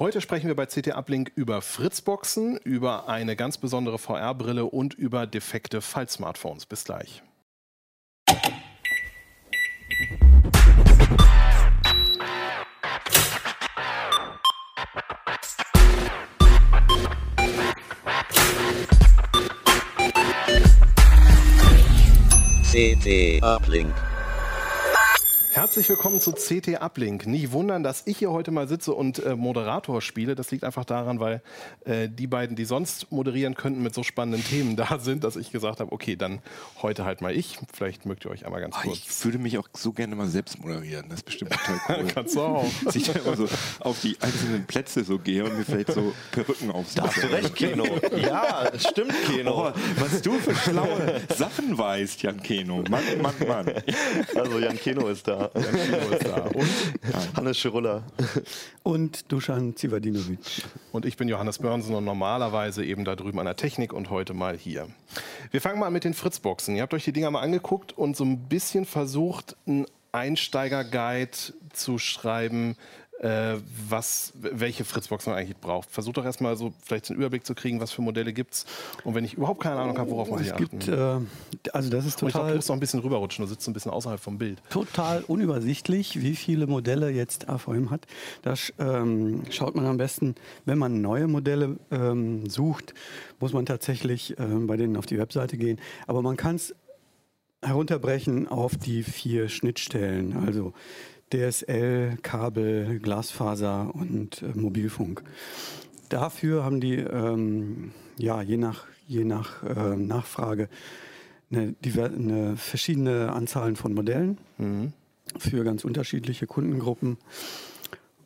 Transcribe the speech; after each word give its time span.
Heute 0.00 0.22
sprechen 0.22 0.48
wir 0.48 0.56
bei 0.56 0.64
CT 0.64 0.96
Uplink 0.96 1.30
über 1.34 1.60
Fritzboxen, 1.60 2.56
über 2.56 3.06
eine 3.08 3.36
ganz 3.36 3.58
besondere 3.58 3.98
VR-Brille 3.98 4.64
und 4.64 4.94
über 4.94 5.26
defekte 5.26 5.82
Fall-Smartphones. 5.82 6.64
Bis 6.64 6.84
gleich. 6.84 7.22
CT 22.70 23.42
Uplink. 23.42 24.09
Herzlich 25.52 25.88
willkommen 25.88 26.20
zu 26.20 26.30
CT 26.32 26.80
Uplink. 26.80 27.26
Nicht 27.26 27.50
wundern, 27.50 27.82
dass 27.82 28.06
ich 28.06 28.18
hier 28.18 28.30
heute 28.30 28.52
mal 28.52 28.68
sitze 28.68 28.94
und 28.94 29.18
äh, 29.24 29.34
Moderator 29.34 30.00
spiele. 30.00 30.36
Das 30.36 30.52
liegt 30.52 30.62
einfach 30.62 30.84
daran, 30.84 31.18
weil 31.18 31.42
äh, 31.84 32.08
die 32.08 32.28
beiden, 32.28 32.54
die 32.54 32.64
sonst 32.64 33.10
moderieren 33.10 33.56
könnten, 33.56 33.82
mit 33.82 33.92
so 33.92 34.04
spannenden 34.04 34.44
Themen 34.44 34.76
da 34.76 35.00
sind, 35.00 35.24
dass 35.24 35.34
ich 35.34 35.50
gesagt 35.50 35.80
habe, 35.80 35.90
okay, 35.90 36.14
dann 36.14 36.40
heute 36.82 37.04
halt 37.04 37.20
mal 37.20 37.34
ich. 37.34 37.58
Vielleicht 37.72 38.06
mögt 38.06 38.24
ihr 38.24 38.30
euch 38.30 38.46
einmal 38.46 38.60
ganz 38.60 38.76
Ah, 38.76 38.82
kurz. 38.84 38.98
Ich 38.98 39.24
würde 39.24 39.38
mich 39.38 39.58
auch 39.58 39.66
so 39.76 39.92
gerne 39.92 40.14
mal 40.14 40.28
selbst 40.28 40.60
moderieren. 40.60 41.06
Das 41.08 41.18
ist 41.18 41.24
bestimmt 41.24 41.50
total 41.50 41.80
cool. 42.04 42.06
Kannst 42.14 42.36
du 42.36 42.42
auch. 42.42 42.64
Dass 42.84 42.94
ich 42.94 43.12
da 43.12 43.18
immer 43.18 43.36
so 43.36 43.48
auf 43.80 44.00
die 44.00 44.16
einzelnen 44.20 44.66
Plätze 44.66 45.02
so 45.02 45.18
gehe 45.18 45.42
und 45.44 45.58
mir 45.58 45.64
vielleicht 45.64 45.92
so 45.92 46.12
Perücken 46.30 46.70
aufsetze. 46.70 47.02
Hast 47.08 47.22
du 47.24 47.26
recht, 47.26 47.56
Keno. 47.56 47.86
Ja, 48.16 48.68
es 48.72 48.86
stimmt, 48.86 49.14
Keno. 49.26 49.68
Oh, 49.68 49.72
was 49.98 50.22
du 50.22 50.32
für 50.34 50.54
schlaue 50.54 51.20
Sachen 51.36 51.76
weißt, 51.76 52.22
Jan 52.22 52.40
Keno. 52.40 52.84
Mann, 52.88 53.02
Mann, 53.20 53.34
Mann. 53.48 53.72
Also 54.36 54.60
Jan 54.60 54.78
Keno 54.78 55.08
ist 55.08 55.26
da. 55.26 55.39
Jan 55.54 55.72
Kino 55.72 56.16
ist 56.16 56.26
da. 56.26 56.42
Und, 56.42 57.36
Hannes 57.36 57.58
Schirulla. 57.58 58.02
Und 58.82 59.30
Dusan 59.32 59.76
Zivadinovic. 59.76 60.38
und 60.92 61.06
ich 61.06 61.16
bin 61.16 61.28
Johannes 61.28 61.58
Börnsen 61.58 61.94
und 61.94 62.04
normalerweise 62.04 62.84
eben 62.84 63.04
da 63.04 63.16
drüben 63.16 63.38
an 63.38 63.46
der 63.46 63.56
Technik 63.56 63.92
und 63.92 64.10
heute 64.10 64.34
mal 64.34 64.56
hier. 64.56 64.88
Wir 65.50 65.60
fangen 65.60 65.78
mal 65.78 65.86
an 65.86 65.92
mit 65.92 66.04
den 66.04 66.14
Fritzboxen. 66.14 66.76
Ihr 66.76 66.82
habt 66.82 66.94
euch 66.94 67.04
die 67.04 67.12
Dinger 67.12 67.30
mal 67.30 67.40
angeguckt 67.40 67.96
und 67.96 68.16
so 68.16 68.24
ein 68.24 68.48
bisschen 68.48 68.84
versucht, 68.84 69.56
einen 69.66 69.86
Einsteiger-Guide 70.12 71.30
zu 71.72 71.98
schreiben, 71.98 72.76
äh, 73.20 73.56
was, 73.88 74.32
welche 74.40 74.84
Fritzboxen 74.84 75.32
man 75.32 75.40
eigentlich 75.40 75.56
braucht. 75.58 75.90
Versucht 75.90 76.16
doch 76.16 76.24
erstmal 76.24 76.56
so 76.56 76.72
vielleicht 76.82 77.10
einen 77.10 77.18
Überblick 77.18 77.44
zu 77.44 77.54
kriegen, 77.54 77.78
was 77.78 77.92
für 77.92 78.00
Modelle 78.00 78.32
gibt 78.32 78.54
es. 78.54 78.66
Und 79.04 79.14
wenn 79.14 79.24
ich 79.24 79.34
überhaupt 79.34 79.62
keine 79.62 79.76
Ahnung 79.76 79.98
habe, 79.98 80.10
worauf 80.10 80.30
muss 80.30 80.40
ich 80.40 80.46
Es 80.46 80.52
achten? 80.54 80.78
gibt, 80.78 80.88
äh, 80.88 81.18
also 81.72 81.90
das 81.90 82.06
ist 82.06 82.22
Und 82.22 82.28
ich 82.28 82.32
glaube, 82.32 82.46
du 82.46 82.52
total, 82.52 82.54
musst 82.56 82.68
noch 82.68 82.76
ein 82.76 82.80
bisschen 82.80 83.00
rüberrutschen, 83.00 83.44
du 83.44 83.48
sitzt 83.50 83.68
ein 83.68 83.74
bisschen 83.74 83.90
außerhalb 83.92 84.18
vom 84.20 84.38
Bild. 84.38 84.62
total 84.70 85.22
unübersichtlich, 85.26 86.22
wie 86.22 86.34
viele 86.34 86.66
Modelle 86.66 87.10
jetzt 87.10 87.48
AVM 87.48 87.90
hat. 87.90 88.06
Da 88.42 88.54
ähm, 88.78 89.42
schaut 89.50 89.74
man 89.74 89.84
am 89.86 89.98
besten, 89.98 90.34
wenn 90.64 90.78
man 90.78 91.02
neue 91.02 91.26
Modelle 91.28 91.76
ähm, 91.90 92.48
sucht, 92.48 92.94
muss 93.38 93.52
man 93.52 93.66
tatsächlich 93.66 94.38
ähm, 94.38 94.66
bei 94.66 94.76
denen 94.78 94.96
auf 94.96 95.04
die 95.06 95.18
Webseite 95.18 95.58
gehen. 95.58 95.78
Aber 96.06 96.22
man 96.22 96.36
kann 96.38 96.56
es 96.56 96.74
herunterbrechen 97.62 98.48
auf 98.48 98.76
die 98.76 99.02
vier 99.02 99.48
Schnittstellen, 99.50 100.36
also 100.46 100.72
DSL, 101.32 102.18
Kabel, 102.22 102.98
Glasfaser 103.00 103.94
und 103.94 104.42
äh, 104.42 104.58
Mobilfunk. 104.58 105.22
Dafür 106.08 106.64
haben 106.64 106.80
die, 106.80 106.96
ähm, 106.96 107.92
ja, 108.16 108.42
je 108.42 108.56
nach, 108.56 108.86
je 109.06 109.24
nach 109.24 109.62
äh, 109.62 109.96
Nachfrage, 109.96 110.68
eine, 111.50 111.74
eine 111.96 112.56
verschiedene 112.56 113.32
Anzahlen 113.32 113.74
von 113.76 113.92
Modellen 113.92 114.38
für 115.36 115.64
ganz 115.64 115.84
unterschiedliche 115.84 116.46
Kundengruppen. 116.46 117.18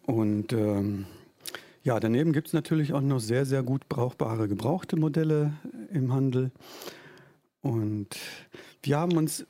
Und 0.07 0.53
ähm, 0.53 1.07
ja, 1.83 2.01
daneben 2.01 2.33
gibt 2.33 2.49
es 2.49 2.53
natürlich 2.53 2.93
auch 2.93 3.01
noch 3.01 3.21
sehr, 3.21 3.47
sehr 3.47 3.63
gut 3.63 3.89
brauchbare 3.89 4.49
gebrauchte 4.49 4.97
Modelle 4.97 5.53
im 5.93 6.13
Handel. 6.13 6.51
Und 7.63 8.17
wir 8.83 8.99
haben 8.99 9.17
uns 9.17 9.47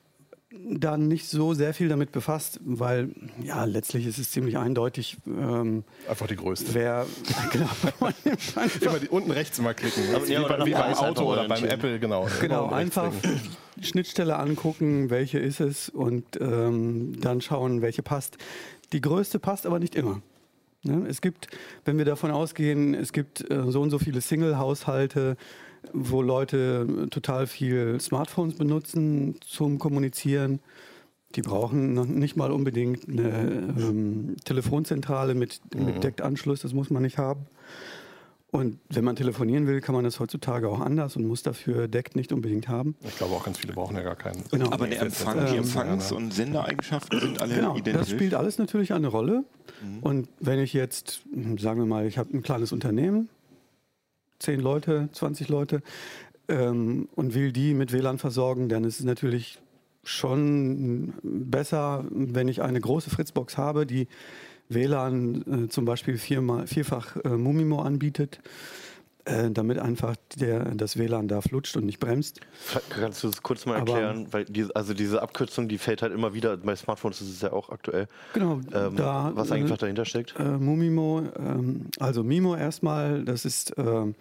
da 0.66 0.96
nicht 0.96 1.28
so 1.28 1.52
sehr 1.54 1.74
viel 1.74 1.88
damit 1.88 2.12
befasst, 2.12 2.60
weil 2.64 3.10
ja, 3.42 3.64
letztlich 3.64 4.06
ist 4.06 4.18
es 4.18 4.30
ziemlich 4.30 4.56
eindeutig, 4.56 5.16
ähm, 5.26 5.84
Einfach 6.08 6.26
die 6.26 6.36
größte. 6.36 6.72
wer, 6.74 7.06
genau, 7.52 7.68
Immer 8.80 8.98
die, 8.98 9.08
unten 9.08 9.30
rechts 9.30 9.60
mal 9.60 9.74
klicken. 9.74 10.02
Aber- 10.14 10.26
ja, 10.26 10.40
wie, 10.44 10.48
bei, 10.48 10.66
wie 10.66 10.70
beim 10.72 10.82
einfach 10.82 11.02
Auto 11.08 11.32
oder 11.32 11.48
beim. 11.48 11.64
Apple, 11.64 11.98
genau. 11.98 12.26
Genau, 12.40 12.66
rechts 12.66 12.74
einfach 12.98 13.12
klicken. 13.20 13.40
Schnittstelle 13.80 14.38
angucken, 14.38 15.10
welche 15.10 15.38
ist 15.38 15.60
es 15.60 15.88
und 15.88 16.24
ähm, 16.40 17.20
dann 17.20 17.40
schauen, 17.40 17.82
welche 17.82 18.02
passt. 18.02 18.38
Die 18.92 19.00
größte 19.00 19.38
passt 19.40 19.66
aber 19.66 19.80
nicht 19.80 19.96
immer. 19.96 20.22
Ne? 20.84 21.06
Es 21.08 21.20
gibt, 21.20 21.48
wenn 21.84 21.98
wir 21.98 22.04
davon 22.04 22.30
ausgehen, 22.30 22.94
es 22.94 23.12
gibt 23.12 23.50
äh, 23.50 23.64
so 23.70 23.80
und 23.80 23.90
so 23.90 23.98
viele 23.98 24.20
Single-Haushalte, 24.20 25.36
wo 25.92 26.22
Leute 26.22 26.86
äh, 27.04 27.06
total 27.08 27.46
viel 27.46 28.00
Smartphones 28.00 28.54
benutzen 28.56 29.36
zum 29.46 29.78
Kommunizieren. 29.78 30.60
Die 31.34 31.42
brauchen 31.42 31.94
noch 31.94 32.06
nicht 32.06 32.36
mal 32.36 32.52
unbedingt 32.52 33.08
eine 33.08 33.74
ähm, 33.76 34.36
Telefonzentrale 34.44 35.34
mit, 35.34 35.60
mit 35.74 36.02
Deckanschluss, 36.04 36.60
das 36.60 36.72
muss 36.72 36.90
man 36.90 37.02
nicht 37.02 37.18
haben. 37.18 37.46
Und 38.52 38.78
wenn 38.88 39.02
man 39.02 39.16
telefonieren 39.16 39.66
will, 39.66 39.80
kann 39.80 39.96
man 39.96 40.04
das 40.04 40.20
heutzutage 40.20 40.68
auch 40.68 40.78
anders 40.78 41.16
und 41.16 41.26
muss 41.26 41.42
dafür 41.42 41.88
Deck 41.88 42.14
nicht 42.14 42.32
unbedingt 42.32 42.68
haben. 42.68 42.94
Ich 43.02 43.16
glaube 43.16 43.34
auch 43.34 43.44
ganz 43.44 43.58
viele 43.58 43.72
brauchen 43.72 43.96
ja 43.96 44.02
gar 44.02 44.14
keinen. 44.14 44.44
Genau. 44.48 44.70
Aber 44.70 44.86
der 44.86 45.02
Empfang, 45.02 45.44
die 45.46 45.52
Ähm, 45.54 45.58
Empfangs- 45.64 46.12
und 46.12 46.32
Sendereigenschaften 46.32 47.18
sind 47.18 47.42
alle 47.42 47.52
Genau, 47.56 47.72
identisch. 47.76 48.00
das 48.02 48.10
spielt 48.10 48.32
alles 48.34 48.58
natürlich 48.58 48.92
eine 48.92 49.08
Rolle. 49.08 49.42
Und 50.02 50.28
wenn 50.38 50.60
ich 50.60 50.72
jetzt, 50.72 51.22
hm, 51.32 51.58
sagen 51.58 51.80
wir 51.80 51.86
mal, 51.86 52.06
ich 52.06 52.16
habe 52.16 52.32
ein 52.32 52.42
kleines 52.44 52.70
Unternehmen, 52.70 53.28
10 54.38 54.60
Leute, 54.60 55.08
20 55.12 55.48
Leute, 55.48 55.82
ähm, 56.48 57.08
und 57.14 57.34
will 57.34 57.52
die 57.52 57.74
mit 57.74 57.92
WLAN 57.92 58.18
versorgen, 58.18 58.68
dann 58.68 58.84
ist 58.84 58.98
es 58.98 59.04
natürlich 59.04 59.58
schon 60.02 61.14
besser, 61.22 62.04
wenn 62.10 62.48
ich 62.48 62.62
eine 62.62 62.80
große 62.80 63.10
Fritzbox 63.10 63.56
habe, 63.56 63.86
die 63.86 64.08
WLAN 64.68 65.64
äh, 65.64 65.68
zum 65.68 65.84
Beispiel 65.84 66.18
viermal, 66.18 66.66
vierfach 66.66 67.16
äh, 67.24 67.30
Mumimo 67.30 67.80
anbietet, 67.80 68.40
äh, 69.26 69.50
damit 69.50 69.78
einfach 69.78 70.16
der, 70.36 70.74
das 70.74 70.98
WLAN 70.98 71.28
da 71.28 71.40
flutscht 71.40 71.76
und 71.76 71.86
nicht 71.86 71.98
bremst. 71.98 72.40
Kannst 72.90 73.22
du 73.22 73.28
das 73.28 73.42
kurz 73.42 73.64
mal 73.66 73.80
Aber- 73.80 73.92
erklären? 73.92 74.26
Weil 74.30 74.44
diese, 74.44 74.74
also 74.76 74.94
diese 74.94 75.22
Abkürzung, 75.22 75.68
die 75.68 75.78
fällt 75.78 76.02
halt 76.02 76.12
immer 76.12 76.34
wieder. 76.34 76.56
Bei 76.56 76.76
Smartphones 76.76 77.20
ist 77.20 77.30
es 77.30 77.40
ja 77.40 77.52
auch 77.52 77.70
aktuell. 77.70 78.06
Genau, 78.34 78.60
Ähm, 78.72 78.96
da, 78.96 79.32
was 79.34 79.50
äh, 79.50 79.54
einfach 79.54 79.78
dahinter 79.78 80.04
steckt. 80.04 80.34
Äh, 80.38 80.42
Mumimo, 80.44 81.22
ähm, 81.38 81.86
also 81.98 82.22
Mimo 82.22 82.54
erstmal, 82.56 83.24
das 83.24 83.44
ist 83.44 83.72
ähm, 83.78 84.14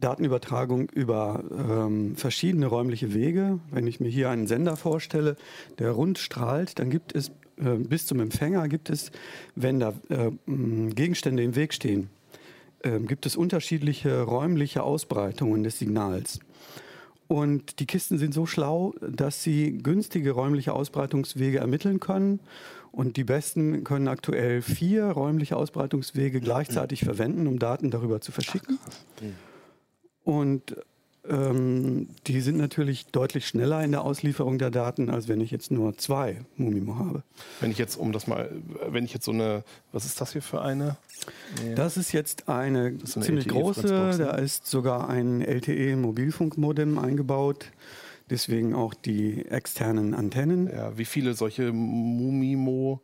Datenübertragung 0.00 0.90
über 0.90 1.42
ähm, 1.56 2.16
verschiedene 2.16 2.66
räumliche 2.66 3.14
Wege. 3.14 3.60
Wenn 3.70 3.86
ich 3.86 4.00
mir 4.00 4.08
hier 4.08 4.28
einen 4.30 4.46
Sender 4.46 4.76
vorstelle, 4.76 5.36
der 5.78 5.92
rund 5.92 6.18
strahlt, 6.18 6.78
dann 6.78 6.90
gibt 6.90 7.14
es 7.14 7.28
äh, 7.56 7.76
bis 7.78 8.06
zum 8.06 8.18
Empfänger 8.20 8.66
gibt 8.68 8.90
es, 8.90 9.12
wenn 9.54 9.78
da 9.78 9.94
äh, 10.08 10.32
Gegenstände 10.46 11.44
im 11.44 11.54
Weg 11.54 11.72
stehen, 11.72 12.10
ähm, 12.84 13.06
gibt 13.06 13.26
es 13.26 13.36
unterschiedliche 13.36 14.22
räumliche 14.22 14.82
Ausbreitungen 14.82 15.64
des 15.64 15.78
Signals. 15.78 16.38
Und 17.26 17.80
die 17.80 17.86
Kisten 17.86 18.18
sind 18.18 18.34
so 18.34 18.44
schlau, 18.46 18.94
dass 19.00 19.42
sie 19.42 19.78
günstige 19.78 20.32
räumliche 20.32 20.74
Ausbreitungswege 20.74 21.58
ermitteln 21.58 21.98
können. 21.98 22.40
Und 22.92 23.16
die 23.16 23.24
besten 23.24 23.82
können 23.82 24.06
aktuell 24.06 24.62
vier 24.62 25.06
räumliche 25.06 25.56
Ausbreitungswege 25.56 26.40
gleichzeitig 26.40 27.02
verwenden, 27.04 27.46
um 27.46 27.58
Daten 27.58 27.90
darüber 27.90 28.20
zu 28.20 28.30
verschicken. 28.30 28.78
Und 30.22 30.76
ähm, 31.28 32.08
die 32.26 32.40
sind 32.40 32.58
natürlich 32.58 33.06
deutlich 33.06 33.46
schneller 33.46 33.82
in 33.82 33.92
der 33.92 34.02
Auslieferung 34.02 34.58
der 34.58 34.70
Daten, 34.70 35.08
als 35.08 35.28
wenn 35.28 35.40
ich 35.40 35.50
jetzt 35.50 35.70
nur 35.70 35.96
zwei 35.96 36.42
Mumimo 36.56 36.96
habe. 36.96 37.22
Wenn 37.60 37.70
ich 37.70 37.78
jetzt, 37.78 37.96
um 37.96 38.12
das 38.12 38.26
mal, 38.26 38.50
wenn 38.88 39.04
ich 39.04 39.14
jetzt 39.14 39.24
so 39.24 39.32
eine, 39.32 39.64
was 39.92 40.04
ist 40.04 40.20
das 40.20 40.32
hier 40.32 40.42
für 40.42 40.60
eine? 40.60 40.96
Das 41.76 41.96
ist 41.96 42.12
jetzt 42.12 42.48
eine 42.48 42.90
ist 42.90 43.16
eine 43.16 43.24
ziemlich 43.24 43.46
LTE 43.46 43.54
große, 43.54 43.86
ne? 43.86 44.18
da 44.18 44.32
ist 44.32 44.66
sogar 44.66 45.08
ein 45.08 45.40
LTE-Mobilfunkmodem 45.40 46.98
eingebaut. 46.98 47.70
Deswegen 48.30 48.74
auch 48.74 48.94
die 48.94 49.44
externen 49.46 50.14
Antennen. 50.14 50.68
Ja, 50.68 50.96
wie 50.96 51.04
viele 51.04 51.34
solche 51.34 51.72
Mumimo-Wege 51.72 53.00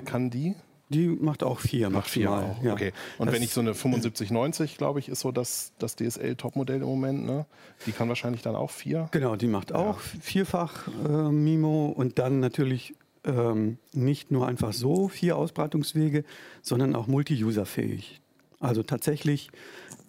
kann 0.00 0.30
die? 0.30 0.54
Die 0.94 1.08
macht 1.08 1.42
auch 1.42 1.60
vier 1.60 1.90
Macht 1.90 2.08
vier 2.08 2.30
maximal. 2.30 2.56
auch. 2.58 2.62
Ja. 2.64 2.72
Okay. 2.72 2.92
Und 3.18 3.26
Das- 3.26 3.34
wenn 3.34 3.42
ich 3.42 3.52
so 3.52 3.60
eine 3.60 3.74
7590, 3.74 4.78
glaube 4.78 4.98
ich, 5.00 5.08
ist 5.08 5.20
so 5.20 5.32
das, 5.32 5.72
das 5.78 5.96
DSL-Topmodell 5.96 6.76
im 6.82 6.86
Moment, 6.86 7.24
ne? 7.26 7.46
Die 7.86 7.92
kann 7.92 8.08
wahrscheinlich 8.08 8.42
dann 8.42 8.54
auch 8.56 8.70
vier. 8.70 9.08
Genau, 9.10 9.36
die 9.36 9.46
macht 9.48 9.72
auch 9.72 9.98
vierfach 10.00 10.88
äh, 11.06 11.08
Mimo 11.30 11.86
und 11.86 12.18
dann 12.18 12.40
natürlich 12.40 12.94
ähm, 13.24 13.78
nicht 13.92 14.30
nur 14.30 14.46
einfach 14.46 14.72
so 14.72 15.08
vier 15.08 15.36
Ausbreitungswege, 15.36 16.24
sondern 16.62 16.94
auch 16.94 17.06
multi-user-fähig. 17.06 18.20
Also 18.60 18.82
tatsächlich 18.82 19.50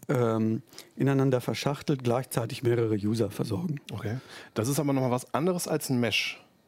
ähm, 0.07 0.61
ineinander 0.95 1.41
verschachtelt, 1.41 2.03
gleichzeitig 2.03 2.61
mehrere 2.61 2.95
User 2.95 3.31
versorgen. 3.31 3.79
Okay. 3.91 4.17
Das 4.53 4.67
ist 4.67 4.79
aber 4.79 4.93
nochmal 4.93 5.11
was 5.11 5.33
anderes 5.33 5.67
als 5.67 5.89
ein 5.89 5.99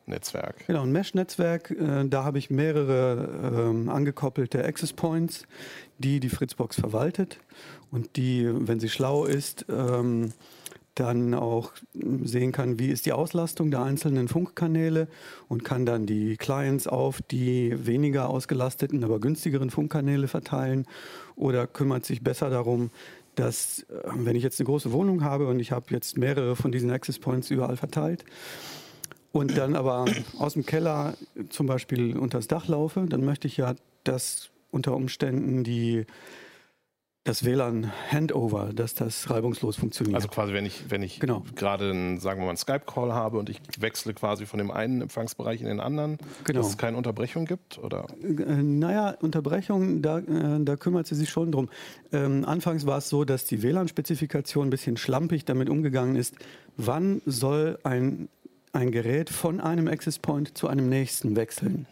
Mesh-Netzwerk. 0.07 0.67
Genau, 0.67 0.83
ein 0.83 0.91
Mesh-Netzwerk, 0.91 1.71
äh, 1.71 2.07
da 2.07 2.23
habe 2.23 2.37
ich 2.37 2.49
mehrere 2.49 3.69
ähm, 3.69 3.89
angekoppelte 3.89 4.63
Access 4.63 4.93
Points, 4.93 5.45
die 5.97 6.19
die 6.19 6.29
Fritzbox 6.29 6.79
verwaltet 6.79 7.39
und 7.91 8.15
die, 8.15 8.49
wenn 8.49 8.79
sie 8.79 8.89
schlau 8.89 9.25
ist, 9.25 9.65
ähm, 9.69 10.31
dann 10.95 11.33
auch 11.33 11.73
ähm, 11.93 12.25
sehen 12.25 12.53
kann, 12.53 12.79
wie 12.79 12.87
ist 12.87 13.05
die 13.05 13.11
Auslastung 13.11 13.69
der 13.69 13.81
einzelnen 13.83 14.29
Funkkanäle 14.29 15.09
und 15.49 15.65
kann 15.65 15.85
dann 15.85 16.05
die 16.05 16.37
Clients 16.37 16.87
auf 16.87 17.21
die 17.21 17.75
weniger 17.85 18.29
ausgelasteten, 18.29 19.03
aber 19.03 19.19
günstigeren 19.19 19.69
Funkkanäle 19.69 20.29
verteilen 20.29 20.85
oder 21.35 21.67
kümmert 21.67 22.05
sich 22.05 22.23
besser 22.23 22.49
darum, 22.49 22.91
dass, 23.35 23.81
äh, 23.81 24.09
wenn 24.15 24.37
ich 24.37 24.43
jetzt 24.43 24.59
eine 24.61 24.67
große 24.67 24.93
Wohnung 24.93 25.25
habe 25.25 25.47
und 25.47 25.59
ich 25.59 25.73
habe 25.73 25.87
jetzt 25.89 26.17
mehrere 26.17 26.55
von 26.55 26.71
diesen 26.71 26.91
Access 26.91 27.19
Points 27.19 27.51
überall 27.51 27.75
verteilt, 27.75 28.23
und 29.37 29.57
dann 29.57 29.75
aber 29.75 30.05
aus 30.39 30.53
dem 30.53 30.65
Keller 30.65 31.13
zum 31.49 31.67
Beispiel 31.67 32.17
unters 32.17 32.47
Dach 32.47 32.67
laufe, 32.67 33.05
dann 33.07 33.23
möchte 33.23 33.47
ich 33.47 33.57
ja, 33.57 33.75
dass 34.03 34.49
unter 34.71 34.95
Umständen 34.95 35.63
die, 35.63 36.05
das 37.23 37.43
WLAN-Handover, 37.43 38.71
dass 38.73 38.93
das 38.93 39.29
reibungslos 39.29 39.75
funktioniert. 39.75 40.15
Also 40.15 40.29
quasi, 40.29 40.53
wenn 40.53 40.65
ich, 40.65 40.85
wenn 40.89 41.03
ich 41.03 41.19
Genau. 41.19 41.43
gerade 41.55 41.89
einen, 41.91 42.19
sagen 42.19 42.39
wir 42.39 42.45
mal, 42.45 42.51
einen 42.51 42.57
Skype-Call 42.57 43.11
habe 43.13 43.37
und 43.37 43.49
ich 43.49 43.59
wechsle 43.79 44.13
quasi 44.13 44.45
von 44.45 44.59
dem 44.59 44.71
einen 44.71 45.01
Empfangsbereich 45.01 45.59
in 45.59 45.67
den 45.67 45.79
anderen, 45.81 46.17
Genau. 46.45 46.59
dass 46.59 46.69
es 46.69 46.77
keine 46.77 46.95
Unterbrechung 46.95 47.45
gibt? 47.45 47.79
Oder? 47.79 48.07
Äh, 48.23 48.63
Naja, 48.63 49.15
Unterbrechung, 49.21 50.01
da, 50.01 50.19
äh, 50.19 50.63
da 50.63 50.75
kümmert 50.77 51.07
sie 51.07 51.15
sich 51.15 51.29
schon 51.29 51.51
drum. 51.51 51.67
Ähm, 52.13 52.45
anfangs 52.45 52.85
war 52.85 52.99
es 52.99 53.09
so, 53.09 53.25
dass 53.25 53.43
die 53.45 53.61
WLAN-Spezifikation 53.61 54.67
ein 54.67 54.71
bisschen 54.71 54.95
schlampig 54.97 55.43
damit 55.43 55.69
umgegangen 55.69 56.15
ist, 56.15 56.33
wann 56.77 57.21
soll 57.25 57.77
ein, 57.83 58.29
ein 58.77 58.91
Gerät 58.91 59.29
von 59.29 59.59
einem 59.59 59.87
Access 59.87 60.19
Point 60.19 60.57
zu 60.57 60.67
einem 60.67 60.87
nächsten 60.87 61.35
wechseln. 61.35 61.87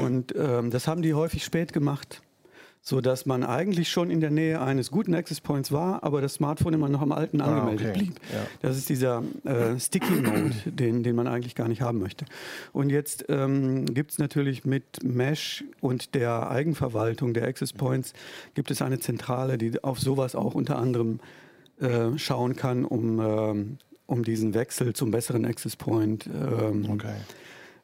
Und 0.00 0.34
ähm, 0.36 0.70
das 0.70 0.88
haben 0.88 1.02
die 1.02 1.14
häufig 1.14 1.44
spät 1.44 1.72
gemacht, 1.72 2.22
sodass 2.80 3.26
man 3.26 3.44
eigentlich 3.44 3.88
schon 3.88 4.10
in 4.10 4.20
der 4.20 4.30
Nähe 4.30 4.60
eines 4.60 4.90
guten 4.90 5.14
Access 5.14 5.40
Points 5.40 5.72
war, 5.72 6.02
aber 6.02 6.20
das 6.20 6.34
Smartphone 6.34 6.74
immer 6.74 6.88
noch 6.88 7.02
am 7.02 7.12
alten 7.12 7.40
angemeldet 7.40 7.86
Ah, 7.86 7.90
okay. 7.90 7.98
blieb. 7.98 8.14
Ja. 8.32 8.46
Das 8.62 8.76
ist 8.76 8.88
dieser 8.88 9.22
äh, 9.44 9.78
Sticky 9.78 10.14
Mode, 10.14 10.54
den, 10.66 11.02
den 11.02 11.14
man 11.16 11.26
eigentlich 11.26 11.54
gar 11.54 11.68
nicht 11.68 11.82
haben 11.82 11.98
möchte. 11.98 12.24
Und 12.72 12.90
jetzt 12.90 13.26
ähm, 13.28 13.86
gibt 13.86 14.12
es 14.12 14.18
natürlich 14.18 14.64
mit 14.64 15.04
Mesh 15.04 15.64
und 15.80 16.14
der 16.14 16.50
Eigenverwaltung 16.50 17.34
der 17.34 17.46
Access 17.46 17.72
Points 17.72 18.12
gibt 18.54 18.70
es 18.70 18.82
eine 18.82 18.98
Zentrale, 18.98 19.58
die 19.58 19.82
auf 19.84 20.00
sowas 20.00 20.34
auch 20.34 20.54
unter 20.54 20.78
anderem 20.78 21.20
äh, 21.80 22.16
schauen 22.16 22.56
kann, 22.56 22.84
um, 22.84 23.20
ähm, 23.20 23.78
um 24.06 24.22
diesen 24.24 24.54
Wechsel 24.54 24.92
zum 24.94 25.10
besseren 25.10 25.44
Access 25.44 25.76
Point 25.76 26.26
ähm, 26.26 26.88
Okay. 26.90 27.14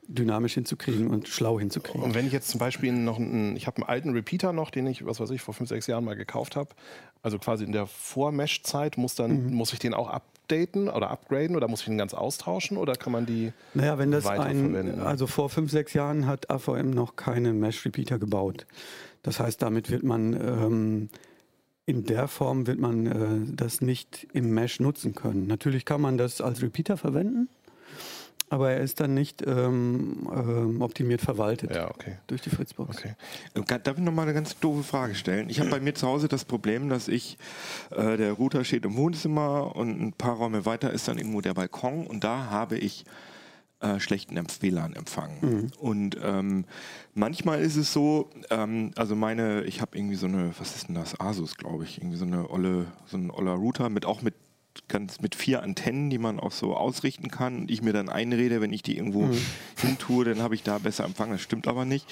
dynamisch 0.09 0.55
hinzukriegen 0.55 1.09
und 1.09 1.29
schlau 1.29 1.59
hinzukriegen. 1.59 2.03
Und 2.03 2.15
wenn 2.15 2.27
ich 2.27 2.33
jetzt 2.33 2.49
zum 2.49 2.59
Beispiel 2.59 2.93
noch 2.93 3.19
einen, 3.19 3.57
ich 3.57 3.67
habe 3.67 3.79
einen 3.79 3.89
alten 3.89 4.11
Repeater 4.11 4.53
noch, 4.53 4.71
den 4.71 4.87
ich, 4.87 5.05
was 5.07 5.21
weiß 5.21 5.31
ich, 5.31 5.41
vor 5.41 5.55
fünf, 5.55 5.69
sechs 5.69 5.87
Jahren 5.87 6.05
mal 6.05 6.17
gekauft 6.17 6.57
habe, 6.57 6.71
also 7.23 7.39
quasi 7.39 7.65
in 7.65 7.73
der 7.73 7.87
Vor-Mesh-Zeit, 7.87 8.99
muss 8.99 9.15
dann, 9.15 9.47
Mhm. 9.47 9.55
muss 9.55 9.73
ich 9.73 9.79
den 9.79 9.95
auch 9.95 10.09
updaten 10.11 10.89
oder 10.89 11.11
upgraden 11.11 11.57
oder 11.57 11.69
muss 11.69 11.81
ich 11.81 11.87
den 11.87 11.99
ganz 11.99 12.15
austauschen 12.15 12.77
oder 12.77 12.95
kann 12.95 13.13
man 13.13 13.27
die 13.27 13.53
Naja, 13.75 13.97
wenn 13.99 14.11
das 14.11 14.27
ein, 14.27 14.39
weiterverwenden? 14.39 15.01
also 15.01 15.27
vor 15.27 15.49
fünf, 15.49 15.71
sechs 15.71 15.93
Jahren 15.95 16.27
hat 16.27 16.51
AVM 16.51 16.91
noch 16.91 17.17
keine 17.17 17.53
Mesh-Repeater 17.53 18.19
gebaut. 18.19 18.67
Das 19.23 19.39
heißt, 19.39 19.63
damit 19.63 19.89
wird 19.91 20.03
man 20.03 20.33
ähm, 20.35 21.09
in 21.87 22.05
der 22.05 22.29
Form 22.29 22.67
wird 22.67 22.79
man 22.79 23.07
äh, 23.07 23.55
das 23.55 23.81
nicht 23.81 24.29
im 24.33 24.55
Mesh 24.55 24.81
nutzen 24.81 25.15
können. 25.15 25.47
Natürlich 25.47 25.85
kann 25.85 26.01
man 26.01 26.17
das 26.17 26.41
als 26.41 26.63
Repeater 26.63 26.97
verwenden, 26.97 27.49
aber 28.51 28.71
er 28.71 28.81
ist 28.81 29.01
dann 29.01 29.15
nicht 29.15 29.43
ähm, 29.47 30.29
ähm, 30.33 30.83
optimiert 30.83 31.23
verwaltet 31.23 31.75
ja, 31.75 31.91
okay. 31.91 32.19
durch 32.29 32.43
die 32.43 32.51
Fritzbox. 32.51 32.99
Okay. 32.99 33.15
Äh, 33.55 33.79
Darf 33.81 33.97
ich 33.97 34.05
noch 34.05 34.13
mal 34.13 34.23
eine 34.23 34.35
ganz 34.35 34.59
doofe 34.61 34.83
Frage 34.83 35.15
stellen? 35.15 35.49
Ich 35.49 35.59
habe 35.59 35.71
bei 35.71 35.81
mir 35.81 35.95
zu 35.95 36.07
Hause 36.07 36.29
das 36.29 36.45
Problem, 36.45 36.89
dass 36.89 37.09
ich, 37.09 37.37
äh, 37.91 38.17
der 38.17 38.33
Router 38.33 38.65
steht 38.65 38.85
im 38.85 38.97
Wohnzimmer 38.97 39.75
und 39.75 40.01
ein 40.01 40.13
paar 40.13 40.37
Räume 40.37 40.65
weiter 40.67 40.93
ist 40.93 41.09
dann 41.09 41.19
irgendwo 41.19 41.41
der 41.41 41.55
Balkon 41.55 42.07
und 42.07 42.23
da 42.23 42.51
habe 42.51 42.77
ich 42.77 43.05
äh, 43.83 44.01
schlechten 44.01 44.39
Empf- 44.39 44.63
WLAN-Empfang. 44.63 45.31
Und 45.79 46.17
ähm, 46.23 46.65
manchmal 47.15 47.61
ist 47.61 47.77
es 47.77 47.93
so, 47.93 48.31
ähm, 48.51 48.93
also 48.97 49.15
meine, 49.17 49.65
ich 49.65 49.81
habe 49.81 49.99
irgendwie 49.99 50.17
so 50.17 50.27
eine, 50.27 50.53
was 50.59 50.75
ist 50.75 50.89
denn 50.89 50.95
das, 50.95 51.19
Asus, 51.21 51.57
glaube 51.57 51.85
ich, 51.85 51.99
irgendwie 51.99 52.17
so 52.17 52.25
eine 52.25 52.49
olle, 52.49 52.87
so 53.07 53.17
ein 53.17 53.31
oller 53.31 53.53
Router 53.53 53.89
mit 53.91 54.07
auch 54.07 54.23
mit 54.23 54.35
ganz 54.89 55.21
mit 55.21 55.35
vier 55.35 55.63
Antennen, 55.63 56.11
die 56.11 56.19
man 56.19 56.41
auch 56.41 56.53
so 56.53 56.77
ausrichten 56.77 57.31
kann 57.31 57.61
und 57.61 57.71
ich 57.71 57.83
mir 57.83 57.93
dann 57.93 58.09
einrede, 58.09 58.61
wenn 58.61 58.73
ich 58.73 58.83
die 58.83 58.97
irgendwo 58.97 59.29
hin 59.77 59.99
tue, 59.99 60.25
dann 60.25 60.41
habe 60.41 60.55
ich 60.55 60.63
da 60.63 60.79
besser 60.79 61.05
Empfang. 61.05 61.31
Das 61.31 61.41
stimmt 61.41 61.69
aber 61.69 61.85
nicht. 61.85 62.07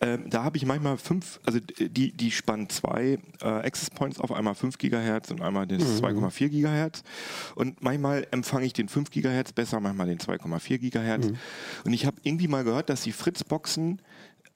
Ähm, 0.00 0.24
da 0.30 0.44
habe 0.44 0.56
ich 0.56 0.66
manchmal 0.66 0.96
fünf, 0.98 1.40
also 1.44 1.58
die, 1.60 2.12
die 2.12 2.30
spannen 2.30 2.68
zwei 2.68 3.18
äh, 3.40 3.46
Access 3.46 3.90
Points 3.90 4.20
auf, 4.20 4.32
einmal 4.32 4.54
5 4.54 4.78
Gigahertz 4.78 5.30
und 5.30 5.42
einmal 5.42 5.66
das 5.66 6.02
2,4 6.02 6.48
Gigahertz. 6.48 7.02
Und 7.54 7.82
manchmal 7.82 8.26
empfange 8.30 8.66
ich 8.66 8.72
den 8.72 8.88
5 8.88 9.10
Gigahertz 9.10 9.52
besser, 9.52 9.80
manchmal 9.80 10.06
den 10.06 10.18
2,4 10.18 10.78
Gigahertz. 10.78 11.26
Und 11.84 11.92
ich 11.92 12.06
habe 12.06 12.16
irgendwie 12.22 12.48
mal 12.48 12.64
gehört, 12.64 12.88
dass 12.88 13.02
die 13.02 13.12
Fritzboxen 13.12 14.00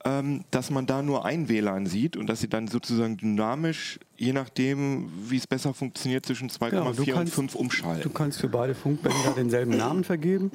ähm, 0.05 0.43
dass 0.51 0.69
man 0.71 0.85
da 0.87 1.01
nur 1.01 1.25
ein 1.25 1.47
WLAN 1.49 1.85
sieht 1.85 2.17
und 2.17 2.27
dass 2.27 2.39
sie 2.41 2.47
dann 2.49 2.67
sozusagen 2.67 3.17
dynamisch, 3.17 3.99
je 4.17 4.33
nachdem, 4.33 5.09
wie 5.29 5.37
es 5.37 5.47
besser 5.47 5.73
funktioniert, 5.73 6.25
zwischen 6.25 6.49
2,4 6.49 6.69
Genau, 6.69 6.91
du 6.93 7.03
und 7.03 7.11
kannst- 7.13 7.33
5 7.33 7.51
Du 7.53 7.59
umschalten. 7.59 8.13
kannst 8.13 8.39
für 8.39 8.49
beide 8.49 8.73
Funkbänder 8.75 9.33
denselben 9.35 9.71
Namen 9.77 10.03
vergeben. 10.03 10.51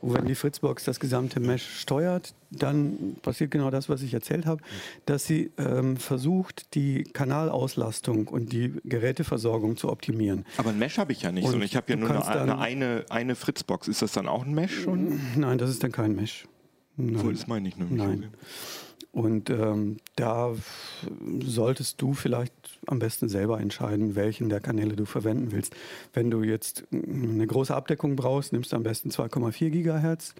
Und 0.00 0.14
wenn 0.14 0.26
die 0.26 0.36
Fritzbox 0.36 0.84
das 0.84 1.00
gesamte 1.00 1.40
Mesh 1.40 1.80
steuert, 1.80 2.32
dann 2.52 3.16
passiert 3.20 3.50
genau 3.50 3.68
das, 3.70 3.88
was 3.88 4.00
ich 4.02 4.14
erzählt 4.14 4.46
habe, 4.46 4.62
dass 5.06 5.26
sie 5.26 5.50
ähm, 5.58 5.96
versucht, 5.96 6.74
die 6.76 7.02
Kanalauslastung 7.02 8.28
und 8.28 8.52
die 8.52 8.74
Geräteversorgung 8.84 9.76
zu 9.76 9.90
optimieren. 9.90 10.44
Aber 10.56 10.70
ein 10.70 10.78
Mesh 10.78 10.98
habe 10.98 11.10
ich 11.10 11.22
ja 11.22 11.32
nicht, 11.32 11.44
Und 11.46 11.50
sondern 11.50 11.66
ich 11.66 11.74
habe 11.74 11.90
ja 11.90 11.96
du 11.96 12.02
nur 12.06 12.28
eine, 12.28 12.40
eine, 12.42 12.58
eine, 12.58 13.04
eine 13.10 13.34
Fritzbox. 13.34 13.88
Ist 13.88 14.00
das 14.02 14.12
dann 14.12 14.28
auch 14.28 14.44
ein 14.44 14.54
Mesh 14.54 14.82
schon? 14.82 15.20
Nein, 15.36 15.58
das 15.58 15.70
ist 15.70 15.82
dann 15.82 15.90
kein 15.90 16.14
Mesh. 16.14 16.46
Obwohl, 16.96 17.14
Nein. 17.16 17.32
das 17.34 17.46
meine 17.48 17.68
ich 17.68 17.76
nämlich. 17.76 17.98
Nein. 17.98 18.26
Und 19.12 19.50
ähm, 19.50 19.96
da 20.16 20.54
solltest 21.44 22.00
du 22.00 22.12
vielleicht 22.12 22.52
am 22.86 22.98
besten 22.98 23.28
selber 23.28 23.60
entscheiden, 23.60 24.14
welchen 24.14 24.48
der 24.48 24.60
Kanäle 24.60 24.96
du 24.96 25.06
verwenden 25.06 25.50
willst. 25.50 25.74
Wenn 26.12 26.30
du 26.30 26.42
jetzt 26.42 26.84
eine 26.92 27.46
große 27.46 27.74
Abdeckung 27.74 28.16
brauchst, 28.16 28.52
nimmst 28.52 28.72
du 28.72 28.76
am 28.76 28.82
besten 28.82 29.10
2,4 29.10 29.70
Gigahertz. 29.70 30.34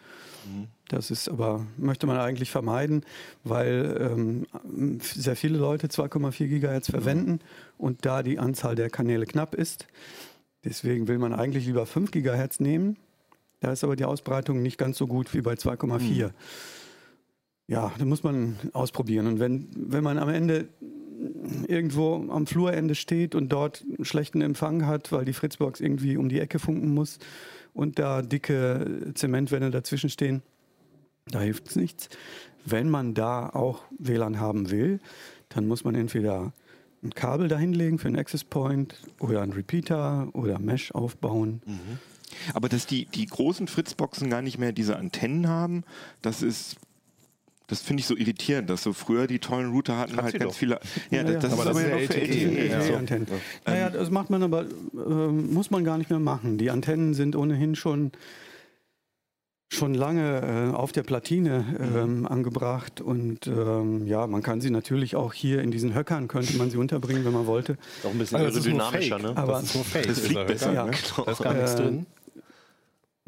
Das 0.89 1.11
ist 1.11 1.29
aber, 1.29 1.67
möchte 1.77 2.07
man 2.07 2.19
eigentlich 2.19 2.51
vermeiden, 2.51 3.05
weil 3.45 3.97
ähm, 4.01 5.01
sehr 5.01 5.37
viele 5.37 5.59
Leute 5.59 5.89
2,4 5.89 6.47
Gigahertz 6.47 6.91
verwenden 6.91 7.41
und 7.77 8.07
da 8.07 8.23
die 8.23 8.39
Anzahl 8.39 8.75
der 8.75 8.91
Kanäle 8.91 9.27
knapp 9.27 9.55
ist. 9.55 9.87
Deswegen 10.65 11.09
will 11.09 11.19
man 11.19 11.33
eigentlich 11.33 11.67
lieber 11.67 11.87
5 11.87 12.11
Gigahertz 12.11 12.61
nehmen. 12.61 12.97
Da 13.61 13.73
ist 13.73 13.85
aber 13.85 13.97
die 13.97 14.05
Ausbreitung 14.05 14.63
nicht 14.63 14.79
ganz 14.79 14.99
so 14.99 15.07
gut 15.07 15.35
wie 15.35 15.41
bei 15.41 15.55
2,4. 15.55 16.31
Ja, 17.69 17.93
da 17.99 18.05
muss 18.07 18.23
man 18.23 18.57
ausprobieren. 18.73 19.27
Und 19.27 19.41
wenn, 19.41 19.69
wenn 19.77 20.03
man 20.03 20.19
am 20.19 20.31
Ende 20.31 20.69
irgendwo 21.67 22.15
am 22.31 22.47
Flurende 22.47 22.95
steht 22.95 23.35
und 23.35 23.51
dort 23.51 23.85
einen 23.87 24.05
schlechten 24.05 24.41
Empfang 24.41 24.87
hat, 24.87 25.13
weil 25.13 25.25
die 25.25 25.33
Fritzbox 25.33 25.81
irgendwie 25.81 26.17
um 26.17 26.29
die 26.29 26.41
Ecke 26.41 26.59
funken 26.59 26.95
muss 26.95 27.19
und 27.75 27.99
da 27.99 28.23
dicke 28.23 29.13
Zementwände 29.15 29.71
dazwischen 29.71 30.11
stehen, 30.11 30.43
da 31.27 31.41
hilft 31.41 31.69
es 31.69 31.77
nichts. 31.77 32.09
Wenn 32.65 32.89
man 32.89 33.15
da 33.15 33.51
auch 33.51 33.83
WLAN 33.99 34.41
haben 34.41 34.71
will, 34.71 35.01
dann 35.51 35.67
muss 35.67 35.85
man 35.85 35.95
entweder 35.95 36.53
ein 37.03 37.11
Kabel 37.11 37.49
dahinlegen 37.49 37.99
für 37.99 38.09
einen 38.09 38.19
Access 38.19 38.45
Point 38.45 39.03
oder 39.21 39.43
einen 39.43 39.53
Repeater 39.53 40.29
oder 40.33 40.59
Mesh 40.59 40.93
aufbauen. 40.93 41.61
Aber 42.55 42.69
dass 42.69 42.87
die, 42.87 43.07
die 43.07 43.27
großen 43.27 43.69
Fritzboxen 43.69 44.31
gar 44.31 44.43
nicht 44.43 44.59
mehr 44.59 44.73
diese 44.73 44.97
Antennen 44.97 45.49
haben, 45.49 45.85
das 46.23 46.43
ist 46.43 46.77
Das 47.69 47.81
finde 47.83 48.01
ich 48.01 48.07
so 48.07 48.17
irritierend, 48.17 48.69
dass 48.71 48.83
so 48.83 48.93
früher 48.93 49.27
die 49.27 49.39
tollen 49.39 49.71
Router 49.71 49.97
hatten 49.99 50.17
Hat 50.17 50.25
halt 50.25 50.39
ganz 50.41 50.53
doch. 50.55 50.59
viele. 50.59 50.81
Ja, 51.11 51.19
Ja, 51.19 51.23
das, 51.25 51.43
das 51.45 51.53
aber 51.53 51.63
ist 51.63 51.69
das 51.69 51.77
aber 51.77 51.81
ist 51.81 51.87
ja 51.87 51.97
ja 51.97 52.01
noch 52.03 52.13
für 52.13 52.21
LTE. 52.21 52.45
LTE. 52.45 52.67
Ja. 52.69 52.81
So. 52.81 52.87
LTE-Antennen. 52.89 53.27
Naja, 53.67 53.91
das 53.91 54.11
macht 54.11 54.31
man 54.31 54.43
aber, 54.43 54.65
ähm, 54.95 55.53
muss 55.53 55.71
man 55.71 55.85
gar 55.85 55.99
nicht 55.99 56.09
mehr 56.11 56.19
machen. 56.19 56.57
Die 56.59 56.71
Antennen 56.71 57.13
sind 57.15 57.37
ohnehin 57.37 57.77
schon, 57.77 58.13
schon 59.71 59.93
lange 59.93 60.71
äh, 60.73 60.75
auf 60.75 60.93
der 60.93 61.03
Platine 61.03 61.63
ähm, 61.95 62.27
angebracht 62.27 63.03
und 63.03 63.47
ähm, 63.49 64.07
ja, 64.07 64.27
man 64.27 64.43
kann 64.43 64.63
sie 64.63 64.71
natürlich 64.71 65.15
auch 65.15 65.35
hier 65.35 65.61
in 65.61 65.71
diesen 65.71 65.95
Höckern, 65.95 66.27
könnte 66.27 66.57
man 66.57 66.71
sie 66.71 66.79
unterbringen, 66.79 67.27
wenn 67.27 67.35
man 67.35 67.47
wollte. 67.47 67.77
Auch 68.03 68.11
ein 68.11 68.17
bisschen 68.19 68.39
Also 68.39 68.59
aerodynamischer, 68.61 69.19
ne? 69.19 69.37
Aber- 69.37 69.53
das 69.53 69.65
ist 69.65 69.75
nur 69.75 69.85
Fake. 69.85 70.07
Das 70.07 70.21
fliegt 70.21 70.47
besser. 70.47 70.73
Ja. 70.73 70.87
ne? 70.87 70.93
Da 71.27 71.31
ist 71.33 71.43
gar 71.43 71.53
nichts 71.53 71.75
Äh, 71.75 71.77
drin. 71.83 72.07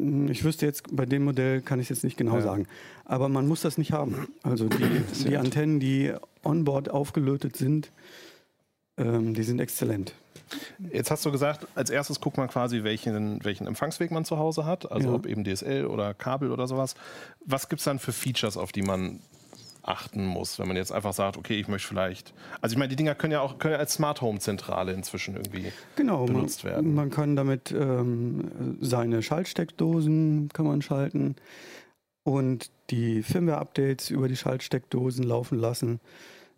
Hm, 0.01 0.29
Ich 0.31 0.45
wüsste 0.45 0.67
jetzt, 0.67 0.85
bei 0.95 1.07
dem 1.07 1.25
Modell 1.25 1.61
kann 1.61 1.79
ich 1.81 1.87
es 1.91 1.99
jetzt 1.99 2.05
nicht 2.05 2.17
genau 2.17 2.37
Ja. 2.37 2.43
sagen. 2.43 2.67
Aber 3.05 3.29
man 3.29 3.47
muss 3.47 3.61
das 3.63 3.79
nicht 3.79 3.93
haben. 3.93 4.29
Also 4.43 4.69
die, 4.69 4.79
die 5.29 5.37
Antennen, 5.37 5.81
die 5.81 6.13
onboard 6.43 6.89
aufgelötet 6.91 7.57
sind, 7.57 7.91
ähm, 8.97 9.35
die 9.35 9.43
sind 9.43 9.61
exzellent. 9.61 10.15
Jetzt 10.93 11.11
hast 11.13 11.25
du 11.25 11.31
gesagt, 11.31 11.67
als 11.77 11.91
erstes 11.91 12.21
guckt 12.21 12.37
man 12.37 12.49
quasi, 12.49 12.83
welchen, 12.83 13.45
welchen 13.45 13.67
Empfangsweg 13.67 14.11
man 14.11 14.25
zu 14.25 14.39
Hause 14.39 14.65
hat, 14.65 14.91
also 14.91 15.09
Ja. 15.11 15.15
ob 15.15 15.27
eben 15.27 15.45
DSL 15.45 15.87
oder 15.87 16.13
Kabel 16.15 16.51
oder 16.51 16.67
sowas. 16.67 16.95
Was 17.45 17.69
gibt 17.69 17.81
es 17.81 17.85
dann 17.85 17.99
für 18.01 18.13
Features, 18.13 18.57
auf 18.57 18.73
die 18.73 18.83
man 18.83 19.21
achten 19.83 20.27
muss, 20.27 20.59
wenn 20.59 20.69
man 20.69 20.77
jetzt 20.77 20.93
einfach 20.93 21.13
sagt, 21.13 21.37
okay, 21.37 21.59
ich 21.59 21.69
möchte 21.69 21.89
vielleicht. 21.89 22.35
Also 22.61 22.75
ich 22.75 22.79
meine, 22.79 22.89
die 22.89 22.97
Dinger 22.97 23.15
können 23.15 23.33
ja 23.33 23.41
auch 23.41 23.59
können 23.59 23.73
ja 23.73 23.79
als 23.79 23.95
Smart 23.95 24.21
Home 24.21 24.39
Zentrale 24.39 24.93
inzwischen 24.93 25.37
irgendwie. 25.37 25.73
Genau, 25.97 26.25
man, 26.27 26.35
benutzt 26.35 26.65
werden. 26.65 26.95
man 26.95 27.11
kann 27.11 27.37
damit 27.37 27.73
ähm, 27.73 28.79
seine 28.81 29.23
Schaltsteckdosen 29.23 30.51
kann 30.53 30.67
man 30.67 30.83
schalten 30.83 31.37
und 32.23 32.71
die 32.91 33.23
Firmware-Updates 33.23 34.11
über 34.11 34.29
die 34.29 34.37
Schaltsteckdosen 34.37 35.25
laufen 35.25 35.59
lassen, 35.59 36.01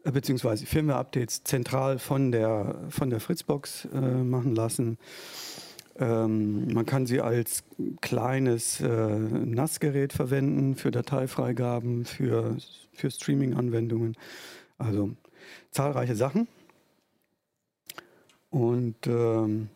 äh, 0.04 0.10
beziehungsweise 0.10 0.66
Firmware-Updates 0.66 1.44
zentral 1.44 1.98
von 1.98 2.32
der, 2.32 2.76
von 2.88 3.10
der 3.10 3.20
Fritzbox 3.20 3.88
äh, 3.92 3.98
machen 3.98 4.54
lassen. 4.54 4.98
Ähm, 5.98 6.72
man 6.72 6.86
kann 6.86 7.06
sie 7.06 7.20
als 7.20 7.64
kleines 8.00 8.80
äh, 8.80 8.86
NAS-Gerät 8.86 10.12
verwenden 10.12 10.74
für 10.74 10.90
Dateifreigaben, 10.90 12.06
für, 12.06 12.56
für 12.92 13.10
Streaming-Anwendungen. 13.10 14.16
Also 14.78 15.10
zahlreiche 15.70 16.16
Sachen. 16.16 16.48
Und 18.50 19.06
ähm, 19.06 19.68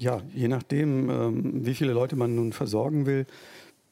ja, 0.00 0.22
je 0.34 0.48
nachdem, 0.48 1.08
ähm, 1.08 1.66
wie 1.66 1.74
viele 1.74 1.92
Leute 1.92 2.16
man 2.16 2.34
nun 2.34 2.52
versorgen 2.52 3.06
will, 3.06 3.26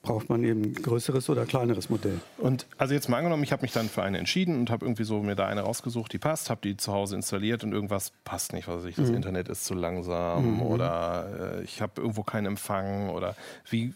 braucht 0.03 0.29
man 0.29 0.43
eben 0.43 0.63
ein 0.63 0.75
größeres 0.75 1.31
oder 1.31 1.47
kleineres 1.47 1.89
Modell. 1.89 2.21
Und 2.39 2.67
also 2.77 2.93
jetzt 2.93 3.09
mal 3.09 3.19
angenommen, 3.19 3.45
ich 3.45 3.53
habe 3.53 3.63
mich 3.63 3.73
dann 3.73 3.89
für 3.89 4.03
eine 4.03 4.19
entschieden 4.19 4.59
und 4.59 4.69
habe 4.71 4.85
irgendwie 4.85 5.05
so 5.05 5.23
mir 5.23 5.37
da 5.37 5.47
eine 5.47 5.61
rausgesucht, 5.61 6.13
die 6.13 6.19
passt, 6.19 6.51
habe 6.51 6.61
die 6.63 6.77
zu 6.77 6.93
Hause 6.93 7.15
installiert 7.15 7.63
und 7.63 7.73
irgendwas 7.73 8.13
passt 8.25 8.53
nicht, 8.53 8.67
was 8.67 8.83
weiß 8.83 8.87
ich, 8.87 8.97
das 8.97 9.11
Internet 9.11 9.49
ist 9.49 9.65
zu 9.65 9.75
langsam 9.75 10.61
oder 10.63 11.59
äh, 11.61 11.63
ich 11.63 11.81
habe 11.81 12.01
irgendwo 12.01 12.25
keinen 12.25 12.47
Empfang 12.47 13.11
oder 13.11 13.37
wie 13.71 13.85
äh, 13.85 13.93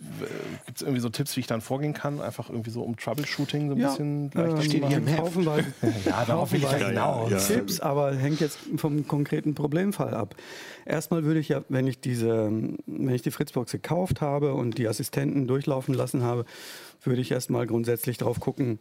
gibt 0.66 0.78
es 0.78 0.82
irgendwie 0.82 1.00
so 1.00 1.08
Tipps, 1.08 1.36
wie 1.36 1.40
ich 1.40 1.48
dann 1.48 1.60
vorgehen 1.60 1.92
kann, 1.92 2.20
einfach 2.20 2.50
irgendwie 2.50 2.70
so 2.70 2.82
um 2.82 2.96
Troubleshooting 2.96 3.68
so 3.68 3.74
ein 3.74 3.82
bisschen 3.82 4.30
leichter 4.32 4.60
zu 4.60 4.78
machen? 4.78 5.16
haufenweise, 5.18 5.66
Ja, 6.04 6.24
darauf 6.24 6.52
will 6.52 6.60
ich 6.60 6.66
haufenweise 6.66 6.88
hinaus. 6.88 7.48
Tipps, 7.48 7.80
aber 7.80 8.14
hängt 8.14 8.40
jetzt 8.40 8.58
vom 8.76 9.08
konkreten 9.08 9.54
Problemfall 9.54 10.14
ab. 10.14 10.36
Erstmal 10.84 11.24
würde 11.24 11.40
ich 11.40 11.48
ja, 11.48 11.62
wenn 11.68 11.88
ich 11.88 12.00
diese, 12.00 12.48
wenn 12.86 13.14
ich 13.14 13.22
die 13.22 13.32
Fritzbox 13.32 13.72
gekauft 13.72 14.20
habe 14.20 14.54
und 14.54 14.78
die 14.78 14.86
Assistenten 14.86 15.48
durchlaufen 15.48 15.95
lassen 15.96 16.22
habe, 16.22 16.44
würde 17.02 17.20
ich 17.20 17.30
erstmal 17.30 17.66
grundsätzlich 17.66 18.18
drauf 18.18 18.40
gucken, 18.40 18.78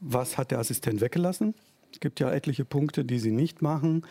was 0.00 0.38
hat 0.38 0.50
der 0.50 0.58
Assistent 0.58 1.00
weggelassen. 1.00 1.54
Es 1.92 2.00
gibt 2.00 2.20
ja 2.20 2.30
etliche 2.30 2.64
Punkte, 2.64 3.04
die 3.04 3.18
sie 3.18 3.30
nicht 3.30 3.62
machen. 3.62 4.04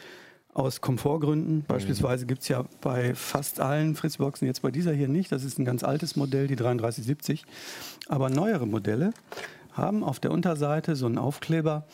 Aus 0.54 0.80
Komfortgründen. 0.80 1.66
Beispielsweise 1.68 2.26
gibt 2.26 2.44
es 2.44 2.48
ja 2.48 2.64
bei 2.80 3.14
fast 3.14 3.60
allen 3.60 3.94
Fritzboxen, 3.94 4.48
jetzt 4.48 4.62
bei 4.62 4.72
dieser 4.72 4.94
hier 4.94 5.10
nicht, 5.10 5.30
das 5.34 5.44
ist 5.44 5.60
ein 5.60 5.66
ganz 5.66 5.84
altes 5.84 6.16
Modell, 6.16 6.48
die 6.48 6.56
3370. 6.56 7.44
Aber 8.08 8.30
neuere 8.30 8.66
Modelle 8.66 9.12
haben 9.74 10.02
auf 10.02 10.22
der 10.22 10.32
Unterseite 10.32 10.96
so 10.96 11.08
einen 11.08 11.18
Aufkleber, 11.18 11.86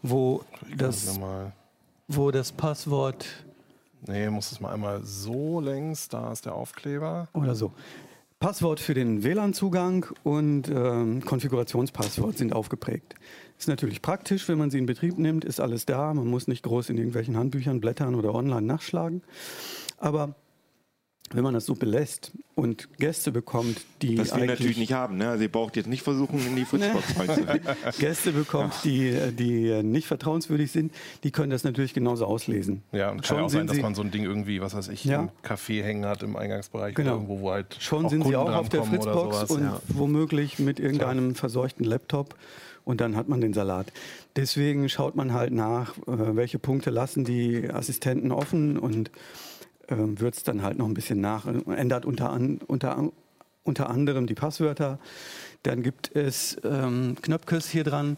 wo 0.00 0.42
das, 0.78 1.20
wo 2.08 2.30
das 2.30 2.52
Passwort 2.52 3.26
Nee, 4.06 4.30
muss 4.30 4.52
es 4.52 4.60
mal 4.60 4.72
einmal 4.72 5.02
so 5.04 5.60
längs, 5.60 6.08
da 6.08 6.30
ist 6.32 6.46
der 6.46 6.54
Aufkleber. 6.54 7.28
oder 7.32 7.54
so. 7.54 7.72
Passwort 8.38 8.80
für 8.80 8.92
den 8.92 9.22
WLAN-Zugang 9.22 10.06
und 10.22 10.68
ähm, 10.68 11.24
Konfigurationspasswort 11.24 12.36
sind 12.36 12.52
aufgeprägt. 12.52 13.14
Ist 13.58 13.66
natürlich 13.66 14.02
praktisch, 14.02 14.46
wenn 14.48 14.58
man 14.58 14.70
sie 14.70 14.76
in 14.76 14.84
Betrieb 14.84 15.16
nimmt, 15.16 15.42
ist 15.44 15.58
alles 15.58 15.86
da. 15.86 16.12
Man 16.12 16.26
muss 16.26 16.46
nicht 16.46 16.62
groß 16.62 16.90
in 16.90 16.98
irgendwelchen 16.98 17.38
Handbüchern 17.38 17.80
blättern 17.80 18.14
oder 18.14 18.34
online 18.34 18.60
nachschlagen. 18.60 19.22
Aber 19.96 20.34
wenn 21.34 21.42
man 21.42 21.54
das 21.54 21.66
so 21.66 21.74
belässt 21.74 22.30
und 22.54 22.88
Gäste 22.98 23.32
bekommt, 23.32 23.80
die 24.00 24.16
Was 24.16 24.34
wir 24.36 24.46
natürlich 24.46 24.76
nicht 24.78 24.92
haben. 24.92 25.16
Ne? 25.16 25.28
Also 25.28 25.42
ihr 25.42 25.50
braucht 25.50 25.76
jetzt 25.76 25.88
nicht 25.88 26.02
versuchen, 26.02 26.38
in 26.46 26.54
die 26.56 26.64
Fritzbox 26.66 27.18
reinzugehen. 27.18 27.60
Gäste 27.98 28.32
bekommt, 28.32 28.72
die, 28.84 29.14
die 29.32 29.82
nicht 29.82 30.06
vertrauenswürdig 30.06 30.70
sind, 30.70 30.92
die 31.24 31.30
können 31.32 31.50
das 31.50 31.64
natürlich 31.64 31.94
genauso 31.94 32.26
auslesen. 32.26 32.82
Ja, 32.92 33.10
und 33.10 33.16
kann 33.18 33.24
Schon 33.24 33.36
ja 33.38 33.42
auch 33.44 33.48
sein, 33.50 33.66
dass 33.66 33.76
sie- 33.76 33.82
man 33.82 33.94
so 33.94 34.02
ein 34.02 34.10
Ding 34.10 34.22
irgendwie, 34.24 34.60
was 34.60 34.74
weiß 34.74 34.88
ich, 34.88 35.04
Ja. 35.04 35.22
im 35.22 35.30
Café 35.44 35.82
hängen 35.82 36.06
hat, 36.06 36.22
im 36.22 36.36
Eingangsbereich 36.36 36.94
Genau. 36.94 37.10
oder 37.12 37.16
irgendwo, 37.22 37.40
wo 37.40 37.50
halt 37.50 37.76
Schon 37.80 38.06
auch 38.06 38.10
sind 38.10 38.24
sie 38.24 38.32
Kunden 38.32 38.48
auch 38.50 38.54
auf 38.56 38.68
der 38.68 38.84
Fritzbox 38.84 39.50
und 39.50 39.62
ja. 39.62 39.80
womöglich 39.88 40.58
mit 40.58 40.78
irgendeinem 40.80 41.34
verseuchten 41.34 41.84
Laptop 41.84 42.36
und 42.84 43.00
dann 43.00 43.16
hat 43.16 43.28
man 43.28 43.40
den 43.40 43.52
Salat. 43.52 43.92
Deswegen 44.36 44.88
schaut 44.88 45.16
man 45.16 45.32
halt 45.32 45.52
nach, 45.52 45.98
äh, 46.06 46.36
welche 46.36 46.58
Punkte 46.60 46.90
lassen 46.90 47.24
die 47.24 47.68
Assistenten 47.68 48.30
offen 48.30 48.78
und 48.78 49.10
ähm, 49.88 50.20
wird 50.20 50.36
es 50.36 50.42
dann 50.42 50.62
halt 50.62 50.78
noch 50.78 50.86
ein 50.86 50.94
bisschen 50.94 51.20
nach, 51.20 51.46
ändert 51.46 52.04
unter, 52.04 52.30
an, 52.30 52.60
unter, 52.66 53.10
unter 53.64 53.90
anderem 53.90 54.26
die 54.26 54.34
Passwörter. 54.34 54.98
Dann 55.62 55.82
gibt 55.82 56.14
es 56.14 56.56
ähm, 56.64 57.16
Knöpfkes 57.20 57.68
hier 57.68 57.84
dran. 57.84 58.16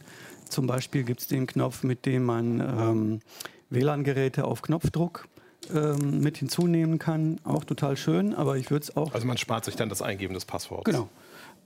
Zum 0.48 0.66
Beispiel 0.66 1.04
gibt 1.04 1.20
es 1.20 1.26
den 1.26 1.46
Knopf, 1.46 1.82
mit 1.82 2.06
dem 2.06 2.24
man 2.24 2.60
ähm, 2.60 3.20
WLAN-Geräte 3.70 4.44
auf 4.44 4.62
Knopfdruck 4.62 5.28
ähm, 5.74 6.20
mit 6.20 6.38
hinzunehmen 6.38 6.98
kann. 6.98 7.38
Auch 7.44 7.64
total 7.64 7.96
schön, 7.96 8.34
aber 8.34 8.56
ich 8.56 8.70
würde 8.70 8.84
es 8.84 8.96
auch 8.96 9.12
Also 9.12 9.26
man 9.26 9.36
spart 9.36 9.64
sich 9.64 9.76
dann 9.76 9.88
das 9.88 10.02
Eingeben 10.02 10.34
des 10.34 10.44
Passworts. 10.44 10.84
Genau. 10.84 11.08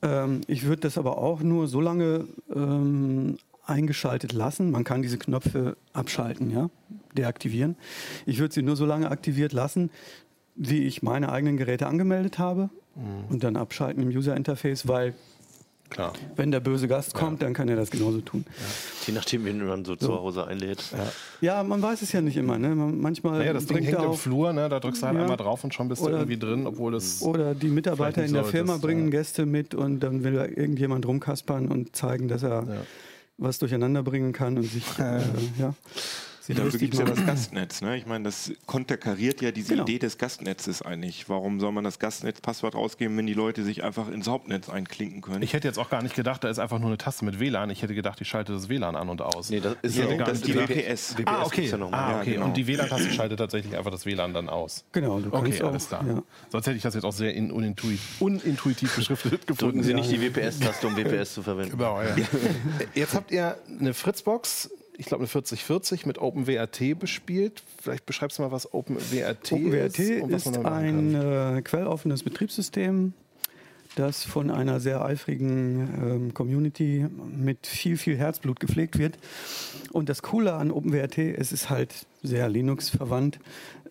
Ähm, 0.03 0.41
ich 0.47 0.65
würde 0.65 0.83
das 0.83 0.99
aber 0.99 1.19
auch 1.19 1.41
nur 1.41 1.69
so 1.69 1.81
lange 1.81 2.27
ähm, 2.55 3.39
eingeschaltet 3.65 4.33
lassen. 4.33 4.71
Man 4.71 4.85
kann 4.85 5.03
diese 5.03 5.19
Knöpfe 5.19 5.77
abschalten, 5.93 6.51
ja, 6.51 6.69
deaktivieren. 7.17 7.77
Ich 8.27 8.39
würde 8.39 8.55
sie 8.55 8.63
nur 8.63 8.77
so 8.77 8.87
lange 8.87 9.11
aktiviert 9.11 9.53
lassen, 9.53 9.91
wie 10.55 10.85
ich 10.85 11.03
meine 11.03 11.33
eigenen 11.33 11.57
Geräte 11.57 11.87
angemeldet 11.87 12.39
habe 12.39 12.71
und 13.31 13.43
dann 13.43 13.57
abschalten 13.57 14.03
im 14.03 14.09
User-Interface, 14.11 14.87
weil 14.87 15.15
Klar. 15.89 16.13
wenn 16.37 16.51
der 16.51 16.61
böse 16.61 16.89
Gast 16.89 17.13
kommt, 17.15 17.43
dann 17.43 17.53
kann 17.55 17.69
er 17.69 17.77
das 17.77 17.91
genauso 17.91 18.21
tun. 18.23 18.45
Je 19.07 19.13
nachdem, 19.13 19.45
wen 19.45 19.67
man 19.67 19.85
so, 19.85 19.95
zu 19.97 20.13
Hause 20.13 20.47
einlädt. 20.47 20.83
Ja, 21.43 21.63
man 21.63 21.83
weiß 21.83 22.01
es 22.03 22.13
ja 22.13 22.21
nicht 22.23 22.37
immer. 22.39 22.59
Ne? 22.59 22.75
Man- 22.75 22.99
Manchmal 23.01 23.39
Naja, 23.41 23.53
das 23.53 23.67
Ding 23.67 23.77
bringt 23.77 23.89
hängt 23.89 23.99
er 23.99 24.05
im 24.05 24.11
auf, 24.11 24.21
Flur, 24.23 24.53
ne? 24.55 24.69
da 24.71 24.81
drückst 24.81 25.03
du 25.03 25.07
halt 25.07 25.17
Ja. 25.17 25.23
einmal 25.23 25.37
drauf 25.37 25.65
und 25.65 25.73
schon 25.75 25.89
bist 25.89 26.01
du 26.03 26.07
Oder- 26.07 26.17
irgendwie 26.19 26.39
drin, 26.39 26.67
obwohl 26.67 26.93
das... 26.93 27.21
Oder 27.23 27.55
die 27.55 27.69
Mitarbeiter 27.69 28.25
in 28.25 28.33
der 28.33 28.45
Firma 28.45 28.69
solltest, 28.75 28.85
bringen 28.87 29.05
ja. 29.05 29.11
Gäste 29.11 29.45
mit 29.47 29.75
und 29.75 30.01
dann 30.01 30.23
will 30.25 30.33
da 30.35 30.45
irgendjemand 30.47 31.07
rumkaspern 31.07 31.69
und 31.69 31.95
zeigen, 31.97 32.29
dass 32.29 32.43
er 32.43 32.65
Ja. 32.67 32.83
was 33.39 33.59
durcheinander 33.59 34.03
bringen 34.03 34.33
kann 34.33 34.57
und 34.57 34.65
sich 34.65 34.85
äh, 34.99 35.21
ja, 35.59 35.75
sich 36.43 36.57
Dafür 36.57 36.79
gibt 36.79 36.95
es 36.95 37.01
ja 37.01 37.07
das 37.07 37.25
Gastnetz. 37.25 37.81
Ne? 37.83 37.97
Ich 37.97 38.07
meine, 38.07 38.25
das 38.25 38.53
konterkariert 38.67 39.41
ja 39.41 39.53
diese 39.53 39.71
Genau. 39.75 39.85
Idee 39.85 39.99
des 39.99 40.19
Gastnetzes 40.19 40.83
eigentlich. 40.83 41.29
Warum 41.29 41.61
soll 41.61 41.71
man 41.73 41.85
das 41.85 41.99
Gastnetzpasswort 41.99 42.75
rausgeben, 42.75 43.17
wenn 43.17 43.27
die 43.27 43.35
Leute 43.35 43.63
sich 43.63 43.85
einfach 43.85 44.09
ins 44.09 44.27
Hauptnetz 44.29 44.69
einklinken 44.69 45.21
können? 45.23 45.43
Ich 45.43 45.53
hätte 45.53 45.69
jetzt 45.69 45.79
auch 45.79 45.89
gar 45.89 46.03
nicht 46.03 46.15
gedacht, 46.17 46.43
da 46.45 46.49
ist 46.51 46.59
einfach 46.59 46.79
nur 46.79 46.89
eine 46.89 46.99
Taste 46.99 47.25
mit 47.25 47.39
WLAN. 47.39 47.71
Ich 47.71 47.83
hätte 47.83 47.95
gedacht, 47.95 48.19
die 48.21 48.25
schaltet 48.25 48.57
das 48.57 48.69
WLAN 48.69 48.97
an 48.97 49.09
und 49.09 49.23
aus. 49.23 49.51
Nee, 49.51 49.61
das 49.61 49.77
ist 49.83 49.97
Ja, 49.97 50.07
ja, 50.07 50.17
gar 50.17 50.27
das 50.27 50.39
ist 50.41 50.49
nicht 50.49 50.59
die. 50.59 50.69
WPS. 50.69 51.17
WPS 51.19 51.25
Ah, 51.27 51.43
okay. 51.45 51.67
ja 51.67 51.77
ah, 51.77 52.11
Ja, 52.13 52.21
okay. 52.21 52.33
genau. 52.35 52.47
Und 52.47 52.57
die 52.57 52.67
WLAN-Taste 52.67 53.13
schaltet 53.13 53.39
tatsächlich 53.39 53.77
einfach 53.77 53.91
das 53.93 54.05
WLAN 54.05 54.35
dann 54.35 54.49
aus. 54.49 54.85
Genau, 54.93 55.21
du 55.21 55.29
Okay, 55.33 55.43
kannst 55.51 55.63
auch, 55.63 55.69
alles 55.69 55.89
klar. 55.89 56.05
Ja. 56.07 56.23
Sonst 56.51 56.67
hätte 56.67 56.77
ich 56.77 56.83
das 56.83 56.95
jetzt 56.95 57.05
auch 57.05 57.13
sehr 57.13 57.35
in- 57.35 57.53
unintuitiv, 57.53 58.21
unintuitiv 58.21 58.97
beschriftet 58.97 59.47
gefunden. 59.47 59.79
Drücken 59.79 59.83
Sie 59.85 59.95
nicht 59.95 60.11
die 60.11 60.21
WPS-Taste, 60.21 60.87
um 60.89 60.97
WPS 60.97 61.35
zu 61.35 61.43
verwenden. 61.43 61.79
Genau, 61.79 62.03
ja. 62.03 62.17
Jetzt 62.95 63.15
habt 63.15 63.31
ihr 63.31 63.57
eine 63.79 63.95
Fritzbox, 63.95 64.71
ich 64.97 65.07
glaube 65.07 65.23
eine 65.23 65.29
4040 65.29 66.07
mit 66.07 66.19
OpenWRT 66.19 66.99
bespielt. 66.99 67.63
Vielleicht 67.81 68.07
beschreibst 68.07 68.39
du 68.39 68.43
mal, 68.43 68.53
was 68.53 68.73
OpenWRT, 68.73 69.53
OpenWRT 69.53 69.99
ist. 69.99 70.31
was 70.31 70.47
ist 70.47 70.65
ein 70.65 71.15
äh, 71.15 71.63
quelloffenes 71.63 72.23
Betriebssystem, 72.23 73.15
das 73.97 74.25
von 74.25 74.51
einer 74.51 74.81
sehr 74.81 75.05
eifrigen 75.05 75.89
ähm, 76.03 76.35
Community 76.35 77.07
mit 77.37 77.67
viel, 77.67 77.97
viel 77.97 78.17
Herzblut 78.17 78.61
gepflegt 78.61 78.99
wird. 78.99 79.19
Und 79.93 80.09
das 80.09 80.23
Coole 80.23 80.55
an 80.55 80.71
OpenWRT, 80.71 81.19
es 81.19 81.53
ist 81.53 81.71
halt 81.71 82.07
sehr 82.23 82.49
Linux-verwandt. 82.49 83.39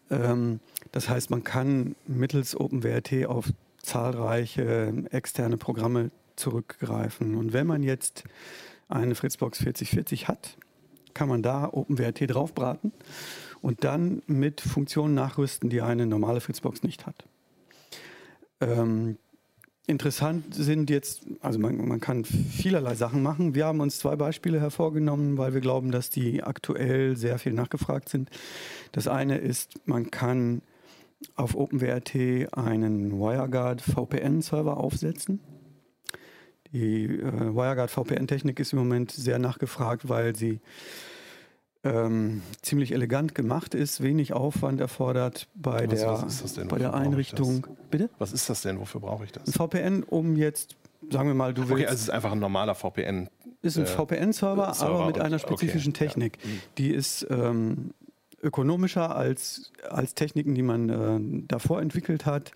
Ähm, 0.09 0.59
das 0.91 1.09
heißt, 1.09 1.29
man 1.29 1.43
kann 1.43 1.95
mittels 2.07 2.55
OpenWRT 2.55 3.25
auf 3.25 3.49
zahlreiche 3.81 4.93
externe 5.11 5.57
Programme 5.57 6.11
zurückgreifen. 6.35 7.35
Und 7.35 7.53
wenn 7.53 7.67
man 7.67 7.83
jetzt 7.83 8.23
eine 8.89 9.15
Fritzbox 9.15 9.59
4040 9.59 10.27
hat, 10.27 10.57
kann 11.13 11.29
man 11.29 11.41
da 11.41 11.69
OpenWRT 11.71 12.33
draufbraten 12.33 12.91
und 13.61 13.83
dann 13.83 14.21
mit 14.27 14.61
Funktionen 14.61 15.13
nachrüsten, 15.13 15.69
die 15.69 15.81
eine 15.81 16.05
normale 16.05 16.41
Fritzbox 16.41 16.83
nicht 16.83 17.05
hat. 17.05 17.25
Ähm, 18.59 19.17
interessant 19.87 20.53
sind 20.53 20.89
jetzt, 20.89 21.25
also 21.41 21.59
man, 21.59 21.87
man, 21.87 21.99
kann 21.99 22.25
vielerlei 22.25 22.95
Sachen 22.95 23.23
machen. 23.23 23.55
Wir 23.55 23.65
haben 23.65 23.79
uns 23.79 23.99
zwei 23.99 24.15
Beispiele 24.15 24.59
hervorgenommen, 24.59 25.37
weil 25.37 25.53
wir 25.53 25.61
glauben, 25.61 25.91
dass 25.91 26.09
die 26.09 26.43
aktuell 26.43 27.15
sehr 27.15 27.39
viel 27.39 27.53
nachgefragt 27.53 28.09
sind. 28.09 28.29
Das 28.91 29.07
eine 29.07 29.37
ist, 29.37 29.87
man 29.87 30.11
kann 30.11 30.61
auf 31.35 31.55
OpenWRT 31.55 32.15
einen 32.55 33.11
WireGuard 33.11 33.81
VPN-Server 33.81 34.77
aufsetzen. 34.77 35.39
Die 36.73 37.05
äh, 37.05 37.21
WireGuard 37.55 37.91
VPN-Technik 37.91 38.59
ist 38.59 38.73
im 38.73 38.79
Moment 38.79 39.11
sehr 39.11 39.39
nachgefragt, 39.39 40.07
weil 40.07 40.35
sie 40.35 40.61
ähm, 41.83 42.41
ziemlich 42.61 42.91
elegant 42.91 43.33
gemacht 43.35 43.73
ist, 43.73 44.01
wenig 44.01 44.33
Aufwand 44.33 44.79
erfordert 44.79 45.47
bei 45.55 45.87
Was- 45.89 45.99
der, 45.99 46.07
was 46.07 46.53
bei 46.53 46.77
der 46.77 46.89
Wofür 46.89 46.93
Einrichtung. 46.93 47.67
Bitte? 47.89 48.09
Was 48.19 48.33
ist 48.33 48.49
das 48.49 48.61
denn? 48.61 48.79
Wofür 48.79 49.01
brauche 49.01 49.25
ich 49.25 49.31
das? 49.31 49.47
Ein 49.47 49.53
VPN, 49.53 50.03
um 50.03 50.35
jetzt, 50.35 50.75
sagen 51.09 51.27
wir 51.27 51.33
mal, 51.33 51.53
du 51.53 51.63
willst. 51.63 51.73
Okay, 51.73 51.85
also 51.85 51.95
es 51.95 52.01
ist 52.03 52.09
einfach 52.09 52.31
ein 52.31 52.39
normaler 52.39 52.75
VPN. 52.75 53.29
ist 53.61 53.77
ein 53.77 53.83
äh, 53.83 53.87
VPN-Server, 53.87 54.73
Server 54.73 54.93
aber 54.95 55.05
mit 55.07 55.19
einer 55.19 55.37
okay, 55.37 55.47
spezifischen 55.47 55.93
ja. 55.93 55.97
Technik. 55.99 56.37
Die 56.77 56.91
ist 56.91 57.25
ähm, 57.29 57.91
ökonomischer 58.43 59.15
als, 59.15 59.71
als 59.89 60.13
Techniken, 60.13 60.55
die 60.55 60.61
man 60.63 60.89
äh, 60.89 61.43
davor 61.47 61.81
entwickelt 61.81 62.25
hat, 62.25 62.51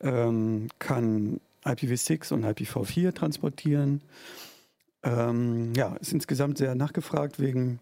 ähm, 0.00 0.68
kann 0.78 1.40
IPv6 1.64 2.32
und 2.32 2.44
IPv4 2.44 3.12
transportieren. 3.12 4.02
Ähm, 5.02 5.72
ja, 5.74 5.96
ist 5.96 6.12
insgesamt 6.12 6.58
sehr 6.58 6.74
nachgefragt 6.74 7.40
wegen 7.40 7.80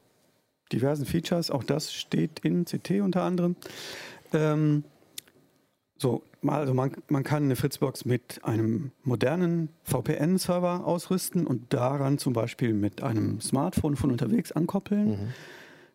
diversen 0.72 1.06
Features. 1.06 1.50
Auch 1.50 1.64
das 1.64 1.92
steht 1.92 2.40
in 2.40 2.64
CT 2.64 3.00
unter 3.00 3.22
anderem. 3.22 3.56
Ähm, 4.32 4.84
so, 5.96 6.22
also 6.46 6.74
man, 6.74 6.92
man 7.08 7.24
kann 7.24 7.44
eine 7.44 7.56
Fritzbox 7.56 8.04
mit 8.04 8.44
einem 8.44 8.92
modernen 9.02 9.70
VPN-Server 9.82 10.86
ausrüsten 10.86 11.46
und 11.46 11.72
daran 11.72 12.18
zum 12.18 12.32
Beispiel 12.32 12.72
mit 12.72 13.02
einem 13.02 13.40
Smartphone 13.40 13.96
von 13.96 14.12
unterwegs 14.12 14.52
ankoppeln. 14.52 15.34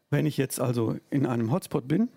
Wenn 0.10 0.26
ich 0.26 0.38
jetzt 0.38 0.60
also 0.60 0.98
in 1.10 1.26
einem 1.26 1.52
Hotspot 1.52 1.88
bin, 1.88 2.10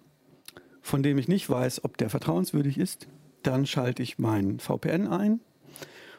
von 0.82 1.02
dem 1.02 1.18
ich 1.18 1.28
nicht 1.28 1.48
weiß, 1.48 1.84
ob 1.84 1.96
der 1.96 2.10
vertrauenswürdig 2.10 2.78
ist, 2.78 3.06
dann 3.42 3.66
schalte 3.66 4.02
ich 4.02 4.18
mein 4.18 4.58
VPN 4.58 5.06
ein 5.06 5.40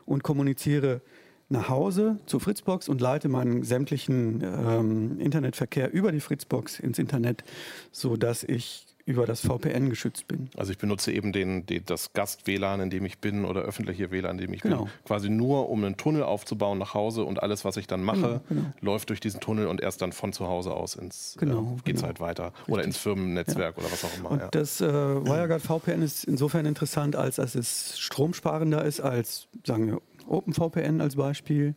und 0.07 0.23
kommuniziere 0.23 1.01
nach 1.49 1.69
Hause 1.69 2.19
zur 2.25 2.39
Fritzbox 2.41 2.89
und 2.89 2.99
leite 2.99 3.29
meinen 3.29 3.63
sämtlichen 3.63 4.41
ähm, 4.43 5.19
Internetverkehr 5.19 5.93
über 5.93 6.11
die 6.11 6.19
Fritzbox 6.19 6.79
ins 6.79 6.99
Internet, 6.99 7.43
sodass 7.91 8.43
ich 8.43 8.86
über 9.07 9.25
das 9.25 9.39
VPN 9.39 9.89
geschützt 9.89 10.27
bin. 10.27 10.49
Also 10.57 10.73
ich 10.73 10.77
benutze 10.77 11.13
eben 11.13 11.31
den, 11.31 11.65
den, 11.65 11.83
das 11.85 12.11
Gast-WLAN, 12.11 12.81
in 12.81 12.89
dem 12.89 13.05
ich 13.05 13.19
bin, 13.19 13.45
oder 13.45 13.61
öffentliche 13.61 14.11
WLAN, 14.11 14.31
in 14.37 14.45
dem 14.47 14.53
ich 14.53 14.61
Genau. 14.61 14.83
bin, 14.83 14.91
quasi 15.05 15.29
nur, 15.29 15.69
um 15.69 15.81
einen 15.85 15.95
Tunnel 15.95 16.23
aufzubauen 16.23 16.77
nach 16.77 16.93
Hause 16.93 17.23
und 17.23 17.41
alles, 17.41 17.63
was 17.63 17.77
ich 17.77 17.87
dann 17.87 18.03
mache, 18.03 18.17
Genau, 18.17 18.41
genau. 18.49 18.73
läuft 18.81 19.09
durch 19.09 19.21
diesen 19.21 19.39
Tunnel 19.39 19.67
und 19.67 19.79
erst 19.79 20.01
dann 20.01 20.11
von 20.11 20.33
zu 20.33 20.47
Hause 20.49 20.73
aus 20.73 20.95
ins 20.95 21.37
Genau, 21.39 21.61
äh, 21.61 21.81
geht's 21.85 21.99
genau. 22.01 22.07
halt 22.07 22.19
weiter. 22.19 22.51
Oder 22.67 22.83
ins 22.83 22.97
Firmennetzwerk 22.97 23.77
oder 23.77 23.89
was 23.89 24.03
auch 24.03 24.17
immer. 24.17 24.31
Und 24.31 24.39
ja. 24.41 24.47
das 24.49 24.81
äh, 24.81 24.85
WireGuard 24.85 25.61
VPN 25.61 26.01
ist 26.01 26.25
insofern 26.25 26.65
interessant, 26.65 27.15
als 27.15 27.37
dass 27.37 27.55
es 27.55 27.97
stromsparender 27.97 28.83
ist 28.83 28.99
als, 28.99 29.47
sagen 29.65 29.87
wir, 29.87 30.01
OpenVPN 30.27 30.99
als 30.99 31.15
Beispiel. 31.15 31.75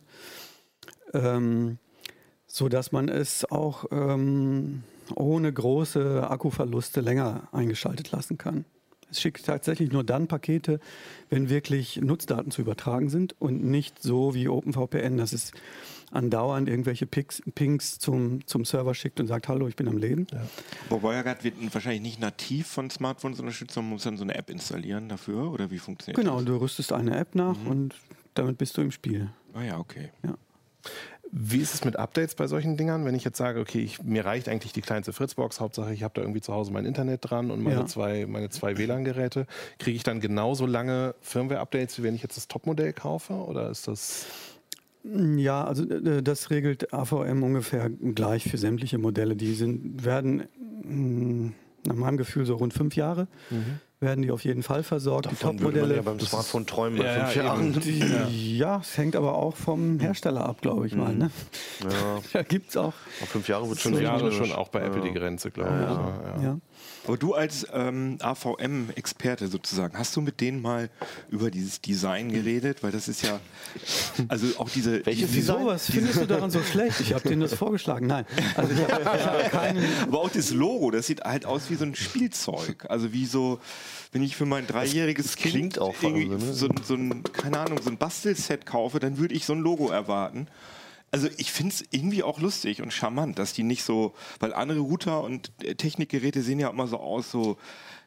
Ähm, 1.13 1.77
so 2.45 2.67
dass 2.67 2.91
man 2.91 3.07
es 3.07 3.49
auch 3.49 3.85
ähm, 3.91 4.83
ohne 5.15 5.51
große 5.51 6.29
Akkuverluste 6.29 7.01
länger 7.01 7.47
eingeschaltet 7.51 8.11
lassen 8.11 8.37
kann. 8.37 8.65
Es 9.09 9.19
schickt 9.19 9.45
tatsächlich 9.45 9.91
nur 9.91 10.05
dann 10.05 10.27
Pakete, 10.27 10.79
wenn 11.29 11.49
wirklich 11.49 11.97
Nutzdaten 11.97 12.49
zu 12.49 12.61
übertragen 12.61 13.09
sind 13.09 13.35
und 13.41 13.61
nicht 13.61 14.01
so 14.01 14.33
wie 14.33 14.47
OpenVPN, 14.47 15.17
dass 15.17 15.33
es 15.33 15.51
andauernd 16.11 16.69
irgendwelche 16.69 17.05
Pings, 17.07 17.41
Pings 17.53 17.99
zum, 17.99 18.45
zum 18.47 18.63
Server 18.63 18.93
schickt 18.93 19.19
und 19.19 19.27
sagt, 19.27 19.49
hallo, 19.49 19.67
ich 19.67 19.75
bin 19.75 19.89
am 19.89 19.97
Leben. 19.97 20.27
Aber 20.89 21.03
WireGuard 21.03 21.43
wird 21.43 21.55
wahrscheinlich 21.73 22.01
nicht 22.01 22.19
nativ 22.21 22.67
von 22.67 22.89
Smartphones 22.89 23.39
unterstützt, 23.41 23.73
sondern 23.73 23.89
man 23.89 23.95
muss 23.95 24.03
dann 24.03 24.15
so 24.17 24.23
eine 24.23 24.35
App 24.35 24.49
installieren 24.49 25.09
dafür 25.09 25.51
oder 25.51 25.69
wie 25.71 25.79
funktioniert 25.79 26.17
Genau, 26.17 26.37
das? 26.37 26.45
du 26.45 26.55
rüstest 26.57 26.93
eine 26.93 27.17
App 27.17 27.35
nach 27.35 27.57
und 27.65 27.95
damit 28.33 28.57
bist 28.57 28.77
du 28.77 28.81
im 28.81 28.91
Spiel. 28.91 29.29
Ah 29.53 29.63
ja, 29.63 29.77
okay. 29.77 30.11
Wie 31.33 31.59
ist 31.59 31.73
es 31.73 31.85
mit 31.85 31.95
Updates 31.95 32.35
bei 32.35 32.47
solchen 32.47 32.75
Dingern? 32.75 33.05
Wenn 33.05 33.15
ich 33.15 33.23
jetzt 33.23 33.37
sage, 33.37 33.61
okay, 33.61 33.79
ich, 33.79 34.03
mir 34.03 34.25
reicht 34.25 34.49
eigentlich 34.49 34.73
die 34.73 34.81
kleinste 34.81 35.13
Fritzbox, 35.13 35.61
Hauptsache 35.61 35.93
ich 35.93 36.03
habe 36.03 36.13
da 36.15 36.21
irgendwie 36.21 36.41
zu 36.41 36.53
Hause 36.53 36.73
mein 36.73 36.85
Internet 36.85 37.21
dran 37.29 37.51
und 37.51 37.63
meine 37.63 37.81
Ja. 37.81 37.85
zwei, 37.85 38.25
meine 38.27 38.49
zwei 38.49 38.77
WLAN-Geräte, 38.77 39.47
kriege 39.79 39.95
ich 39.95 40.03
dann 40.03 40.19
genauso 40.19 40.65
lange 40.65 41.15
Firmware-Updates, 41.21 41.99
wie 41.99 42.03
wenn 42.03 42.15
ich 42.15 42.21
jetzt 42.23 42.35
das 42.35 42.49
Topmodell 42.49 42.91
kaufe? 42.91 43.33
Oder 43.33 43.69
ist 43.69 43.87
das. 43.87 44.25
Ja, 45.03 45.63
also 45.63 45.89
äh, 45.89 46.21
das 46.21 46.49
regelt 46.49 46.93
AVM 46.93 47.43
ungefähr 47.43 47.89
gleich 47.89 48.43
für 48.43 48.57
sämtliche 48.57 48.97
Modelle. 48.97 49.35
Die 49.37 49.53
sind, 49.53 50.03
werden 50.03 50.43
mh, 50.83 51.53
nach 51.85 51.95
meinem 51.95 52.17
Gefühl 52.17 52.45
so 52.45 52.55
rund 52.55 52.73
fünf 52.73 52.95
Jahre, 52.95 53.27
werden 53.99 54.23
die 54.23 54.31
auf 54.31 54.43
jeden 54.43 54.63
Fall 54.63 54.81
versorgt. 54.83 55.27
Davon 55.27 55.57
die 55.57 55.63
man 55.63 55.73
ja 55.75 55.81
Top-Modelle. 55.81 56.03
beim 56.03 56.19
Smartphone 56.19 56.65
träumen 56.65 56.97
bei 56.99 57.05
Ja, 57.05 57.17
ja, 57.17 57.25
fünf 57.25 57.35
eben. 57.35 57.45
Jahren. 57.45 57.79
Die, 57.81 58.57
ja. 58.57 58.79
es 58.81 58.97
hängt 58.97 59.15
aber 59.15 59.35
auch 59.35 59.55
vom 59.55 59.99
Hersteller 59.99 60.45
ab, 60.45 60.61
glaube 60.61 60.87
ich 60.87 60.95
mal. 60.95 61.13
Ne? 61.13 61.29
Ja, 61.83 61.89
Da 62.33 62.41
gibt 62.43 62.69
es 62.71 62.77
auch. 62.77 62.93
auf 63.21 63.29
fünf 63.29 63.47
Jahre 63.47 63.69
wird 63.69 63.79
schon 63.79 63.91
Fünf 63.93 64.03
Jahre 64.03 64.31
schon 64.31 64.51
auch 64.51 64.69
bei 64.69 64.81
Apple 64.81 65.01
die 65.01 65.13
Grenze, 65.13 65.51
glaube 65.51 65.69
ich. 65.69 65.81
Ja, 65.81 66.37
ja. 66.37 66.43
Ja. 66.43 66.57
Aber 67.07 67.17
du 67.17 67.33
als 67.33 67.65
ähm, 67.73 68.17
AVM-Experte 68.21 69.47
sozusagen, 69.47 69.97
hast 69.97 70.15
du 70.15 70.21
mit 70.21 70.39
denen 70.39 70.61
mal 70.61 70.89
über 71.29 71.49
dieses 71.49 71.81
Design 71.81 72.31
geredet? 72.31 72.83
Weil 72.83 72.91
das 72.91 73.07
ist 73.07 73.23
ja, 73.23 73.39
also 74.27 74.47
auch 74.59 74.69
diese... 74.69 75.03
Welches 75.05 75.31
diese, 75.31 75.53
Design? 75.53 75.65
Was 75.65 75.89
findest 75.89 76.21
du 76.21 76.27
daran 76.27 76.51
so 76.51 76.61
schlecht? 76.61 76.99
Ich 76.99 77.13
habe 77.13 77.27
denen 77.27 77.41
das 77.41 77.55
vorgeschlagen. 77.55 78.05
Nein, 78.05 78.25
also 78.55 78.73
ich 78.73 78.79
habe 78.81 79.01
ich 79.01 79.25
hab 79.25 79.51
keinen... 79.51 79.83
Aber 80.03 80.21
auch 80.21 80.29
das 80.29 80.51
Logo, 80.51 80.91
das 80.91 81.07
sieht 81.07 81.21
halt 81.23 81.45
aus 81.45 81.69
wie 81.69 81.75
so 81.75 81.85
ein 81.85 81.95
Spielzeug. 81.95 82.85
Also 82.87 83.11
wie 83.13 83.25
so, 83.25 83.59
wenn 84.11 84.21
ich 84.21 84.35
für 84.35 84.45
mein 84.45 84.67
dreijähriges 84.67 85.35
Kind 85.35 85.53
klingt 85.53 85.79
auch 85.79 85.95
irgendwie 86.03 86.29
so, 86.29 86.37
ne? 86.37 86.53
so, 86.53 86.69
so 86.83 86.93
ein, 86.93 87.23
keine 87.33 87.59
Ahnung, 87.59 87.79
so 87.81 87.89
ein 87.89 87.97
Bastelset 87.97 88.67
kaufe, 88.67 88.99
dann 88.99 89.17
würde 89.17 89.33
ich 89.33 89.45
so 89.45 89.53
ein 89.53 89.59
Logo 89.59 89.89
erwarten. 89.89 90.47
Also 91.11 91.27
ich 91.37 91.51
finde 91.51 91.73
es 91.73 91.83
irgendwie 91.91 92.23
auch 92.23 92.39
lustig 92.39 92.81
und 92.81 92.93
charmant, 92.93 93.37
dass 93.37 93.51
die 93.53 93.63
nicht 93.63 93.83
so, 93.83 94.13
weil 94.39 94.53
andere 94.53 94.79
Router 94.79 95.23
und 95.23 95.51
äh, 95.61 95.75
Technikgeräte 95.75 96.41
sehen 96.41 96.59
ja 96.59 96.69
immer 96.69 96.87
so 96.87 96.97
aus, 96.97 97.29
so, 97.31 97.57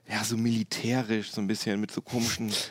ja, 0.08 0.24
so 0.24 0.36
militärisch, 0.36 1.30
so 1.30 1.40
ein 1.42 1.46
bisschen 1.46 1.80
mit 1.80 1.90
so 1.90 2.00
komischen. 2.00 2.50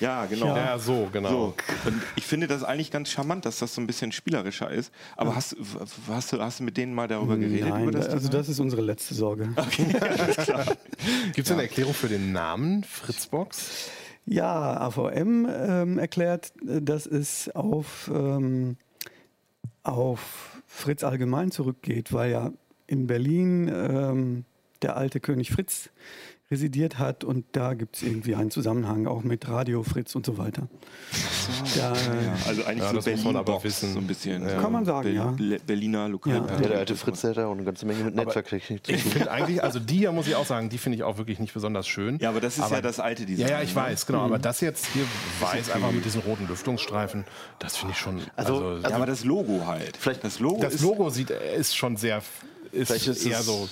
Ja, 0.00 0.24
genau. 0.26 0.48
Ja, 0.56 0.76
so, 0.78 1.08
genau. 1.12 1.28
So. 1.28 1.54
Und 1.84 2.02
ich 2.16 2.24
finde 2.26 2.48
das 2.48 2.64
eigentlich 2.64 2.90
ganz 2.90 3.10
charmant, 3.10 3.44
dass 3.44 3.58
das 3.60 3.74
so 3.74 3.80
ein 3.80 3.86
bisschen 3.86 4.10
spielerischer 4.12 4.68
ist. 4.70 4.90
Aber 5.16 5.36
hast, 5.36 5.56
w- 5.56 5.78
hast, 6.08 6.32
du, 6.32 6.40
hast 6.40 6.58
du 6.58 6.64
mit 6.64 6.76
denen 6.76 6.94
mal 6.94 7.06
darüber 7.06 7.36
geredet? 7.36 7.68
Nein, 7.68 7.82
über 7.84 7.92
das 7.92 8.08
also 8.08 8.28
das 8.28 8.48
ist 8.48 8.58
unsere 8.58 8.82
letzte 8.82 9.14
Sorge. 9.14 9.50
Gibt 11.34 11.46
es 11.46 11.52
eine 11.52 11.62
Erklärung 11.62 11.94
für 11.94 12.08
den 12.08 12.32
Namen 12.32 12.82
Fritzbox? 12.82 13.88
Ja, 14.26 14.80
AVM 14.80 15.46
ähm, 15.48 15.98
erklärt, 15.98 16.52
äh, 16.66 16.80
dass 16.82 17.06
es 17.06 17.48
auf, 17.54 18.10
ähm, 18.12 18.76
auf 19.84 20.62
Fritz 20.66 21.04
allgemein 21.04 21.50
zurückgeht, 21.50 22.12
weil 22.12 22.32
ja 22.32 22.52
in 22.86 23.06
Berlin 23.06 23.70
ähm, 23.72 24.44
der 24.82 24.96
alte 24.96 25.20
König 25.20 25.50
Fritz 25.50 25.90
residiert 26.54 26.98
hat 26.98 27.24
und 27.24 27.44
da 27.52 27.74
gibt 27.74 27.96
es 27.96 28.02
irgendwie 28.02 28.34
einen 28.36 28.50
Zusammenhang 28.50 29.06
auch 29.08 29.24
mit 29.24 29.48
Radio 29.48 29.82
Fritz 29.82 30.14
und 30.14 30.24
so 30.24 30.38
weiter. 30.38 30.68
Da, 31.76 31.92
Ja, 31.92 31.92
also 32.46 32.64
eigentlich 32.64 32.78
Ja, 32.84 32.88
so 32.90 32.96
das 32.96 33.06
muss 33.06 33.24
man 33.24 33.36
aber 33.36 33.62
wissen. 33.64 33.92
so 33.92 33.98
ein 33.98 34.06
bisschen. 34.06 34.42
Ja. 34.48 34.60
Kann 34.62 34.72
man 34.72 34.84
sagen, 34.84 35.02
Ber- 35.08 35.10
ja. 35.14 35.34
Le- 35.36 35.58
Berliner 35.66 36.08
Lokalpatriot. 36.08 36.60
Ja, 36.62 36.68
der 36.68 36.78
alte 36.78 36.96
Fritz, 36.96 37.20
der 37.20 37.30
hat 37.30 37.36
ja 37.36 37.46
auch 37.46 37.52
eine 37.52 37.64
ganze 37.64 37.84
Menge 37.86 38.04
mit 38.04 38.14
zu 38.32 38.56
Ich 38.92 39.02
finde 39.02 39.30
eigentlich, 39.30 39.62
also 39.62 39.78
die 39.78 39.98
hier 39.98 40.12
muss 40.12 40.26
ich 40.26 40.34
auch 40.36 40.46
sagen, 40.46 40.70
die 40.70 40.78
finde 40.78 40.96
ich 40.96 41.02
auch 41.02 41.18
wirklich 41.18 41.38
nicht 41.40 41.52
besonders 41.52 41.86
schön. 41.86 42.18
Ja, 42.20 42.30
aber 42.30 42.40
das 42.40 42.56
ist 42.58 42.70
ja 42.70 42.80
das 42.80 43.00
alte 43.00 43.26
Design. 43.26 43.48
Ja, 43.48 43.56
ja, 43.58 43.62
ich 43.62 43.74
ne? 43.74 43.82
weiß, 43.82 44.06
genau. 44.06 44.20
Aber 44.22 44.38
das 44.38 44.60
jetzt 44.60 44.86
hier 44.86 45.04
weiß, 45.40 45.70
einfach 45.70 45.92
mit 45.92 46.04
diesen 46.04 46.22
roten 46.22 46.46
Lüftungsstreifen, 46.48 47.24
das 47.58 47.76
finde 47.76 47.92
ich 47.92 47.98
schon. 47.98 48.20
Also, 48.36 48.54
Also, 48.68 48.88
Ja, 48.88 48.96
aber 48.96 49.06
das 49.06 49.24
Logo 49.24 49.66
halt. 49.66 49.96
Vielleicht- 49.98 50.24
das 50.24 50.38
Logo 50.40 50.60
das 50.62 50.74
ist 50.74 50.82
Logo 50.82 51.10
sieht, 51.10 51.30
ist 51.30 51.76
schon 51.76 51.96
sehr. 51.96 52.22
Ist, 52.74 52.90
ist 52.90 53.24
eher 53.26 53.38
es- 53.40 53.46
so 53.46 53.68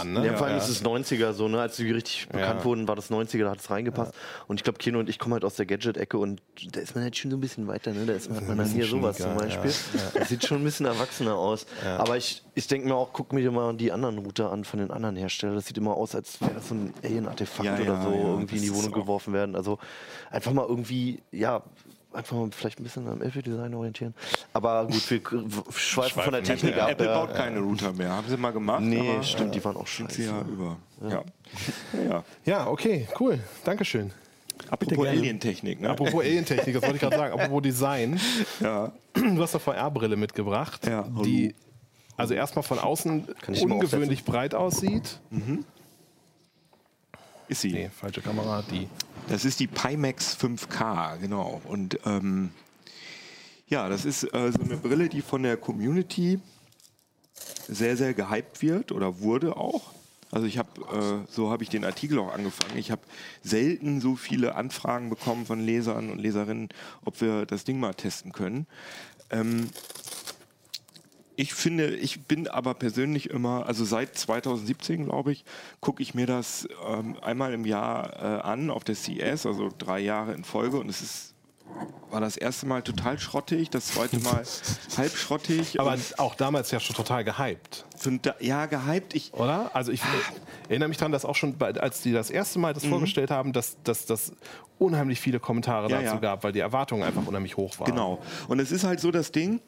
ist, 0.00 0.04
ne? 0.04 0.26
ja, 0.26 0.36
vor 0.36 0.46
allem 0.46 0.56
ja. 0.56 0.62
ist 0.62 0.68
es 0.68 0.84
90er 0.84 1.32
so, 1.32 1.48
ne? 1.48 1.60
Als 1.60 1.76
die 1.76 1.90
richtig 1.90 2.28
bekannt 2.28 2.64
wurden, 2.64 2.86
war 2.86 2.94
das 2.96 3.10
90er, 3.10 3.44
da 3.44 3.50
hat 3.50 3.60
es 3.60 3.70
reingepasst. 3.70 4.12
Und 4.46 4.60
ich 4.60 4.64
glaube, 4.64 4.78
Kino 4.78 4.98
und 4.98 5.08
ich 5.08 5.18
kommen 5.18 5.32
halt 5.32 5.44
aus 5.44 5.56
der 5.56 5.66
Gadget-Ecke 5.66 6.18
und 6.18 6.42
da 6.72 6.80
ist 6.80 6.94
man 6.94 7.04
halt 7.04 7.16
schon 7.16 7.30
so 7.30 7.36
ein 7.36 7.40
bisschen 7.40 7.66
weiter, 7.66 7.92
ne? 7.92 8.06
Da 8.06 8.12
ist 8.12 8.28
man, 8.28 8.38
hat 8.40 8.48
man 8.48 8.58
dann 8.58 8.68
hier 8.68 8.86
sowas 8.86 9.16
zum 9.16 9.34
Beispiel. 9.36 9.72
Das 10.14 10.28
sieht 10.28 10.44
schon 10.44 10.58
ein 10.58 10.64
bisschen 10.64 10.86
erwachsener 10.86 11.34
aus. 11.34 11.66
Aber 11.98 12.16
ich, 12.16 12.42
ich 12.54 12.66
denke 12.66 12.88
mir 12.88 12.94
auch, 12.94 13.10
guck 13.12 13.32
mir 13.32 13.50
mal 13.50 13.74
die 13.74 13.92
anderen 13.92 14.18
Router 14.18 14.52
an 14.52 14.64
von 14.64 14.78
den 14.78 14.90
anderen 14.90 15.16
Herstellern. 15.16 15.56
Das 15.56 15.66
sieht 15.66 15.78
immer 15.78 15.94
aus, 15.94 16.14
als 16.14 16.40
wäre 16.40 16.54
das 16.54 16.68
so 16.68 16.74
ein 16.74 16.92
Alien-Artefakt 17.02 17.80
oder 17.80 18.02
so 18.02 18.10
irgendwie 18.12 18.56
in 18.56 18.62
die 18.62 18.74
Wohnung 18.74 18.92
geworfen 18.92 19.32
werden. 19.32 19.56
Also 19.56 19.78
einfach 20.30 20.52
mal 20.52 20.66
irgendwie, 20.68 21.22
ja, 21.32 21.62
einfach 22.16 22.36
mal 22.36 22.48
vielleicht 22.50 22.80
ein 22.80 22.82
bisschen 22.82 23.06
am 23.08 23.22
Apple-Design 23.22 23.74
orientieren. 23.74 24.14
Aber 24.52 24.86
gut, 24.86 25.10
wir 25.10 25.20
schweifen 25.74 26.22
von 26.22 26.32
der 26.32 26.42
Technik 26.42 26.76
ab. 26.78 26.90
Apple 26.90 27.06
baut 27.06 27.34
keine 27.34 27.60
Router 27.60 27.92
mehr. 27.92 28.10
Haben 28.10 28.28
sie 28.28 28.36
mal 28.36 28.52
gemacht. 28.52 28.82
Nee, 28.82 29.10
aber, 29.10 29.22
stimmt, 29.22 29.50
äh, 29.50 29.58
die 29.58 29.64
waren 29.64 29.76
auch 29.76 29.86
scheiße. 29.86 30.22
ja 30.24 30.40
über. 30.42 30.76
Ja. 31.08 31.22
Ja. 32.08 32.24
Ja, 32.44 32.66
okay, 32.68 33.06
cool. 33.20 33.38
Dankeschön. 33.64 34.12
Apropos. 34.70 35.06
Alientechnik, 35.06 35.80
ne? 35.80 35.90
Apropos 35.90 36.20
Alientechnik, 36.22 36.74
das 36.74 36.82
wollte 36.82 36.96
ich 36.96 37.00
gerade 37.02 37.16
sagen. 37.16 37.38
Apropos 37.40 37.62
Design. 37.62 38.20
Ja. 38.60 38.92
Du 39.14 39.42
hast 39.42 39.54
eine 39.54 39.60
VR-Brille 39.60 40.16
mitgebracht, 40.16 40.86
Ja, 40.86 41.06
die 41.24 41.54
also 42.16 42.34
erstmal 42.34 42.62
von 42.62 42.78
außen 42.78 43.26
ungewöhnlich 43.62 44.24
breit 44.24 44.54
aussieht. 44.54 45.20
Ist 47.48 47.60
sie. 47.60 47.72
Nee, 47.72 47.90
falsche 47.90 48.20
Kamera, 48.20 48.62
die. 48.70 48.88
Das 49.28 49.44
ist 49.44 49.60
die 49.60 49.66
Pimax 49.66 50.36
5K, 50.36 51.18
genau. 51.18 51.60
Und 51.64 51.98
ähm, 52.04 52.50
ja, 53.68 53.88
das 53.88 54.04
ist 54.04 54.24
äh, 54.24 54.52
so 54.52 54.62
eine 54.62 54.76
Brille, 54.76 55.08
die 55.08 55.22
von 55.22 55.42
der 55.42 55.56
Community 55.56 56.40
sehr, 57.68 57.96
sehr 57.96 58.14
gehypt 58.14 58.62
wird 58.62 58.92
oder 58.92 59.20
wurde 59.20 59.56
auch. 59.56 59.92
Also 60.30 60.46
ich 60.46 60.58
habe, 60.58 60.68
äh, 60.92 61.32
so 61.32 61.50
habe 61.50 61.62
ich 61.62 61.68
den 61.68 61.84
Artikel 61.84 62.18
auch 62.18 62.32
angefangen. 62.32 62.76
Ich 62.76 62.90
habe 62.90 63.02
selten 63.42 64.00
so 64.00 64.16
viele 64.16 64.54
Anfragen 64.54 65.08
bekommen 65.08 65.46
von 65.46 65.60
Lesern 65.60 66.10
und 66.10 66.18
Leserinnen, 66.18 66.68
ob 67.04 67.20
wir 67.20 67.46
das 67.46 67.64
Ding 67.64 67.78
mal 67.78 67.94
testen 67.94 68.32
können. 68.32 68.66
Ähm, 69.30 69.68
ich 71.36 71.54
finde, 71.54 71.94
ich 71.94 72.24
bin 72.24 72.48
aber 72.48 72.74
persönlich 72.74 73.30
immer, 73.30 73.66
also 73.66 73.84
seit 73.84 74.16
2017, 74.16 75.04
glaube 75.04 75.32
ich, 75.32 75.44
gucke 75.80 76.02
ich 76.02 76.14
mir 76.14 76.26
das 76.26 76.66
ähm, 76.86 77.16
einmal 77.22 77.52
im 77.52 77.64
Jahr 77.66 78.16
äh, 78.16 78.42
an 78.42 78.70
auf 78.70 78.84
der 78.84 78.94
CES, 78.94 79.46
also 79.46 79.70
drei 79.76 80.00
Jahre 80.00 80.32
in 80.32 80.44
Folge 80.44 80.78
und 80.78 80.88
es 80.88 81.02
ist 81.02 81.32
war 82.10 82.20
das 82.20 82.36
erste 82.36 82.66
Mal 82.66 82.82
total 82.82 83.18
schrottig, 83.18 83.70
das 83.70 83.88
zweite 83.88 84.20
Mal 84.20 84.44
halb 84.96 85.16
schrottig. 85.16 85.80
Aber 85.80 85.96
auch 86.16 86.36
damals 86.36 86.70
ja 86.70 86.78
schon 86.78 86.94
total 86.94 87.24
gehypt, 87.24 87.84
ja, 88.40 88.66
gehypt. 88.66 89.14
Ich, 89.14 89.34
oder? 89.34 89.74
Also 89.74 89.90
ich 89.90 90.00
erinnere 90.68 90.88
mich 90.88 90.96
daran, 90.98 91.12
dass 91.12 91.24
auch 91.24 91.34
schon, 91.34 91.60
als 91.60 92.02
die 92.02 92.12
das 92.12 92.30
erste 92.30 92.60
Mal 92.60 92.72
das 92.72 92.86
vorgestellt 92.86 93.30
haben, 93.32 93.52
dass 93.52 93.76
das 93.82 94.32
unheimlich 94.78 95.20
viele 95.20 95.40
Kommentare 95.40 95.86
Mhm. 95.86 95.90
Ja, 95.90 96.02
dazu 96.02 96.14
ja. 96.14 96.20
gab, 96.20 96.44
weil 96.44 96.52
die 96.52 96.60
Erwartungen 96.60 97.02
einfach 97.02 97.26
unheimlich 97.26 97.56
hoch 97.56 97.78
waren. 97.80 97.90
Genau. 97.90 98.22
Und 98.48 98.60
es 98.60 98.72
ist 98.72 98.84
halt 98.84 99.00
so 99.00 99.10
das 99.10 99.32
Ding, 99.32 99.60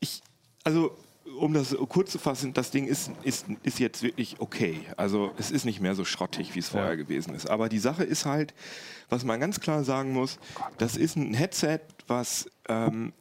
ich, 0.00 0.22
also 0.64 0.96
um 1.38 1.54
das 1.54 1.76
kurz 1.88 2.12
zu 2.12 2.18
fassen, 2.18 2.52
das 2.52 2.70
Ding 2.70 2.86
ist, 2.86 3.10
ist, 3.22 3.46
ist 3.62 3.78
jetzt 3.78 4.02
wirklich 4.02 4.36
okay. 4.40 4.80
Also 4.96 5.32
es 5.38 5.50
ist 5.50 5.64
nicht 5.64 5.80
mehr 5.80 5.94
so 5.94 6.04
schrottig, 6.04 6.54
wie 6.54 6.58
es 6.58 6.68
vorher 6.68 6.96
gewesen 6.96 7.34
ist. 7.34 7.48
Aber 7.48 7.68
die 7.68 7.78
Sache 7.78 8.04
ist 8.04 8.26
halt, 8.26 8.54
was 9.08 9.24
man 9.24 9.40
ganz 9.40 9.60
klar 9.60 9.84
sagen 9.84 10.12
muss, 10.12 10.38
das 10.78 10.96
ist 10.96 11.16
ein 11.16 11.34
Headset, 11.34 11.80
was 12.06 12.50
ähm, 12.68 13.12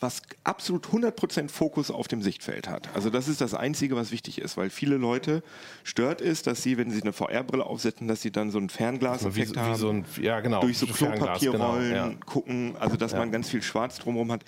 was 0.00 0.22
absolut 0.44 0.86
100% 0.86 1.50
Fokus 1.50 1.90
auf 1.90 2.08
dem 2.08 2.22
Sichtfeld 2.22 2.68
hat. 2.68 2.88
Also 2.94 3.10
das 3.10 3.28
ist 3.28 3.42
das 3.42 3.52
Einzige, 3.52 3.96
was 3.96 4.10
wichtig 4.10 4.40
ist, 4.40 4.56
weil 4.56 4.70
viele 4.70 4.96
Leute 4.96 5.42
stört 5.84 6.22
ist, 6.22 6.46
dass 6.46 6.62
sie, 6.62 6.78
wenn 6.78 6.90
sie 6.90 7.02
eine 7.02 7.12
VR-Brille 7.12 7.64
aufsetzen, 7.66 8.08
dass 8.08 8.22
sie 8.22 8.30
dann 8.32 8.50
so 8.50 8.56
einen 8.58 8.70
Wie, 8.70 8.74
Fernglaseffekt 8.74 9.56
haben 9.58 9.74
so 9.76 9.90
ein, 9.90 10.06
ja, 10.20 10.40
genau. 10.40 10.60
durch 10.62 10.78
so 10.78 10.86
Klopapierrollen 10.86 11.90
Genau, 11.90 12.06
ja. 12.08 12.12
gucken, 12.24 12.74
also 12.80 12.96
dass 12.96 13.12
man 13.12 13.30
ganz 13.30 13.50
viel 13.50 13.62
Schwarz 13.62 13.98
drumherum 13.98 14.32
hat. 14.32 14.42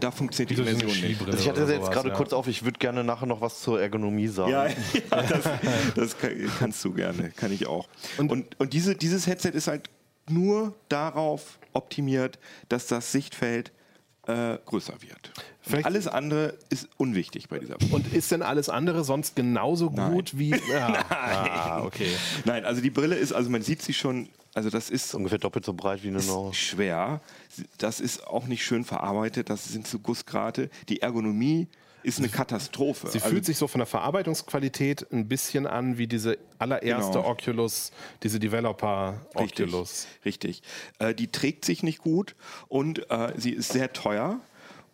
Da 0.00 0.10
funktioniert 0.10 0.50
Wie 0.50 0.54
die 0.56 0.60
so 0.62 0.78
Version 0.78 0.90
nicht. 0.90 1.04
Skibrille 1.18 1.32
Also 1.32 1.42
ich 1.44 1.48
hatte 1.48 1.64
oder 1.64 1.74
jetzt 1.74 1.92
gerade 1.92 2.08
ja. 2.08 2.14
kurz 2.16 2.32
auf, 2.32 2.48
ich 2.48 2.64
würde 2.64 2.78
gerne 2.80 3.04
nachher 3.04 3.26
noch 3.26 3.40
was 3.40 3.60
zur 3.62 3.80
Ergonomie 3.80 4.26
sagen. 4.26 4.50
Ja, 4.50 4.66
ja 5.10 5.22
das, 5.22 5.44
das 5.94 6.18
kann, 6.18 6.32
kannst 6.58 6.84
du 6.84 6.92
gerne, 6.92 7.30
kann 7.30 7.52
ich 7.52 7.66
auch. 7.68 7.88
Und- 8.18 8.32
Und, 8.32 8.58
und, 8.60 8.72
diese, 8.72 8.96
dieses 8.96 9.26
Headset 9.28 9.50
ist 9.50 9.68
halt 9.68 9.88
nur 10.28 10.74
darauf 10.88 11.58
optimiert, 11.72 12.38
dass 12.68 12.86
das 12.88 13.12
Sichtfeld 13.12 13.70
äh, 14.26 14.58
größer 14.66 14.94
wird. 15.02 15.32
Vielleicht- 15.62 15.86
alles 15.86 16.06
andere 16.06 16.56
ist 16.68 16.88
unwichtig 16.96 17.48
bei 17.48 17.58
dieser 17.58 17.76
Brille. 17.76 17.94
Und 17.94 18.12
ist 18.12 18.30
denn 18.30 18.42
alles 18.42 18.68
andere 18.68 19.04
sonst 19.04 19.36
genauso 19.36 19.90
gut 19.90 20.36
wie. 20.38 20.50
Ja. 20.70 21.04
Ah, 21.10 21.82
okay. 21.84 22.10
Nein, 22.44 22.64
also 22.64 22.80
die 22.80 22.90
Brille 22.90 23.16
ist, 23.16 23.32
also 23.32 23.50
man 23.50 23.62
sieht 23.62 23.82
sie 23.82 23.92
schon, 23.94 24.28
also 24.54 24.68
das 24.70 24.90
ist 24.90 25.14
Ungefähr 25.14 25.38
doppelt 25.38 25.64
so 25.64 25.72
breit 25.72 26.02
wie 26.02 26.08
eine 26.08 26.22
neue. 26.22 26.52
schwer. 26.54 27.20
Das 27.78 28.00
ist 28.00 28.26
auch 28.26 28.46
nicht 28.46 28.64
schön 28.64 28.84
verarbeitet. 28.84 29.48
Das 29.50 29.64
sind 29.64 29.86
so 29.86 29.98
Gussgrate. 29.98 30.70
Die 30.88 31.02
Ergonomie 31.02 31.68
ist 32.02 32.18
eine 32.18 32.28
Katastrophe. 32.28 33.08
Sie 33.08 33.18
Also- 33.18 33.28
fühlt 33.30 33.44
sich 33.44 33.58
so 33.58 33.68
von 33.68 33.78
der 33.80 33.86
Verarbeitungsqualität 33.86 35.06
ein 35.12 35.28
bisschen 35.28 35.66
an 35.66 35.98
wie 35.98 36.06
diese 36.06 36.38
allererste 36.58 37.18
Genau. 37.18 37.28
Oculus, 37.30 37.92
diese 38.22 38.38
Developer 38.38 39.20
Richtig, 39.38 39.66
Oculus. 39.68 40.06
Richtig. 40.24 40.62
Äh, 40.98 41.14
die 41.14 41.28
trägt 41.30 41.64
sich 41.64 41.82
nicht 41.82 41.98
gut 41.98 42.34
und 42.68 43.10
äh, 43.10 43.32
sie 43.36 43.50
ist 43.52 43.72
sehr 43.72 43.92
teuer. 43.92 44.40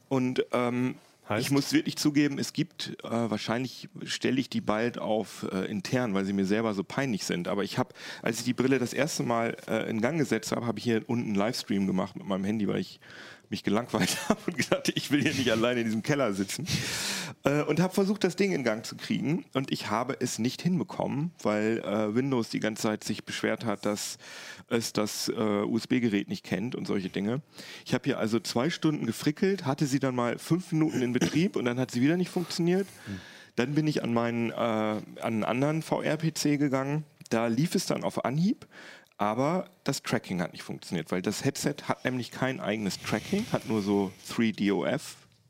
Und 0.09 0.45
ähm, 0.53 0.97
Heißt? 1.29 1.45
ich 1.45 1.51
muss 1.51 1.73
wirklich 1.73 1.97
zugeben, 1.97 2.39
es 2.39 2.53
gibt, 2.53 2.97
äh, 3.03 3.11
wahrscheinlich 3.11 3.89
stelle 4.05 4.39
ich 4.39 4.49
die 4.49 4.61
bald 4.61 4.99
auf 4.99 5.45
äh, 5.53 5.65
intern, 5.69 6.15
weil 6.15 6.25
sie 6.25 6.33
mir 6.33 6.47
selber 6.47 6.73
so 6.75 6.85
peinlich 6.85 7.25
sind. 7.25 7.49
Aber 7.49 7.65
ich 7.65 7.79
habe, 7.79 7.93
als 8.23 8.39
ich 8.39 8.45
die 8.45 8.53
Brille 8.55 8.79
das 8.79 8.93
erste 8.93 9.25
Mal 9.25 9.57
äh, 9.67 9.91
in 9.91 10.01
Gang 10.01 10.19
gesetzt 10.19 10.53
habe, 10.53 10.67
habe 10.67 10.79
ich 10.79 10.85
hier 10.85 11.03
unten 11.09 11.27
einen 11.27 11.35
Livestream 11.35 11.89
gemacht 11.89 12.15
mit 12.15 12.27
meinem 12.27 12.45
Handy, 12.45 12.69
weil 12.69 12.79
ich 12.79 13.01
mich 13.51 13.63
gelangweilt 13.63 14.17
habe 14.29 14.41
und 14.47 14.57
gedacht, 14.57 14.93
ich 14.95 15.11
will 15.11 15.23
hier 15.23 15.35
nicht 15.35 15.51
alleine 15.51 15.81
in 15.81 15.87
diesem 15.87 16.03
Keller 16.03 16.33
sitzen. 16.33 16.67
Äh, 17.45 17.63
und 17.63 17.81
habe 17.81 17.95
versucht, 17.95 18.25
das 18.25 18.37
Ding 18.37 18.53
in 18.53 18.65
Gang 18.65 18.85
zu 18.85 18.97
kriegen. 18.97 19.45
Und 19.55 19.73
ich 19.73 19.91
habe 19.91 20.17
es 20.21 20.39
nicht 20.39 20.63
hinbekommen, 20.63 21.31
weil 21.43 21.79
äh, 21.79 22.15
Windows 22.15 22.49
die 22.49 22.61
ganze 22.61 22.83
Zeit 22.83 23.05
sich 23.05 23.25
beschwert 23.25 23.65
hat, 23.65 23.87
dass 23.87 24.19
es 24.69 24.93
das 24.93 25.29
äh, 25.29 25.33
USB-Gerät 25.33 26.29
nicht 26.29 26.45
kennt 26.45 26.75
und 26.75 26.87
solche 26.87 27.09
Dinge. 27.09 27.43
Ich 27.85 27.95
habe 27.95 28.05
hier 28.05 28.19
also 28.19 28.41
zwei 28.41 28.71
Stunden 28.71 29.07
gefrickelt, 29.07 29.65
hatte 29.65 29.87
sie 29.87 30.01
dann 30.01 30.15
mal 30.15 30.39
fünf 30.39 30.73
Minuten 30.73 31.03
in 31.03 31.13
Betrieb 31.13 31.57
und 31.57 31.65
dann 31.65 31.79
hat 31.79 31.91
sie 31.91 32.01
wieder 32.01 32.17
nicht 32.17 32.31
funktioniert. 32.31 32.87
Dann 33.57 33.75
bin 33.75 33.87
ich 33.87 34.03
an 34.03 34.13
meinen 34.13 34.51
äh, 34.51 34.55
an 34.55 35.03
einen 35.23 35.45
anderen 35.45 35.83
VR-PC 35.83 36.59
gegangen. 36.59 37.05
Da 37.31 37.47
lief 37.47 37.75
es 37.75 37.87
dann 37.87 38.05
auf 38.05 38.25
Anhieb. 38.25 38.67
Aber 39.19 39.67
das 39.85 40.03
Tracking 40.03 40.41
hat 40.43 40.53
nicht 40.53 40.63
funktioniert, 40.63 41.11
weil 41.11 41.23
das 41.23 41.45
Headset 41.45 41.77
hat 41.89 42.05
nämlich 42.05 42.31
kein 42.31 42.61
eigenes 42.61 43.01
Tracking, 43.01 43.47
hat 43.53 43.67
nur 43.69 43.81
so 43.83 44.13
3DOF. 44.31 45.01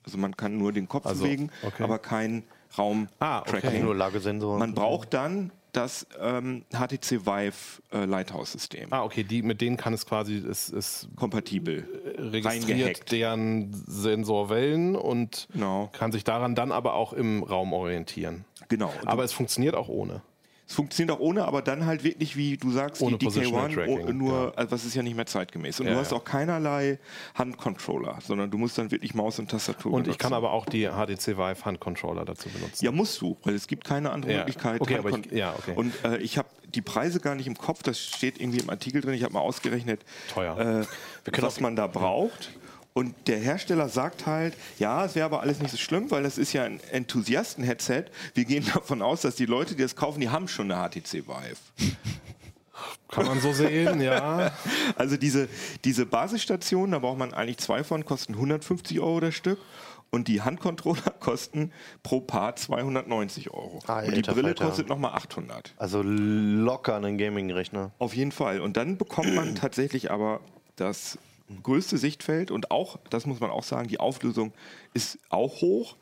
Also 0.05 0.19
man 0.19 0.37
kann 0.37 0.57
nur 0.57 0.73
den 0.73 0.89
Kopf 0.89 1.05
Also, 1.07 1.25
bewegen, 1.25 1.51
okay. 1.65 1.83
aber 1.83 1.99
kein 1.99 2.45
Raum-Tracking. 2.79 3.19
Ah, 3.19 3.43
okay. 3.49 3.83
Nur 3.83 3.95
Lagesensoren. 3.97 4.61
Man 4.61 4.75
braucht 4.75 5.15
dann 5.15 5.51
das 5.73 6.07
ähm, 6.21 6.65
HTC 6.73 7.27
Vive 7.27 7.83
äh, 7.93 8.05
Lighthouse-System. 8.05 8.89
Ah, 8.93 9.03
okay, 9.03 9.25
die, 9.25 9.43
mit 9.43 9.61
denen 9.61 9.77
kann 9.77 9.93
es 9.93 10.07
quasi, 10.07 10.37
es, 10.37 10.69
es 10.73 11.09
Kompatibel. 11.17 11.87
registriert 12.19 12.45
Reingehackt. 12.71 13.13
deren 13.13 13.73
Sensorwellen 13.87 14.95
und 14.97 15.49
Genau. 15.53 15.91
kann 15.93 16.13
sich 16.13 16.25
daran 16.25 16.55
dann 16.55 16.71
aber 16.73 16.95
auch 16.95 17.13
im 17.13 17.43
Raum 17.43 17.73
orientieren. 17.73 18.45
Genau. 18.69 18.93
Aber 19.05 19.25
es 19.25 19.33
funktioniert 19.33 19.75
auch 19.75 19.89
ohne. 19.89 20.23
Es 20.69 20.75
funktioniert 20.75 21.17
auch 21.17 21.21
ohne, 21.21 21.45
aber 21.45 21.63
dann 21.63 21.87
halt 21.87 22.03
wirklich, 22.03 22.37
wie 22.37 22.57
du 22.57 22.73
sagst, 22.73 23.01
Ohne 23.01 23.19
die 23.19 23.27
Positional 23.27 23.69
DK1, 23.71 23.75
Tracking, 23.75 24.09
oh, 24.09 24.13
nur, 24.13 24.33
ja. 24.49 24.53
also 24.57 24.73
was 24.73 24.85
ist 24.85 24.97
ja 24.97 25.03
nicht 25.05 25.15
mehr 25.15 25.27
zeitgemäß. 25.27 25.79
Und 25.79 25.87
Ja, 25.87 25.93
du 25.95 26.01
hast 26.01 26.13
auch 26.13 26.25
keinerlei 26.25 26.99
Handcontroller, 27.37 28.19
sondern 28.21 28.51
du 28.51 28.59
musst 28.59 28.77
dann 28.77 28.91
wirklich 28.91 29.15
Maus 29.15 29.39
und 29.39 29.49
Tastatur 29.51 29.93
Und 29.93 30.09
ich 30.09 30.19
kann 30.19 30.31
benutzen. 30.31 30.35
aber 30.45 30.53
auch 30.53 30.67
die 30.67 30.89
HTC 30.89 31.37
Vive 31.39 31.65
Handcontroller 31.65 32.25
dazu 32.25 32.49
benutzen. 32.49 32.85
Ja, 32.85 32.91
musst 32.91 33.21
du, 33.21 33.37
weil 33.45 33.55
es 33.55 33.69
gibt 33.69 33.85
keine 33.85 34.11
andere. 34.11 34.39
Möglichkeit. 34.39 34.81
Okay, 34.81 34.99
aber 34.99 35.11
ich- 35.11 35.31
ja, 35.31 35.55
okay. 35.57 35.75
Und 35.77 35.93
äh, 36.05 36.17
ich 36.19 36.37
habe 36.37 36.49
die 36.75 36.83
Preise 36.83 37.21
gar 37.21 37.37
nicht 37.37 37.47
im 37.47 37.57
Kopf, 37.57 37.85
das 37.85 37.99
steht 38.01 38.41
irgendwie 38.41 38.59
im 38.59 38.69
Artikel 38.69 39.01
drin. 39.01 39.15
Ich 39.15 39.23
habe 39.23 39.33
mal 39.35 39.41
ausgerechnet, 39.41 40.01
Teuer. 40.35 40.59
Äh, 40.85 41.41
was 41.43 41.61
man 41.61 41.77
da 41.77 41.87
braucht. 41.87 42.51
Und 42.97 43.15
der 43.27 43.37
Hersteller 43.37 43.91
sagt 43.91 44.25
halt, 44.25 44.55
ja, 44.79 45.05
es 45.05 45.15
wäre 45.15 45.27
aber 45.27 45.43
alles 45.43 45.61
nicht 45.61 45.71
so 45.71 45.77
schlimm, 45.77 46.11
weil 46.11 46.23
das 46.23 46.39
ist 46.39 46.55
ja 46.55 46.65
ein 46.65 46.81
Enthusiasten-Headset. 46.93 48.05
Wir 48.33 48.47
gehen 48.47 48.65
davon 48.75 49.03
aus, 49.03 49.21
dass 49.21 49.37
die 49.37 49.45
Leute, 49.45 49.75
die 49.75 49.83
das 49.83 49.97
kaufen, 49.97 50.19
die 50.19 50.31
haben 50.31 50.49
schon 50.49 50.73
eine 50.73 50.89
HTC 50.89 51.29
Vive. 51.29 51.59
Kann 53.11 53.27
man 53.27 53.39
so 53.43 53.53
sehen, 53.53 54.01
ja. 54.01 54.51
Also 54.97 55.19
diese, 55.19 55.51
diese 55.85 56.07
Basisstationen, 56.07 56.93
da 56.93 57.01
braucht 57.01 57.19
man 57.19 57.35
eigentlich 57.35 57.59
zwei 57.59 57.85
von, 57.85 58.07
kosten 58.07 58.33
150 58.33 58.99
Euro 58.99 59.21
das 59.21 59.35
Stück. 59.35 59.59
Und 60.09 60.27
die 60.27 60.41
Handcontroller 60.41 61.11
kosten 61.21 61.73
pro 62.03 62.23
Paar 62.23 62.57
290 62.57 63.51
Euro. 63.51 63.83
und 63.87 64.17
die 64.17 64.23
Brille 64.23 64.49
Falter. 64.49 64.65
kostet 64.69 64.89
nochmal 64.89 65.13
800. 65.13 65.75
Also 65.77 66.01
locker 66.03 66.97
einen 66.97 67.19
Gaming-Rechner. 67.19 67.91
Auf 67.99 68.15
jeden 68.15 68.33
Fall. 68.33 68.63
Und 68.63 68.79
dann 68.79 68.97
bekommt 68.97 69.35
man 69.35 69.55
tatsächlich 69.55 70.11
aber 70.11 70.41
das 70.77 71.19
größte 71.63 71.99
Sichtfeld 71.99 72.51
und 72.51 72.71
auch, 72.71 72.99
das 73.11 73.27
muss 73.27 73.41
man 73.41 73.51
auch 73.51 73.63
sagen, 73.63 73.89
die 73.89 74.01
Auflösung 74.01 74.53
ist 74.95 75.19
auch 75.29 75.61
hoch. 75.61 75.97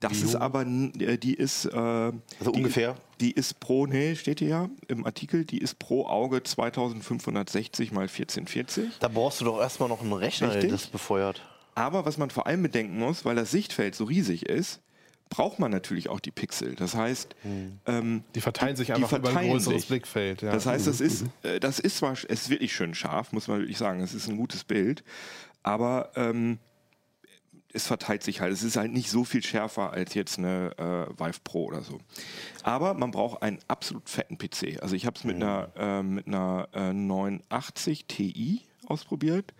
Das 0.00 0.20
ist 0.20 0.34
aber, 0.34 0.66
äh, 0.66 1.16
die 1.16 1.34
ist. 1.34 1.64
Äh, 1.64 1.76
also 1.76 2.12
die, 2.52 2.58
ungefähr? 2.58 2.96
Die 3.20 3.30
ist 3.32 3.60
pro, 3.60 3.86
nee, 3.86 4.14
steht 4.14 4.40
hier 4.40 4.48
ja 4.48 4.70
im 4.88 5.06
Artikel, 5.06 5.46
die 5.46 5.58
ist 5.58 5.78
pro 5.78 6.06
Auge 6.06 6.42
2560 6.42 7.92
mal 7.92 8.02
1440. 8.02 8.98
Da 9.00 9.08
brauchst 9.08 9.40
du 9.40 9.46
doch 9.46 9.58
erstmal 9.58 9.88
noch 9.88 10.02
einen 10.02 10.12
Rechner, 10.12 10.48
der 10.48 10.68
das 10.68 10.88
befeuert. 10.88 11.42
Aber 11.74 12.04
was 12.04 12.18
man 12.18 12.30
vor 12.30 12.46
allem 12.46 12.62
bedenken 12.62 12.98
muss, 12.98 13.24
weil 13.24 13.36
das 13.36 13.50
Sichtfeld 13.50 13.94
so 13.94 14.04
riesig 14.04 14.46
ist, 14.46 14.80
braucht 15.28 15.58
man 15.58 15.70
natürlich 15.70 16.08
auch 16.08 16.20
die 16.20 16.30
Pixel. 16.30 16.74
Das 16.76 16.94
heißt, 16.94 17.34
ähm, 17.86 18.24
Die 18.34 18.40
verteilen 18.40 18.76
sich 18.76 18.92
einfach 18.92 19.10
über 19.18 19.28
ein 19.28 19.32
verteilen 19.34 19.52
größeres 19.52 19.82
sich. 19.82 19.88
Blickfeld. 19.88 20.42
Ja. 20.42 20.52
Das 20.52 20.66
heißt, 20.66 20.86
das 20.86 21.00
ist, 21.00 21.24
äh, 21.42 21.60
das 21.60 21.78
ist 21.78 21.98
zwar, 21.98 22.12
es 22.12 22.24
ist 22.24 22.48
wirklich 22.50 22.72
schön 22.74 22.94
scharf, 22.94 23.32
muss 23.32 23.48
man 23.48 23.58
wirklich 23.58 23.78
sagen. 23.78 24.00
Es 24.00 24.14
ist 24.14 24.28
ein 24.28 24.36
gutes 24.36 24.64
Bild, 24.64 25.02
aber 25.62 26.10
ähm, 26.14 26.58
es 27.72 27.86
verteilt 27.86 28.22
sich 28.22 28.40
halt. 28.40 28.52
Es 28.52 28.62
ist 28.62 28.76
halt 28.76 28.92
nicht 28.92 29.10
so 29.10 29.24
viel 29.24 29.42
schärfer 29.42 29.92
als 29.92 30.14
jetzt 30.14 30.38
eine 30.38 30.70
äh, 30.78 31.20
Vive 31.20 31.40
Pro 31.44 31.66
oder 31.66 31.82
so. 31.82 31.98
Aber 32.62 32.94
man 32.94 33.10
braucht 33.10 33.42
einen 33.42 33.58
absolut 33.68 34.08
fetten 34.08 34.38
PC. 34.38 34.80
Also 34.80 34.94
ich 34.94 35.04
habe 35.06 35.16
es 35.18 35.24
mit 35.24 35.36
einer, 35.36 35.68
äh, 35.76 36.02
mit 36.02 36.26
einer 36.26 36.68
äh, 36.72 36.92
980 36.92 38.06
Ti 38.06 38.62
ausprobiert. 38.86 39.52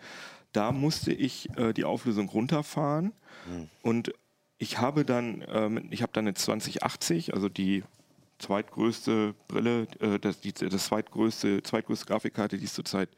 Da 0.53 0.73
musste 0.73 1.13
ich 1.13 1.51
äh, 1.59 1.75
die 1.75 1.85
Auflösung 1.85 2.29
runterfahren 2.29 3.13
und 3.83 4.13
ich 4.59 4.79
habe 4.79 5.05
dann, 5.05 5.42
äh, 5.42 5.69
mit- 5.69 5.92
ich 5.92 6.03
habe 6.03 6.12
dann 6.12 6.25
eine 6.27 6.35
2080, 6.35 7.35
also 7.35 7.49
die 7.49 7.85
zweitgrößte 8.38 9.35
Brille, 9.49 9.87
äh, 10.01 10.19
das, 10.19 10.40
die, 10.40 10.53
das 10.53 10.87
zweitgrößte, 10.87 11.62
zweitgrößte 11.62 12.07
Grafikkarte, 12.07 12.59
die 12.59 12.64
es 12.64 12.75
zurzeit 12.75 13.09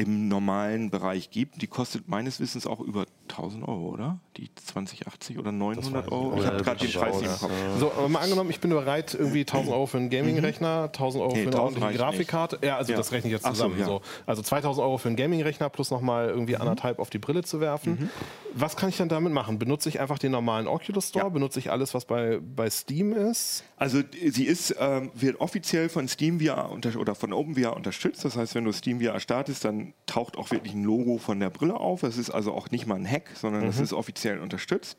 im 0.00 0.28
normalen 0.28 0.88
Bereich 0.90 1.30
gibt. 1.30 1.60
Die 1.60 1.66
kostet 1.66 2.08
meines 2.08 2.40
Wissens 2.40 2.66
auch 2.66 2.80
über 2.80 3.04
1000 3.28 3.68
Euro, 3.68 3.90
oder? 3.90 4.18
Die 4.38 4.48
2080 4.54 5.38
oder 5.38 5.52
900 5.52 6.10
Euro? 6.10 6.38
Ich 6.40 6.46
habe 6.46 6.62
gerade 6.64 6.80
den 6.86 6.92
Preis 6.98 7.20
nicht 7.20 7.30
im 7.30 7.38
Kopf. 7.38 7.50
So, 7.78 7.92
aber 7.92 8.08
mal 8.08 8.20
angenommen, 8.20 8.48
ich 8.48 8.60
bin 8.60 8.70
bereit, 8.70 9.12
irgendwie 9.14 9.40
1000 9.40 9.72
Euro 9.74 9.84
für 9.86 9.98
einen 9.98 10.08
Gaming-Rechner, 10.08 10.84
1000 10.84 11.22
Euro 11.22 11.32
Nee, 11.34 11.42
für 11.42 11.48
eine 11.48 11.56
1000 11.56 11.60
ordentliche 11.82 11.98
Grafikkarte. 11.98 12.58
Ja, 12.62 12.76
also 12.78 12.92
Ja. 12.92 12.98
das 12.98 13.12
rechne 13.12 13.28
ich 13.28 13.32
jetzt 13.34 13.44
Ach 13.44 13.50
so, 13.54 13.64
zusammen. 13.64 13.78
ja. 13.78 13.84
so, 13.84 14.00
Also 14.24 14.40
2000 14.42 14.82
Euro 14.82 14.96
für 14.96 15.08
einen 15.08 15.16
Gaming-Rechner 15.16 15.68
plus 15.68 15.90
nochmal 15.90 16.28
irgendwie 16.30 16.54
Mhm. 16.54 16.62
anderthalb 16.62 16.98
auf 16.98 17.10
die 17.10 17.18
Brille 17.18 17.44
zu 17.44 17.60
werfen. 17.60 18.08
Was 18.54 18.76
kann 18.76 18.88
ich 18.88 18.96
dann 18.96 19.10
damit 19.10 19.32
machen? 19.34 19.58
Benutze 19.58 19.90
ich 19.90 20.00
einfach 20.00 20.18
den 20.18 20.32
normalen 20.32 20.66
Oculus 20.66 21.08
Store? 21.10 21.26
Ja. 21.26 21.28
Benutze 21.28 21.58
ich 21.58 21.70
alles, 21.70 21.92
was 21.92 22.06
bei, 22.06 22.40
bei 22.40 22.70
Steam 22.70 23.12
ist? 23.12 23.64
Also 23.76 24.00
sie 24.30 24.44
ist, 24.44 24.74
ähm, 24.80 25.10
wird 25.14 25.40
offiziell 25.40 25.88
von 25.90 26.08
SteamVR 26.08 26.70
unter 26.70 26.98
oder 26.98 27.14
von 27.14 27.32
OpenVR 27.32 27.76
unterstützt. 27.76 28.24
Das 28.24 28.36
heißt, 28.36 28.54
wenn 28.54 28.64
du 28.64 28.72
SteamVR 28.72 29.20
startest, 29.20 29.64
dann 29.64 29.89
taucht 30.06 30.36
auch 30.36 30.50
wirklich 30.50 30.74
ein 30.74 30.84
Logo 30.84 31.18
von 31.18 31.40
der 31.40 31.50
Brille 31.50 31.74
auf. 31.74 32.02
Es 32.02 32.18
ist 32.18 32.30
also 32.30 32.52
auch 32.52 32.70
nicht 32.70 32.86
mal 32.86 32.96
ein 32.96 33.06
Hack, 33.10 33.30
sondern 33.34 33.64
es 33.64 33.78
ist 33.80 33.92
offiziell 33.92 34.38
unterstützt. 34.40 34.96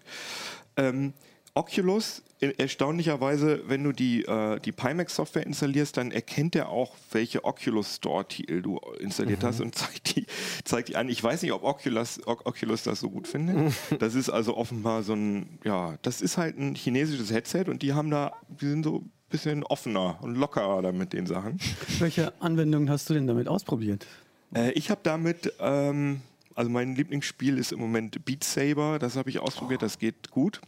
Ähm, 0.77 1.13
Oculus, 1.53 2.23
äh, 2.39 2.53
erstaunlicherweise, 2.57 3.63
wenn 3.67 3.83
du 3.83 3.91
die, 3.91 4.23
äh, 4.23 4.57
die 4.61 4.71
Pimax-Software 4.71 5.45
installierst, 5.45 5.97
dann 5.97 6.11
erkennt 6.11 6.55
er 6.55 6.69
auch, 6.69 6.95
welche 7.11 7.43
Oculus 7.43 7.97
Store-Titel 7.97 8.61
du 8.61 8.79
installiert 8.99 9.43
hast 9.43 9.59
und 9.59 9.75
zeigt 9.75 10.15
die, 10.15 10.25
zeigt 10.63 10.87
die 10.87 10.95
an. 10.95 11.09
Ich 11.09 11.21
weiß 11.21 11.41
nicht, 11.41 11.51
ob 11.51 11.63
Oculus, 11.63 12.25
O- 12.25 12.37
Oculus 12.45 12.83
das 12.83 13.01
so 13.01 13.09
gut 13.09 13.27
findet. 13.27 13.73
Das 13.99 14.15
ist 14.15 14.29
also 14.29 14.55
offenbar 14.55 15.03
so 15.03 15.13
ein, 15.13 15.59
ja, 15.65 15.97
das 16.03 16.21
ist 16.21 16.37
halt 16.37 16.57
ein 16.57 16.73
chinesisches 16.75 17.31
Headset 17.33 17.65
und 17.67 17.81
die 17.81 17.91
haben 17.93 18.09
da, 18.11 18.31
die 18.47 18.67
sind 18.67 18.83
so 18.83 18.99
ein 18.99 19.11
bisschen 19.29 19.63
offener 19.65 20.19
und 20.21 20.35
lockerer 20.35 20.81
da 20.81 20.93
mit 20.93 21.11
den 21.11 21.25
Sachen. 21.25 21.59
Welche 21.99 22.31
Anwendungen 22.41 22.89
hast 22.89 23.09
du 23.09 23.13
denn 23.13 23.27
damit 23.27 23.49
ausprobiert? 23.49 24.07
Äh, 24.55 24.71
ich 24.71 24.89
habe 24.91 25.01
damit, 25.03 25.53
ähm, 25.59 26.21
also 26.55 26.69
mein 26.69 26.95
Lieblingsspiel 26.95 27.57
ist 27.57 27.71
im 27.71 27.79
Moment 27.79 28.23
Beat 28.25 28.43
Saber, 28.43 28.99
das 28.99 29.15
habe 29.15 29.29
ich 29.29 29.39
ausprobiert, 29.39 29.81
das 29.81 29.99
geht 29.99 30.31
gut. 30.31 30.61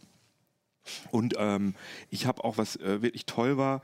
Und 1.10 1.34
ähm, 1.38 1.74
ich 2.10 2.26
habe 2.26 2.44
auch, 2.44 2.58
was 2.58 2.76
äh, 2.76 3.00
wirklich 3.02 3.24
toll 3.26 3.56
war, 3.56 3.82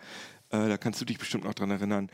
äh, 0.50 0.68
da 0.68 0.76
kannst 0.76 1.00
du 1.00 1.04
dich 1.04 1.18
bestimmt 1.18 1.44
noch 1.44 1.54
dran 1.54 1.70
erinnern, 1.70 2.10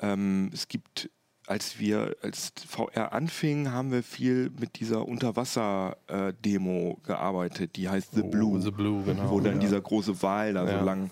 ähm, 0.00 0.50
es 0.54 0.66
gibt, 0.68 1.10
als 1.46 1.78
wir 1.78 2.16
als 2.22 2.52
VR 2.66 3.12
anfingen, 3.12 3.72
haben 3.72 3.90
wir 3.92 4.02
viel 4.02 4.50
mit 4.58 4.80
dieser 4.80 5.06
Unterwasser-Demo 5.06 6.98
gearbeitet, 7.04 7.76
die 7.76 7.88
heißt 7.88 8.12
The 8.14 8.22
Blue. 8.22 8.56
Oh, 8.56 8.60
The 8.60 8.70
Blue, 8.70 9.02
genau. 9.04 9.30
Wo 9.30 9.40
dann 9.40 9.54
Ja. 9.54 9.60
dieser 9.60 9.80
große 9.80 10.22
Wal 10.22 10.54
da 10.54 10.64
Ja. 10.66 10.78
so 10.78 10.84
lang 10.84 11.10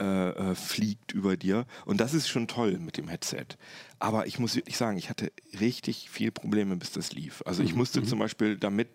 äh, 0.00 0.30
äh, 0.30 0.54
fliegt 0.54 1.12
über 1.12 1.36
dir. 1.36 1.66
Und 1.84 2.00
das 2.00 2.14
ist 2.14 2.28
schon 2.28 2.48
toll 2.48 2.78
mit 2.78 2.96
dem 2.96 3.08
Headset. 3.08 3.46
Aber 3.98 4.26
ich 4.26 4.38
muss 4.38 4.56
wirklich 4.56 4.76
sagen, 4.76 4.96
ich 4.98 5.10
hatte 5.10 5.32
richtig 5.60 6.10
viel 6.10 6.30
Probleme, 6.30 6.76
bis 6.76 6.92
das 6.92 7.12
lief. 7.12 7.42
Also 7.46 7.62
ich 7.62 7.74
musste 7.74 8.02
zum 8.02 8.18
Beispiel, 8.18 8.56
damit 8.56 8.88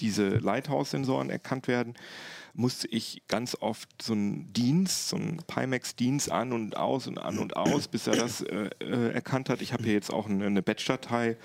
diese 0.00 0.28
Lighthouse-Sensoren 0.28 1.30
erkannt 1.30 1.66
werden, 1.68 1.94
musste 2.54 2.88
ich 2.88 3.22
ganz 3.28 3.56
oft 3.60 3.88
so 4.00 4.12
einen 4.12 4.52
Dienst, 4.52 5.08
so 5.08 5.16
einen 5.16 5.38
Pimax-Dienst 5.46 6.30
an 6.30 6.52
und 6.52 6.76
aus 6.76 7.06
und 7.06 7.18
an 7.18 7.38
und 7.38 7.56
aus, 7.56 7.88
bis 7.88 8.06
er 8.06 8.16
das 8.16 8.40
äh, 8.40 8.70
äh, 8.80 9.12
erkannt 9.12 9.48
hat. 9.48 9.60
Ich 9.60 9.72
habe 9.72 9.84
hier 9.84 9.92
jetzt 9.92 10.12
auch 10.12 10.28
eine, 10.28 10.46
eine 10.46 10.62
Batch-Datei 10.62 11.36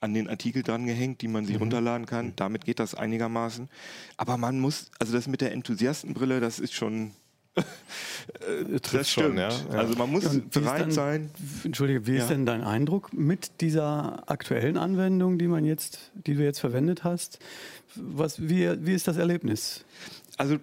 an 0.00 0.14
den 0.14 0.28
Artikel 0.28 0.62
dran 0.62 0.86
gehängt, 0.86 1.22
die 1.22 1.28
man 1.28 1.44
sich 1.44 1.58
runterladen 1.60 2.06
kann. 2.06 2.34
Damit 2.36 2.64
geht 2.64 2.78
das 2.78 2.94
einigermaßen. 2.94 3.68
Aber 4.16 4.36
man 4.36 4.60
muss, 4.60 4.90
also 4.98 5.12
das 5.12 5.26
mit 5.26 5.40
der 5.40 5.52
Enthusiastenbrille, 5.52 6.40
das 6.40 6.58
ist 6.58 6.74
schon. 6.74 7.12
Äh, 7.56 7.62
trifft 8.80 8.94
das 8.94 9.10
schon, 9.10 9.24
stimmt. 9.24 9.38
ja. 9.38 9.48
Ja. 9.50 9.78
Also 9.78 9.94
man 9.96 10.10
muss 10.10 10.26
Und 10.26 10.44
ist 10.44 10.50
bereit 10.50 10.82
dann- 10.82 10.90
sein. 10.90 11.30
Entschuldige, 11.64 12.06
wie 12.06 12.14
Ja. 12.16 12.22
ist 12.22 12.30
denn 12.30 12.46
dein 12.46 12.62
Eindruck 12.62 13.12
mit 13.12 13.60
dieser 13.60 14.28
aktuellen 14.30 14.76
Anwendung, 14.76 15.38
die 15.38 15.48
man 15.48 15.64
jetzt, 15.64 16.10
die 16.14 16.34
du 16.34 16.42
jetzt 16.44 16.60
verwendet 16.60 17.04
hast? 17.04 17.38
Was, 17.96 18.40
wie, 18.48 18.68
wie 18.86 18.94
ist 18.94 19.08
das 19.08 19.16
Erlebnis? 19.16 19.84
Also, 20.36 20.58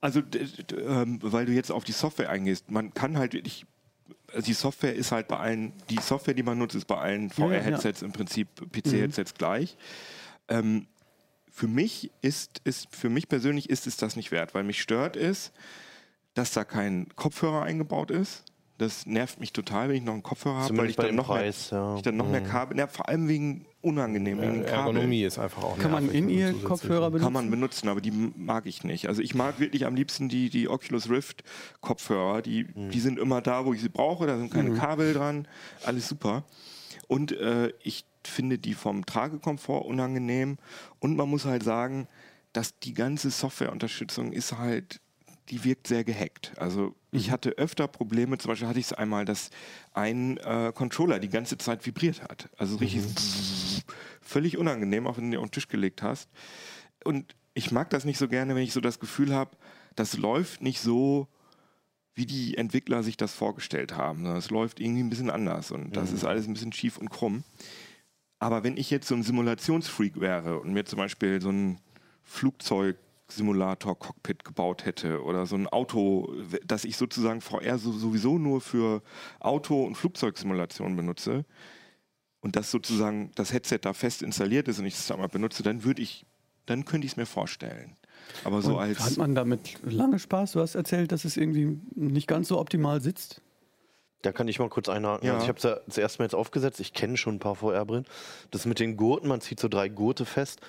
also 0.00 0.20
ähm, 0.76 1.18
weil 1.22 1.46
du 1.46 1.52
jetzt 1.52 1.70
auf 1.70 1.84
die 1.84 1.92
Software 1.92 2.30
eingehst, 2.30 2.70
man 2.70 2.92
kann 2.94 3.16
halt 3.18 3.34
wirklich. 3.34 3.64
Also 4.34 4.46
die 4.46 4.54
Software 4.54 4.94
ist 4.94 5.12
halt 5.12 5.28
bei 5.28 5.36
allen, 5.36 5.72
die 5.90 5.98
Software, 6.00 6.32
die 6.32 6.42
man 6.42 6.56
nutzt, 6.56 6.74
ist 6.74 6.86
bei 6.86 6.96
allen 6.96 7.30
Ja, 7.36 7.46
ja, 7.48 7.52
ja. 7.52 7.60
VR-Headsets 7.60 8.00
im 8.00 8.12
Prinzip 8.12 8.48
PC-Headsets 8.72 9.34
gleich. 9.34 9.76
Ähm, 10.48 10.86
für 11.50 11.68
mich 11.68 12.10
ist, 12.22 12.62
ist, 12.64 12.88
für 12.96 13.10
mich 13.10 13.28
persönlich 13.28 13.68
ist 13.68 13.86
es 13.86 13.98
das 13.98 14.16
nicht 14.16 14.30
wert, 14.32 14.54
weil 14.54 14.64
mich 14.64 14.80
stört 14.80 15.16
es, 15.16 15.52
dass 16.34 16.52
da 16.52 16.64
kein 16.64 17.08
Kopfhörer 17.16 17.62
eingebaut 17.62 18.10
ist. 18.10 18.44
Das 18.78 19.06
nervt 19.06 19.38
mich 19.38 19.52
total, 19.52 19.88
wenn 19.88 19.96
ich 19.96 20.02
noch 20.02 20.14
einen 20.14 20.22
Kopfhörer 20.22 20.62
habe, 20.62 20.76
weil 20.76 20.90
ich 20.90 20.96
dann 20.96 21.14
noch 21.14 21.28
Preis, 21.28 21.70
mehr, 21.70 21.80
ja. 21.80 21.96
ich 21.96 22.02
dann 22.02 22.16
noch 22.16 22.28
mehr 22.28 22.40
Kabel, 22.40 22.78
ja, 22.78 22.86
vor 22.88 23.08
allem 23.08 23.28
wegen 23.28 23.66
unangenehm, 23.80 24.40
wegen 24.40 24.54
den 24.54 24.66
Kabeln. 24.66 24.96
Ergonomie 24.96 25.22
ist 25.22 25.38
einfach 25.38 25.62
auch 25.62 25.78
Kann 25.78 25.92
man 25.92 26.10
in 26.10 26.28
ihr 26.28 26.52
Kopfhörer 26.52 27.10
benutzen? 27.10 27.24
Kann 27.24 27.32
man 27.32 27.50
benutzen, 27.50 27.88
aber 27.88 28.00
die 28.00 28.10
mag 28.10 28.66
ich 28.66 28.82
nicht. 28.82 29.08
Also 29.08 29.22
ich 29.22 29.34
mag 29.34 29.60
wirklich 29.60 29.86
am 29.86 29.94
liebsten 29.94 30.28
die, 30.28 30.50
die 30.50 30.68
Oculus 30.68 31.10
Rift 31.10 31.44
Kopfhörer. 31.80 32.42
Die, 32.42 32.64
die 32.64 33.00
sind 33.00 33.18
immer 33.18 33.40
da, 33.40 33.66
wo 33.66 33.72
ich 33.72 33.80
sie 33.80 33.88
brauche. 33.88 34.26
Da 34.26 34.38
sind 34.38 34.52
keine 34.52 34.74
Kabel 34.74 35.14
dran. 35.14 35.46
Alles 35.84 36.08
super. 36.08 36.44
Und 37.08 37.32
äh, 37.32 37.72
ich 37.82 38.04
finde 38.24 38.58
die 38.58 38.74
vom 38.74 39.04
Tragekomfort 39.04 39.84
unangenehm. 39.84 40.58
Und 41.00 41.16
man 41.16 41.28
muss 41.28 41.44
halt 41.44 41.62
sagen, 41.62 42.08
dass 42.52 42.78
die 42.78 42.94
ganze 42.94 43.30
Softwareunterstützung 43.30 44.32
ist 44.32 44.58
halt, 44.58 45.00
die 45.48 45.64
wirkt 45.64 45.86
sehr 45.86 46.04
gehackt. 46.04 46.52
Also 46.56 46.94
ich 47.10 47.30
hatte 47.30 47.50
öfter 47.50 47.88
Probleme, 47.88 48.38
zum 48.38 48.50
Beispiel 48.50 48.68
hatte 48.68 48.78
ich 48.78 48.86
es 48.86 48.92
einmal, 48.92 49.24
dass 49.24 49.50
ein 49.92 50.38
äh, 50.38 50.72
Controller 50.74 51.18
die 51.18 51.28
ganze 51.28 51.58
Zeit 51.58 51.84
vibriert 51.84 52.22
hat. 52.22 52.48
Also 52.56 52.76
richtig 52.76 53.04
völlig 54.20 54.56
unangenehm, 54.56 55.06
auch 55.06 55.16
wenn 55.16 55.30
du 55.30 55.36
den 55.36 55.40
auf 55.40 55.50
den 55.50 55.52
Tisch 55.52 55.68
gelegt 55.68 56.02
hast. 56.02 56.30
Und 57.04 57.34
ich 57.54 57.70
mag 57.70 57.90
das 57.90 58.04
nicht 58.04 58.18
so 58.18 58.28
gerne, 58.28 58.54
wenn 58.54 58.62
ich 58.62 58.72
so 58.72 58.80
das 58.80 59.00
Gefühl 59.00 59.34
habe, 59.34 59.56
das 59.96 60.16
läuft 60.16 60.62
nicht 60.62 60.80
so, 60.80 61.28
wie 62.14 62.26
die 62.26 62.56
Entwickler 62.56 63.02
sich 63.02 63.16
das 63.16 63.34
vorgestellt 63.34 63.96
haben. 63.96 64.26
Es 64.26 64.50
läuft 64.50 64.80
irgendwie 64.80 65.02
ein 65.02 65.10
bisschen 65.10 65.30
anders 65.30 65.70
und 65.70 65.96
das 65.96 66.12
ist 66.12 66.24
alles 66.24 66.46
ein 66.46 66.52
bisschen 66.52 66.72
schief 66.72 66.98
und 66.98 67.10
krumm. 67.10 67.42
Aber 68.38 68.64
wenn 68.64 68.76
ich 68.76 68.90
jetzt 68.90 69.08
so 69.08 69.14
ein 69.14 69.22
Simulationsfreak 69.22 70.20
wäre 70.20 70.60
und 70.60 70.72
mir 70.72 70.84
zum 70.84 70.98
Beispiel 70.98 71.40
so 71.40 71.50
ein 71.50 71.78
Flugzeugsimulator-Cockpit 73.32 74.44
gebaut 74.44 74.84
hätte 74.84 75.22
oder 75.22 75.46
so 75.46 75.56
ein 75.56 75.66
Auto, 75.68 76.32
das 76.64 76.84
ich 76.84 76.96
sozusagen 76.96 77.40
VR 77.40 77.78
so, 77.78 77.92
sowieso 77.92 78.38
nur 78.38 78.60
für 78.60 79.02
Auto- 79.40 79.84
und 79.84 79.96
Flugzeugsimulationen 79.96 80.96
benutze 80.96 81.44
und 82.40 82.56
das 82.56 82.70
sozusagen 82.70 83.30
das 83.34 83.52
Headset 83.52 83.78
da 83.82 83.92
fest 83.92 84.22
installiert 84.22 84.68
ist 84.68 84.78
und 84.78 84.86
ich 84.86 84.94
das 84.94 85.06
da 85.06 85.16
mal 85.16 85.28
benutze, 85.28 85.62
dann 85.62 85.84
würde 85.84 86.02
ich, 86.02 86.26
dann 86.66 86.84
könnte 86.84 87.06
ich 87.06 87.12
es 87.12 87.16
mir 87.16 87.26
vorstellen. 87.26 87.96
Aber 88.44 88.62
so 88.62 88.74
Und 88.74 88.80
als 88.80 89.00
hat 89.00 89.16
man 89.16 89.34
damit 89.34 89.78
lange 89.82 90.18
Spaß? 90.18 90.52
Du 90.52 90.60
hast 90.60 90.74
erzählt, 90.74 91.12
dass 91.12 91.24
es 91.24 91.36
irgendwie 91.36 91.78
nicht 91.94 92.28
ganz 92.28 92.48
so 92.48 92.58
optimal 92.58 93.00
sitzt. 93.00 93.40
Da 94.22 94.30
kann 94.30 94.46
ich 94.46 94.60
mal 94.60 94.68
kurz 94.68 94.88
einhaken. 94.88 95.26
Ja. 95.26 95.34
Also 95.34 95.44
ich 95.44 95.48
habe 95.48 95.58
es 95.58 95.64
ja 95.64 95.80
das 95.86 95.98
erste 95.98 96.20
Mal 96.20 96.26
jetzt 96.26 96.36
aufgesetzt. 96.36 96.78
Ich 96.78 96.92
kenne 96.92 97.16
schon 97.16 97.36
ein 97.36 97.38
paar 97.40 97.56
VR-Brillen. 97.56 98.06
Das 98.52 98.66
mit 98.66 98.78
den 98.78 98.96
Gurten, 98.96 99.26
man 99.26 99.40
zieht 99.40 99.58
so 99.58 99.66
drei 99.66 99.88
Gurte 99.88 100.24
fest. 100.24 100.60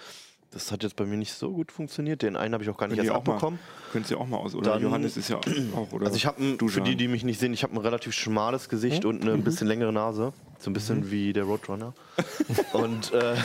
Das 0.53 0.71
hat 0.71 0.83
jetzt 0.83 0.95
bei 0.95 1.05
mir 1.05 1.17
nicht 1.17 1.33
so 1.33 1.51
gut 1.51 1.71
funktioniert. 1.71 2.21
Den 2.21 2.35
einen 2.35 2.53
habe 2.53 2.63
ich 2.63 2.69
auch 2.69 2.77
gar 2.77 2.87
nicht 2.87 2.97
Könnt 2.97 3.07
erst 3.09 3.17
abbekommen. 3.17 3.59
könnt 3.91 4.09
ihr 4.11 4.19
auch 4.19 4.27
mal 4.27 4.37
aus. 4.37 4.53
Oder 4.55 4.73
Dann- 4.73 4.83
Johannes 4.83 5.17
ist 5.17 5.29
ja 5.29 5.37
auch, 5.75 5.91
oder? 5.91 6.05
Also 6.05 6.15
ich 6.15 6.25
habe, 6.25 6.57
für 6.67 6.81
die, 6.81 6.95
die 6.95 7.07
mich 7.07 7.23
nicht 7.23 7.39
sehen, 7.39 7.53
ich 7.53 7.63
habe 7.63 7.73
ein 7.73 7.79
relativ 7.79 8.13
schmales 8.13 8.69
Gesicht 8.69 9.03
und 9.05 9.21
eine 9.23 9.33
ein 9.33 9.43
bisschen 9.43 9.67
längere 9.67 9.91
Nase. 9.91 10.31
So 10.63 10.69
ein 10.69 10.73
bisschen 10.73 11.11
wie 11.11 11.33
der 11.33 11.43
Roadrunner. 11.43 11.93
und, 12.73 13.11
äh, 13.11 13.35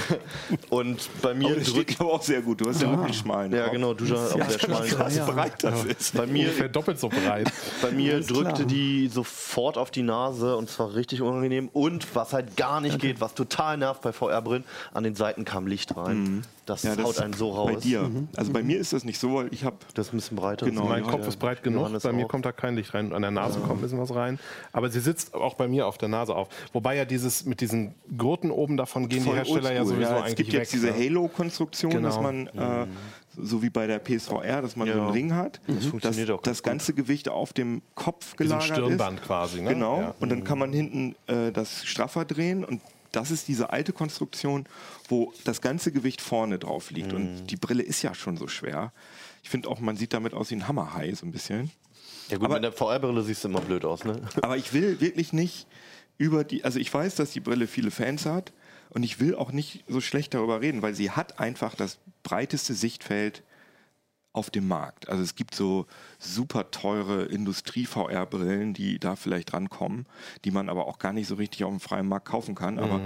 und 0.71 1.09
bei 1.21 1.35
mir 1.35 1.57
Oh, 1.57 1.73
drückt. 1.73 2.01
aber 2.01 2.13
auch 2.13 2.23
sehr 2.23 2.43
gut. 2.43 2.61
Du 2.61 2.69
hast 2.69 2.81
ja, 2.81 2.91
wirklich 2.91 3.17
schmalen 3.19 3.51
Ja, 3.53 3.67
genau, 3.69 3.93
du 3.93 4.05
auf 4.15 4.35
der 4.37 4.59
schmalen 4.59 4.89
Krass 4.89 5.17
Ja. 5.17 5.25
breit 5.25 5.65
das 5.65 5.85
ist. 5.85 6.15
Bei 6.17 6.27
mir, 6.27 6.45
Ungefähr 6.47 6.69
doppelt 6.69 7.01
so 7.01 7.09
breit. 7.09 7.51
bei 7.83 7.91
mir 7.91 8.21
drückte 8.21 8.55
klar. 8.55 8.67
die 8.69 9.09
sofort 9.09 9.79
auf 9.79 9.91
die 9.91 10.03
Nase 10.03 10.55
und 10.55 10.71
zwar 10.71 10.95
richtig 10.95 11.21
unangenehm. 11.21 11.71
Und 11.73 12.15
was 12.15 12.33
halt 12.33 12.57
gar 12.57 12.81
nicht 12.81 13.01
geht, 13.01 13.21
was 13.21 13.35
total 13.35 13.79
nervt 13.79 14.03
bei 14.03 14.13
VR-Brillen, 14.13 14.63
an 14.95 15.03
den 15.03 15.17
Seiten 15.17 15.45
kam 15.45 15.67
Licht 15.67 15.97
rein. 15.97 16.45
Das 16.67 16.83
Ja, 16.83 16.95
das 16.95 17.05
haut 17.05 17.19
einen 17.21 17.33
so 17.33 17.51
raus. 17.51 17.71
Bei 17.75 17.81
dir. 17.81 18.11
Also 18.37 18.53
bei 18.53 18.63
mir 18.63 18.79
ist 18.79 18.93
das 18.93 19.03
nicht 19.03 19.19
so, 19.19 19.35
weil 19.37 19.49
ich 19.53 19.65
habe 19.65 19.77
Das 19.95 20.09
ist 20.09 20.13
ein 20.13 20.19
bisschen 20.19 20.37
breiter. 20.37 20.67
Genau, 20.67 20.85
Mein 20.85 21.03
ja, 21.03 21.11
Kopf 21.11 21.23
ja. 21.23 21.29
ist 21.29 21.39
breit 21.39 21.63
genug, 21.63 21.91
bei 22.03 22.13
mir 22.13 22.27
auch. 22.27 22.29
kommt 22.29 22.45
da 22.45 22.53
kein 22.53 22.77
Licht 22.77 22.93
rein. 22.95 23.13
An 23.15 23.23
der 23.23 23.31
Nase 23.31 23.59
kommt 23.61 23.79
ein 23.79 23.81
bisschen 23.81 23.99
was 23.99 24.15
rein. 24.15 24.39
Aber 24.73 24.91
sie 24.91 25.01
sitzt 25.01 25.35
auch 25.35 25.55
bei 25.55 25.67
mir 25.67 25.87
auf 25.87 25.97
der 25.99 26.09
Nase 26.11 26.37
auf. 26.37 26.49
Wobei 26.75 26.95
ja 26.97 27.07
dieses 27.09 27.45
mit 27.45 27.61
diesen 27.61 27.95
Gurten 28.17 28.51
oben 28.53 28.77
davon 28.77 29.09
gehen 29.09 29.19
die 29.21 29.25
voll 29.25 29.37
Hersteller 29.37 29.73
ja 29.73 29.85
sowieso 29.85 30.03
ja, 30.13 30.17
eigentlich 30.19 30.31
Es 30.31 30.37
gibt 30.37 30.53
weg. 30.53 30.59
jetzt 30.61 30.73
diese 30.73 30.87
ne? 30.89 30.95
Halo-Konstruktion, 30.95 31.91
Genau. 31.93 32.09
dass 32.09 32.21
man, 32.21 32.47
äh, 32.49 32.87
so 33.37 33.63
wie 33.63 33.71
bei 33.71 33.87
der 33.87 33.99
PSVR, 33.99 34.63
dass 34.63 34.77
man 34.77 34.87
so 34.89 34.95
Ja. 34.95 35.03
einen 35.03 35.13
Ring 35.13 35.35
hat, 35.35 35.61
Das 35.67 35.77
dass 35.77 35.87
funktioniert 35.87 36.29
ganz 36.29 36.43
das 36.43 36.63
ganze 36.63 36.93
Gewicht 36.95 37.29
auf 37.29 37.53
dem 37.53 37.83
Kopf 37.95 38.31
so 38.31 38.37
gelagert 38.37 38.65
Stirnband 38.65 39.21
ist. 39.21 39.27
quasi. 39.27 39.61
Ne? 39.61 39.71
Genau. 39.75 40.01
Ja. 40.01 40.15
Und 40.21 40.29
dann 40.31 40.45
kann 40.45 40.59
man 40.59 40.73
hinten 40.73 41.15
äh, 41.27 41.51
das 41.53 41.85
straffer 41.85 42.25
drehen 42.25 42.65
und 42.65 42.81
das 43.13 43.31
ist 43.31 43.49
diese 43.49 43.71
alte 43.71 43.93
Konstruktion, 43.93 44.67
wo 45.09 45.33
das 45.45 45.61
ganze 45.63 45.93
Gewicht 45.93 46.21
vorne 46.21 46.59
drauf 46.59 46.91
liegt. 46.91 47.13
Mhm. 47.13 47.17
Und 47.17 47.47
die 47.47 47.57
Brille 47.57 47.83
ist 47.83 48.03
ja 48.03 48.15
schon 48.15 48.37
so 48.37 48.49
schwer. 48.49 48.93
Ich 49.43 49.51
finde 49.51 49.69
auch, 49.69 49.81
man 49.81 49.97
sieht 49.97 50.13
damit 50.13 50.35
aus 50.35 50.51
wie 50.51 50.57
ein 50.57 50.69
Hammerhai 50.69 51.13
so 51.15 51.25
ein 51.25 51.33
bisschen. 51.33 51.71
Ja 52.29 52.37
gut, 52.37 52.45
Aber- 52.47 52.55
mit 52.57 52.65
der 52.65 52.73
VR-Brille 52.73 53.23
siehst 53.23 53.45
du 53.45 53.49
immer 53.49 53.63
blöd 53.63 53.87
aus, 53.87 54.05
ne? 54.05 54.21
Aber 54.43 54.59
ich 54.59 54.75
will 54.75 55.01
wirklich 55.01 55.33
nicht 55.33 55.67
über 56.19 56.45
die, 56.45 56.65
also 56.65 56.79
ich 56.79 56.93
weiß, 56.93 57.15
dass 57.15 57.31
die 57.31 57.41
Brille 57.41 57.67
viele 57.67 57.91
Fans 57.91 58.27
hat 58.27 58.53
und 58.91 59.05
ich 59.05 59.21
will 59.21 59.35
auch 59.35 59.53
nicht 59.53 59.85
so 59.89 60.01
schlecht 60.01 60.35
darüber 60.35 60.61
reden, 60.61 60.83
weil 60.83 60.95
sie 60.95 61.13
hat 61.13 61.39
einfach 61.39 61.75
das 61.75 61.99
breiteste 62.23 62.75
Sichtfeld 62.75 63.43
auf 64.33 64.51
dem 64.51 64.69
Markt. 64.69 65.09
Also 65.09 65.23
es 65.23 65.35
gibt 65.35 65.55
so 65.55 65.87
super 66.19 66.71
teure 66.71 67.25
Industrie-VR-Brillen, 67.25 68.75
die 68.75 68.99
da 68.99 69.17
vielleicht 69.17 69.53
rankommen, 69.53 70.07
die 70.45 70.51
man 70.51 70.69
aber 70.69 70.87
auch 70.87 70.99
gar 70.99 71.13
nicht 71.13 71.29
so 71.29 71.37
richtig 71.37 71.65
auf 71.65 71.71
dem 71.71 71.81
freien 71.81 72.09
Markt 72.09 72.29
kaufen 72.29 72.55
kann. 72.55 72.79
Aber 72.79 73.01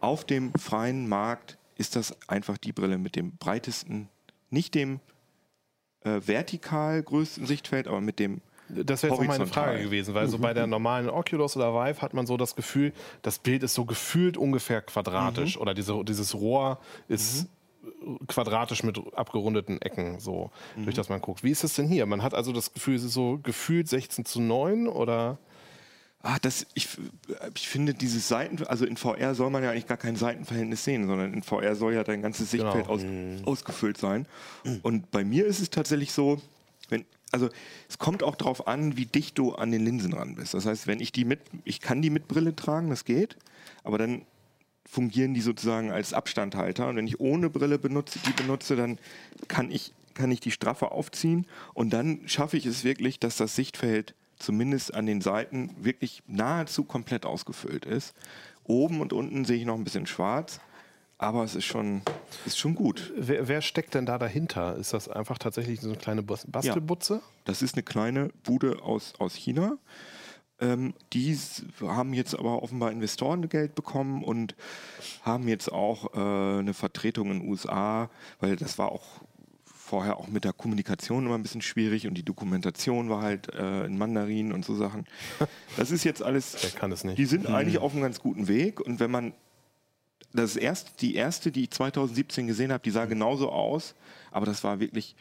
auf 0.00 0.24
dem 0.24 0.52
freien 0.54 1.08
Markt 1.08 1.58
ist 1.76 1.96
das 1.96 2.16
einfach 2.28 2.58
die 2.58 2.72
Brille 2.72 2.98
mit 2.98 3.16
dem 3.16 3.36
breitesten, 3.36 4.08
nicht 4.50 4.74
dem 4.74 5.00
äh, 6.00 6.20
vertikal 6.24 7.02
größten 7.02 7.46
Sichtfeld, 7.46 7.88
aber 7.88 8.00
mit 8.00 8.18
dem 8.18 8.40
Das 8.68 9.02
wäre 9.02 9.14
jetzt 9.14 9.22
auch 9.22 9.26
meine. 9.26 9.46
Frage 9.46 9.82
gewesen, 9.82 10.14
weil 10.14 10.28
so 10.28 10.38
bei 10.38 10.52
der 10.54 10.66
normalen 10.66 11.08
Oculus 11.08 11.56
oder 11.56 11.72
Vive 11.72 12.02
hat 12.02 12.14
man 12.14 12.26
so 12.26 12.36
das 12.36 12.54
Gefühl, 12.56 12.92
das 13.22 13.38
Bild 13.38 13.62
ist 13.62 13.74
so 13.74 13.84
gefühlt 13.84 14.36
ungefähr 14.36 14.82
quadratisch 14.82 15.56
oder 15.56 15.74
diese, 15.74 16.04
dieses 16.04 16.34
Rohr 16.34 16.78
ist 17.08 17.46
quadratisch 18.26 18.82
mit 18.82 19.00
abgerundeten 19.16 19.80
Ecken, 19.80 20.20
so 20.20 20.50
durch 20.76 20.94
das 20.94 21.08
man 21.08 21.20
guckt. 21.20 21.42
Wie 21.42 21.50
ist 21.50 21.64
es 21.64 21.74
denn 21.74 21.88
hier? 21.88 22.06
Man 22.06 22.22
hat 22.22 22.34
also 22.34 22.52
das 22.52 22.72
Gefühl, 22.72 22.96
es 22.96 23.04
ist 23.04 23.14
so 23.14 23.38
gefühlt 23.42 23.88
16 23.88 24.24
zu 24.24 24.40
9 24.40 24.86
oder? 24.88 25.38
Ah, 26.20 26.36
das, 26.42 26.66
ich, 26.74 26.88
ich 27.54 27.68
finde 27.68 27.94
dieses 27.94 28.26
Seiten, 28.26 28.64
also 28.66 28.84
in 28.84 28.96
VR 28.96 29.36
soll 29.36 29.50
man 29.50 29.62
ja 29.62 29.70
eigentlich 29.70 29.86
gar 29.86 29.96
kein 29.96 30.16
Seitenverhältnis 30.16 30.82
sehen, 30.82 31.06
sondern 31.06 31.32
in 31.32 31.42
VR 31.44 31.76
soll 31.76 31.94
ja 31.94 32.02
dein 32.02 32.22
ganzes 32.22 32.50
Sichtfeld 32.50 32.88
Genau. 32.88 32.94
aus, 32.94 33.02
ausgefüllt 33.46 33.98
sein. 33.98 34.26
Und 34.82 35.12
bei 35.12 35.22
mir 35.24 35.46
ist 35.46 35.60
es 35.60 35.70
tatsächlich 35.70 36.12
so, 36.12 36.40
wenn, 36.88 37.04
also 37.32 37.48
es 37.88 37.98
kommt 37.98 38.22
auch 38.22 38.36
darauf 38.36 38.66
an, 38.66 38.96
wie 38.96 39.06
dicht 39.06 39.38
du 39.38 39.52
an 39.54 39.70
den 39.70 39.84
Linsen 39.84 40.12
ran 40.12 40.34
bist. 40.34 40.54
Das 40.54 40.66
heißt, 40.66 40.86
wenn 40.86 41.00
ich 41.00 41.12
die 41.12 41.24
mit, 41.24 41.40
ich 41.64 41.80
kann 41.80 42.02
die 42.02 42.10
mit 42.10 42.28
Brille 42.28 42.56
tragen, 42.56 42.90
das 42.90 43.04
geht, 43.04 43.36
aber 43.84 43.98
dann 43.98 44.22
fungieren 44.88 45.34
die 45.34 45.42
sozusagen 45.42 45.90
als 45.90 46.14
Abstandhalter. 46.14 46.88
Und 46.88 46.96
wenn 46.96 47.06
ich 47.06 47.20
ohne 47.20 47.50
Brille 47.50 47.78
benutze, 47.78 48.18
die 48.26 48.32
benutze, 48.32 48.74
dann 48.76 48.98
kann 49.46 49.70
ich, 49.70 49.92
kann 50.14 50.30
ich 50.30 50.40
die 50.40 50.50
straffer 50.50 50.92
aufziehen 50.92 51.46
und 51.74 51.90
dann 51.90 52.26
schaffe 52.26 52.56
ich 52.56 52.64
es 52.66 52.84
wirklich, 52.84 53.20
dass 53.20 53.36
das 53.36 53.54
Sichtfeld 53.54 54.14
zumindest 54.38 54.94
an 54.94 55.06
den 55.06 55.20
Seiten 55.20 55.74
wirklich 55.80 56.22
nahezu 56.26 56.84
komplett 56.84 57.26
ausgefüllt 57.26 57.84
ist. 57.84 58.14
Oben 58.64 59.00
und 59.00 59.12
unten 59.12 59.44
sehe 59.44 59.58
ich 59.58 59.64
noch 59.64 59.74
ein 59.74 59.84
bisschen 59.84 60.06
schwarz, 60.06 60.60
aber 61.18 61.42
es 61.44 61.54
ist 61.54 61.64
schon, 61.64 62.02
ist 62.46 62.58
schon 62.58 62.74
gut. 62.74 63.12
Wer, 63.16 63.48
wer 63.48 63.60
steckt 63.60 63.94
denn 63.94 64.06
da 64.06 64.18
dahinter? 64.18 64.76
Ist 64.76 64.92
das 64.94 65.08
einfach 65.08 65.38
tatsächlich 65.38 65.80
so 65.80 65.88
eine 65.88 65.98
kleine 65.98 66.22
Bas- 66.22 66.46
Bastelbutze? 66.48 67.20
Das 67.44 67.60
ist 67.62 67.74
eine 67.74 67.82
kleine 67.82 68.30
Bude 68.44 68.82
aus, 68.82 69.14
aus 69.18 69.34
China. 69.34 69.78
Ähm, 70.60 70.94
die 71.12 71.36
haben 71.82 72.14
jetzt 72.14 72.36
aber 72.38 72.62
offenbar 72.62 72.90
Investorengeld 72.92 73.74
bekommen 73.74 74.24
und 74.24 74.54
haben 75.22 75.46
jetzt 75.48 75.70
auch 75.72 76.14
äh, 76.14 76.58
eine 76.60 76.74
Vertretung 76.74 77.30
in 77.30 77.40
den 77.40 77.48
USA, 77.48 78.10
weil 78.40 78.56
das 78.56 78.76
war 78.78 78.90
auch 78.90 79.04
vorher 79.64 80.18
auch 80.18 80.28
mit 80.28 80.44
der 80.44 80.52
Kommunikation 80.52 81.26
immer 81.26 81.36
ein 81.36 81.42
bisschen 81.42 81.62
schwierig 81.62 82.06
und 82.06 82.14
die 82.14 82.24
Dokumentation 82.24 83.08
war 83.08 83.22
halt 83.22 83.54
äh, 83.54 83.84
in 83.86 83.96
Mandarin 83.98 84.52
und 84.52 84.64
so 84.64 84.74
Sachen. 84.74 85.06
Das 85.76 85.90
ist 85.92 86.02
jetzt 86.04 86.22
alles. 86.22 86.56
Wer 86.60 86.70
kann 86.70 86.90
es 86.92 87.04
nicht? 87.04 87.18
Die 87.18 87.24
sind 87.24 87.46
eigentlich 87.46 87.78
auf 87.78 87.92
einem 87.92 88.02
ganz 88.02 88.18
guten 88.20 88.48
Weg 88.48 88.80
und 88.80 88.98
wenn 89.00 89.10
man 89.12 89.32
das 90.32 90.56
erst, 90.56 91.00
die 91.00 91.14
erste, 91.14 91.50
die 91.50 91.64
ich 91.64 91.70
2017 91.70 92.46
gesehen 92.46 92.72
habe, 92.72 92.82
die 92.82 92.90
sah 92.90 93.06
genauso 93.06 93.50
aus, 93.50 93.94
aber 94.30 94.46
das 94.46 94.62
war 94.64 94.78
wirklich 94.80 95.16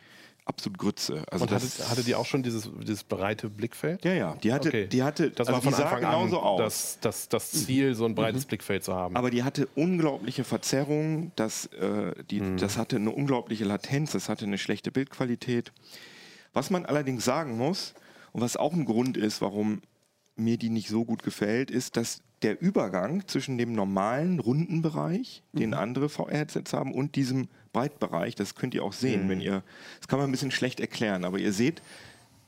absolut 0.46 0.78
Grütze. 0.78 1.24
Also 1.30 1.44
Und 1.44 1.52
hatte, 1.52 1.90
hatte 1.90 2.04
die 2.04 2.16
auch 2.16 2.26
schon 2.26 2.42
dieses, 2.44 2.70
dieses 2.82 3.04
breite 3.04 3.50
Blickfeld? 3.50 4.04
ja, 4.06 4.14
ja, 4.14 4.36
die 4.42 4.54
hatte, 4.54 4.70
Okay. 4.70 4.88
die 4.88 5.04
hatte, 5.04 5.30
Das 5.32 5.48
also 5.48 5.54
war 5.58 5.62
von 5.62 5.72
die 5.74 5.78
sah 5.78 5.84
Anfang 5.84 6.02
genauso 6.02 6.40
an 6.40 6.46
aus. 6.46 6.60
Das, 6.60 6.98
das, 7.02 7.30
das 7.30 7.52
Ziel, 7.52 7.96
so 7.96 8.06
ein 8.06 8.16
breites 8.16 8.46
Mhm. 8.46 8.48
Blickfeld 8.50 8.84
zu 8.84 8.94
haben. 8.94 9.16
aber 9.18 9.30
die 9.30 9.44
hatte 9.44 9.68
unglaubliche 9.76 10.44
Verzerrungen, 10.46 11.32
das, 11.36 11.66
äh, 11.68 12.14
die, 12.30 12.40
Mhm. 12.42 12.58
das 12.58 12.78
hatte 12.78 12.96
eine 12.96 13.12
unglaubliche 13.12 13.66
Latenz, 13.66 14.12
das 14.12 14.30
hatte 14.30 14.46
eine 14.46 14.58
schlechte 14.58 14.92
Bildqualität. 14.92 15.72
Was 16.54 16.70
man 16.70 16.86
allerdings 16.86 17.26
sagen 17.26 17.58
muss, 17.58 17.94
und 18.32 18.42
was 18.42 18.56
auch 18.56 18.74
ein 18.74 18.86
Grund 18.86 19.18
ist, 19.18 19.42
warum 19.42 19.82
mir 20.38 20.58
die 20.58 20.70
nicht 20.70 20.90
so 20.90 21.04
gut 21.06 21.24
gefällt, 21.24 21.72
ist, 21.72 21.98
dass 21.98 22.22
der 22.44 22.62
Übergang 22.62 23.28
zwischen 23.28 23.58
dem 23.58 23.74
normalen 23.74 24.40
runden 24.40 24.82
Bereich, 24.84 25.42
den 25.54 25.70
Mhm. 25.72 25.76
andere 25.78 26.10
VR-Headsets 26.10 26.72
haben, 26.74 26.94
und 26.94 27.16
diesem 27.16 27.48
Breitbereich, 27.74 28.36
das 28.36 28.54
könnt 28.56 28.76
ihr 28.76 28.84
auch 28.84 28.94
sehen, 28.94 29.26
Mhm. 29.26 29.30
wenn 29.30 29.42
ihr, 29.42 29.64
das 30.00 30.08
kann 30.08 30.20
man 30.20 30.30
ein 30.30 30.32
bisschen 30.32 30.52
schlecht 30.52 30.80
erklären, 30.80 31.26
aber 31.26 31.40
ihr 31.40 31.52
seht, 31.52 31.82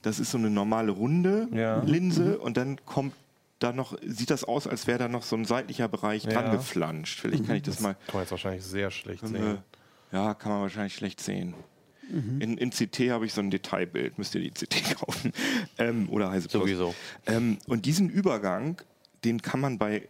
das 0.03 0.19
ist 0.19 0.31
so 0.31 0.37
eine 0.37 0.49
normale 0.51 0.91
runde 0.91 1.47
Ja. 1.51 1.81
Linse 1.83 2.37
und 2.39 2.55
dann 2.57 2.77
kommt 2.85 3.13
da 3.57 3.73
noch, 3.73 3.97
sieht 4.05 4.29
das 4.29 4.43
aus, 4.45 4.67
als 4.67 4.87
wäre 4.87 4.99
da 4.99 5.07
noch 5.09 5.23
so 5.23 5.35
ein 5.35 5.43
seitlicher 5.43 5.87
Bereich 5.89 6.23
Ja. 6.23 6.31
dran 6.33 6.51
geflanscht. 6.51 7.19
Vielleicht 7.19 7.45
kann 7.47 7.55
ich 7.57 7.63
das 7.63 7.79
mal, 7.81 7.95
Kann 7.95 8.13
man 8.13 8.21
jetzt 8.23 8.31
wahrscheinlich 8.31 8.63
sehr 8.63 8.91
schlecht 8.91 9.27
sehen. 9.27 9.57
ja, 10.11 10.33
kann 10.35 10.51
man 10.51 10.61
wahrscheinlich 10.61 10.93
schlecht 10.95 11.19
sehen. 11.19 11.55
In, 12.09 12.57
in 12.57 12.69
CT 12.71 13.09
habe 13.11 13.25
ich 13.25 13.33
so 13.33 13.41
ein 13.41 13.51
Detailbild, 13.51 14.17
müsst 14.17 14.33
ihr 14.35 14.41
die 14.41 14.51
CT 14.51 14.95
kaufen. 14.99 15.31
Ähm, 15.77 16.09
oder 16.09 16.31
heiße 16.31 16.47
Post. 16.47 16.53
Sowieso. 16.53 16.95
Ähm, 17.27 17.57
und 17.67 17.85
diesen 17.85 18.09
Übergang, 18.09 18.81
den 19.23 19.41
kann 19.41 19.59
man 19.59 19.77
bei 19.77 20.07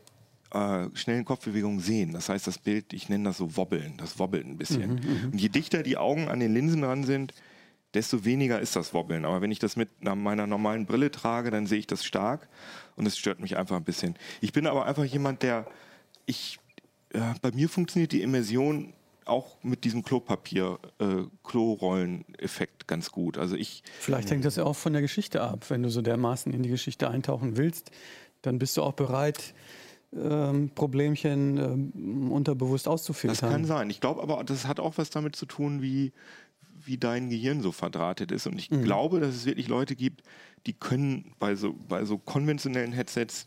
äh, 0.52 0.86
schnellen 0.94 1.26
Kopfbewegungen 1.26 1.80
sehen. 1.80 2.12
Das 2.14 2.30
heißt, 2.30 2.48
das 2.48 2.58
Bild, 2.58 2.94
ich 2.94 3.10
nenne 3.10 3.26
das 3.26 3.38
so 3.38 3.56
wobbeln, 3.58 3.94
das 3.98 4.18
wobbelt 4.20 4.46
ein 4.48 4.58
bisschen. 4.58 5.00
Und 5.32 5.40
je 5.40 5.50
dichter 5.50 5.84
die 5.84 5.98
Augen 5.98 6.28
an 6.28 6.40
den 6.40 6.54
Linsen 6.54 6.82
dran 6.82 7.04
sind, 7.04 7.34
desto 7.94 8.24
weniger 8.24 8.60
ist 8.60 8.76
das 8.76 8.94
Wobbeln. 8.94 9.26
Aber 9.26 9.42
wenn 9.42 9.52
ich 9.52 9.60
das 9.60 9.76
mit 9.76 9.90
einer- 10.02 10.16
meiner 10.16 10.46
normalen 10.48 10.86
Brille 10.86 11.10
trage, 11.12 11.50
dann 11.52 11.66
sehe 11.68 11.80
ich 11.80 11.88
das 11.88 12.06
stark 12.06 12.48
und 12.96 13.06
es 13.08 13.18
stört 13.18 13.40
mich 13.40 13.58
einfach 13.58 13.76
ein 13.78 13.84
bisschen. 13.84 14.16
Ich 14.42 14.54
bin 14.54 14.68
aber 14.68 14.86
einfach 14.86 15.04
jemand, 15.06 15.42
der, 15.44 15.66
ich, 16.28 16.60
ja, 17.14 17.34
bei 17.42 17.52
mir 17.52 17.68
funktioniert 17.68 18.12
die 18.12 18.22
Immersion 18.22 18.94
auch 19.26 19.58
mit 19.64 19.84
diesem 19.84 20.04
Klopapier, 20.04 20.80
äh, 21.00 21.24
Klorollen-Effekt 21.44 22.88
ganz 22.88 23.12
gut. 23.12 23.38
Also 23.38 23.56
ich, 23.56 23.84
Vielleicht 24.00 24.32
hängt 24.32 24.46
das 24.46 24.56
ja 24.56 24.64
auch 24.64 24.76
von 24.76 24.94
der 24.94 25.02
Geschichte 25.02 25.42
ab. 25.42 25.70
Wenn 25.70 25.84
du 25.84 25.90
so 25.90 26.02
dermaßen 26.02 26.52
in 26.54 26.64
die 26.64 26.70
Geschichte 26.70 27.10
eintauchen 27.10 27.58
willst, 27.58 27.92
dann 28.42 28.58
bist 28.60 28.76
du 28.78 28.84
auch 28.84 28.94
bereit, 28.94 29.54
ähm, 30.14 30.72
Problemchen 30.74 31.58
ähm, 31.58 32.32
unterbewusst 32.32 32.88
Das 32.88 32.94
auszufiltern. 32.94 33.50
kann 33.52 33.66
sein. 33.66 33.90
Ich 33.90 34.02
glaube 34.02 34.24
aber, 34.24 34.44
das 34.44 34.66
hat 34.66 34.80
auch 34.80 34.98
was 34.98 35.10
damit 35.12 35.36
zu 35.36 35.46
tun, 35.46 35.82
wie, 35.84 36.12
wie 36.84 36.98
dein 36.98 37.30
Gehirn 37.30 37.62
so 37.62 37.72
verdrahtet 37.72 38.32
ist. 38.32 38.48
Und 38.48 38.58
ich 38.58 38.72
Mhm. 38.72 38.84
glaube, 38.84 39.20
dass 39.20 39.36
es 39.36 39.46
wirklich 39.46 39.68
Leute 39.68 39.96
gibt, 39.96 40.24
die 40.66 40.74
können 40.74 41.34
bei 41.38 41.54
so, 41.56 41.76
bei 41.88 42.06
so 42.06 42.18
konventionellen 42.18 42.92
Headsets, 42.94 43.46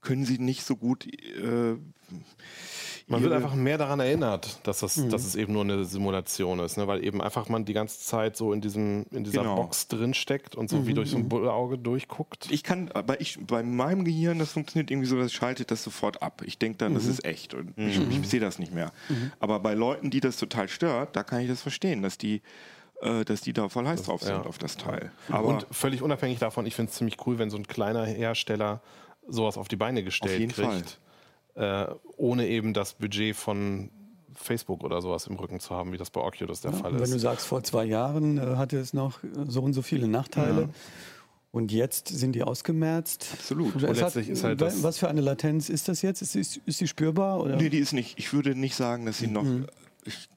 können 0.00 0.24
sie 0.24 0.38
nicht 0.38 0.62
so 0.64 0.76
gut. 0.76 1.06
Äh, 1.06 1.76
Man 3.08 3.22
wird 3.22 3.32
einfach 3.32 3.54
mehr 3.54 3.78
daran 3.78 4.00
erinnert, 4.00 4.58
dass, 4.64 4.80
das, 4.80 4.96
Mhm. 4.96 5.10
dass 5.10 5.24
es 5.24 5.36
eben 5.36 5.52
nur 5.52 5.62
eine 5.62 5.84
Simulation 5.84 6.58
ist, 6.58 6.76
ne? 6.76 6.88
weil 6.88 7.04
eben 7.04 7.22
einfach 7.22 7.48
man 7.48 7.64
die 7.64 7.72
ganze 7.72 8.00
Zeit 8.00 8.36
so 8.36 8.52
in, 8.52 8.60
diesem, 8.60 9.06
in 9.12 9.22
dieser 9.22 9.42
Genau. 9.42 9.52
Mhm, 9.54 9.56
Box 9.58 9.86
drin 9.86 10.12
steckt 10.12 10.56
und 10.56 10.68
so 10.68 10.88
wie 10.88 10.92
durch 10.94 11.10
so 11.10 11.16
ein 11.16 11.28
Bullauge 11.28 11.78
durchguckt. 11.78 12.48
Ich 12.50 12.64
kann, 12.64 12.90
aber 12.92 13.20
ich, 13.20 13.38
bei 13.40 13.62
meinem 13.62 14.04
Gehirn, 14.04 14.40
das 14.40 14.50
funktioniert 14.52 14.90
irgendwie 14.90 15.06
so, 15.06 15.16
das 15.18 15.32
schaltet 15.32 15.70
das 15.70 15.84
sofort 15.84 16.20
ab. 16.20 16.42
Ich 16.44 16.58
denke 16.58 16.78
dann, 16.78 16.92
Mhm. 16.92 16.96
das 16.96 17.06
ist 17.06 17.24
echt 17.24 17.54
und 17.54 17.78
ich, 17.78 18.00
ich 18.10 18.28
sehe 18.28 18.40
das 18.40 18.58
nicht 18.58 18.74
mehr. 18.74 18.90
Aber 19.38 19.60
bei 19.60 19.74
Leuten, 19.74 20.10
die 20.10 20.18
das 20.18 20.36
total 20.36 20.68
stört, 20.68 21.14
da 21.14 21.22
kann 21.22 21.40
ich 21.40 21.48
das 21.48 21.62
verstehen, 21.62 22.02
dass 22.02 22.18
die, 22.18 22.42
äh, 23.02 23.24
dass 23.24 23.40
die 23.40 23.52
da 23.52 23.68
voll 23.68 23.86
heiß 23.86 24.02
drauf 24.02 24.22
sind 24.22 24.32
ja. 24.34 24.42
auf 24.42 24.58
das 24.58 24.76
Teil. 24.78 25.12
Aber 25.28 25.46
und 25.46 25.66
völlig 25.70 26.02
unabhängig 26.02 26.40
davon, 26.40 26.66
ich 26.66 26.74
finde 26.74 26.90
es 26.90 26.96
ziemlich 26.96 27.24
cool, 27.24 27.38
wenn 27.38 27.50
so 27.50 27.56
ein 27.56 27.68
kleiner 27.68 28.04
Hersteller 28.04 28.80
sowas 29.28 29.56
auf 29.58 29.68
die 29.68 29.76
Beine 29.76 30.02
gestellt 30.02 30.40
jeden 30.40 30.50
kriegt. 30.52 30.68
Fall. 30.68 30.82
Äh, 31.56 31.86
ohne 32.16 32.46
eben 32.48 32.72
das 32.74 32.94
Budget 32.94 33.34
von 33.36 33.90
Facebook 34.34 34.84
oder 34.84 35.00
sowas 35.00 35.26
im 35.26 35.36
Rücken 35.36 35.60
zu 35.60 35.74
haben, 35.74 35.92
wie 35.92 35.96
das 35.96 36.10
bei 36.10 36.20
Oculus 36.20 36.60
der 36.60 36.72
Ja, 36.72 36.76
Fall 36.76 36.94
ist. 36.94 37.00
Wenn 37.02 37.10
du 37.10 37.18
sagst, 37.18 37.46
vor 37.46 37.62
zwei 37.64 37.84
Jahren 37.84 38.38
äh, 38.38 38.56
hatte 38.56 38.78
es 38.78 38.92
noch 38.92 39.20
so 39.48 39.62
und 39.62 39.72
so 39.72 39.82
viele 39.82 40.08
Nachteile. 40.08 40.62
Ja. 40.62 40.68
Und 41.52 41.72
jetzt 41.72 42.08
sind 42.08 42.32
die 42.32 42.42
ausgemerzt. 42.42 43.28
Absolut. 43.32 43.74
Und 43.76 43.82
hat, 43.84 43.96
letztlich 43.96 44.28
ist 44.28 44.44
halt 44.44 44.60
das- 44.60 44.82
was 44.82 44.98
für 44.98 45.08
eine 45.08 45.22
Latenz 45.22 45.70
ist 45.70 45.88
das 45.88 46.02
jetzt? 46.02 46.20
Ist, 46.20 46.36
ist, 46.36 46.58
ist 46.66 46.80
die 46.82 46.86
spürbar? 46.86 47.40
Oder? 47.40 47.56
Nee, 47.56 47.70
die 47.70 47.78
ist 47.78 47.94
nicht. 47.94 48.18
Ich 48.18 48.34
würde 48.34 48.54
nicht 48.54 48.74
sagen, 48.74 49.06
dass 49.06 49.18
sie 49.18 49.26
noch. 49.26 49.42
Mhm. 49.44 49.66
Ich, 50.04 50.28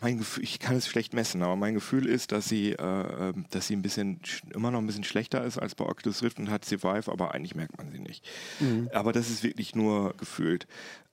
mein 0.00 0.18
Gefühl, 0.18 0.42
ich 0.44 0.58
kann 0.58 0.76
es 0.76 0.88
schlecht 0.88 1.12
messen, 1.14 1.42
aber 1.42 1.56
mein 1.56 1.74
Gefühl 1.74 2.06
ist, 2.06 2.32
dass 2.32 2.48
sie, 2.48 2.72
äh, 2.72 2.82
ähm, 3.30 3.46
dass 3.50 3.68
sie 3.68 3.76
ein 3.76 3.82
bisschen 3.82 4.20
sch- 4.22 4.52
immer 4.52 4.70
noch 4.70 4.80
ein 4.80 4.86
bisschen 4.86 5.04
schlechter 5.04 5.44
ist 5.44 5.58
als 5.58 5.74
bei 5.74 5.84
Oculus 5.84 6.22
Rift 6.22 6.38
und 6.38 6.48
HTC 6.48 6.82
Vive, 6.82 7.10
aber 7.12 7.34
eigentlich 7.34 7.54
merkt 7.54 7.78
man 7.78 7.90
sie 7.90 8.00
nicht. 8.00 8.26
Mhm. 8.60 8.88
Aber 8.92 9.12
das 9.12 9.30
ist 9.30 9.42
wirklich 9.42 9.74
nur 9.74 10.14
gefühlt. 10.16 10.66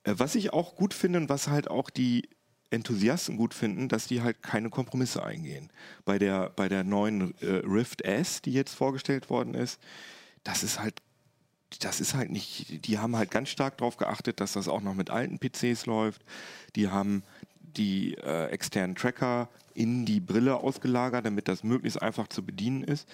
Äh, 0.04 0.14
was 0.16 0.34
ich 0.34 0.52
auch 0.52 0.74
gut 0.76 0.94
finde 0.94 1.18
und 1.20 1.28
was 1.28 1.48
halt 1.48 1.70
auch 1.70 1.90
die 1.90 2.28
Enthusiasten 2.70 3.36
gut 3.36 3.54
finden, 3.54 3.88
dass 3.88 4.08
die 4.08 4.22
halt 4.22 4.42
keine 4.42 4.70
Kompromisse 4.70 5.22
eingehen. 5.24 5.70
Bei 6.04 6.18
der, 6.18 6.50
bei 6.50 6.68
der 6.68 6.82
neuen 6.82 7.34
äh, 7.40 7.62
Rift 7.64 8.02
S, 8.02 8.42
die 8.42 8.52
jetzt 8.52 8.74
vorgestellt 8.74 9.30
worden 9.30 9.54
ist, 9.54 9.80
das 10.42 10.62
ist 10.64 10.80
halt 10.80 11.00
das 11.80 12.00
ist 12.00 12.14
halt 12.14 12.30
nicht, 12.30 12.86
die 12.86 12.98
haben 13.00 13.16
halt 13.16 13.30
ganz 13.32 13.48
stark 13.48 13.76
darauf 13.78 13.96
geachtet, 13.96 14.40
dass 14.40 14.52
das 14.52 14.68
auch 14.68 14.80
noch 14.82 14.94
mit 14.94 15.10
alten 15.10 15.38
PCs 15.40 15.86
läuft. 15.86 16.22
Die 16.76 16.88
haben 16.88 17.24
die 17.76 18.14
äh, 18.14 18.46
externen 18.46 18.96
Tracker 18.96 19.48
in 19.74 20.06
die 20.06 20.20
Brille 20.20 20.56
ausgelagert, 20.56 21.26
damit 21.26 21.48
das 21.48 21.62
möglichst 21.62 22.00
einfach 22.00 22.28
zu 22.28 22.44
bedienen 22.44 22.82
ist. 22.82 23.08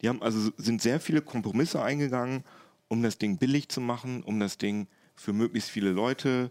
Die 0.00 0.08
haben 0.08 0.22
also 0.22 0.50
sind 0.56 0.80
sehr 0.80 1.00
viele 1.00 1.22
Kompromisse 1.22 1.82
eingegangen, 1.82 2.44
um 2.88 3.02
das 3.02 3.18
Ding 3.18 3.36
billig 3.36 3.68
zu 3.68 3.80
machen, 3.80 4.22
um 4.22 4.40
das 4.40 4.58
Ding 4.58 4.86
für 5.14 5.32
möglichst 5.32 5.70
viele 5.70 5.90
Leute 5.90 6.50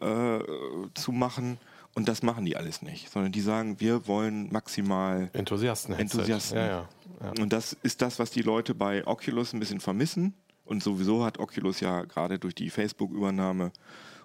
äh, 0.00 0.38
zu 0.94 1.12
machen. 1.12 1.58
Und 1.94 2.08
das 2.08 2.22
machen 2.22 2.44
die 2.44 2.56
alles 2.56 2.82
nicht, 2.82 3.10
sondern 3.10 3.32
die 3.32 3.40
sagen, 3.40 3.80
wir 3.80 4.06
wollen 4.06 4.52
maximal 4.52 5.30
Enthusiasten. 5.32 5.94
Enthusiasten. 5.94 6.58
Ja, 6.58 6.66
ja. 6.66 6.88
ja. 7.22 7.42
und 7.42 7.52
das 7.52 7.74
ist 7.82 8.02
das, 8.02 8.18
was 8.18 8.30
die 8.30 8.42
Leute 8.42 8.74
bei 8.74 9.06
Oculus 9.06 9.54
ein 9.54 9.60
bisschen 9.60 9.80
vermissen. 9.80 10.34
Und 10.66 10.82
sowieso 10.82 11.24
hat 11.24 11.38
Oculus 11.38 11.80
ja 11.80 12.02
gerade 12.02 12.38
durch 12.38 12.54
die 12.54 12.70
Facebook-Übernahme 12.70 13.72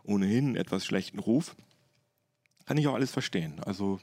ohnehin 0.04 0.48
einen 0.48 0.56
etwas 0.56 0.86
schlechten 0.86 1.20
Ruf. 1.20 1.56
Kann 2.72 2.78
ich 2.78 2.88
auch 2.88 2.94
alles 2.94 3.12
verstehen. 3.12 3.60
Also 3.66 4.00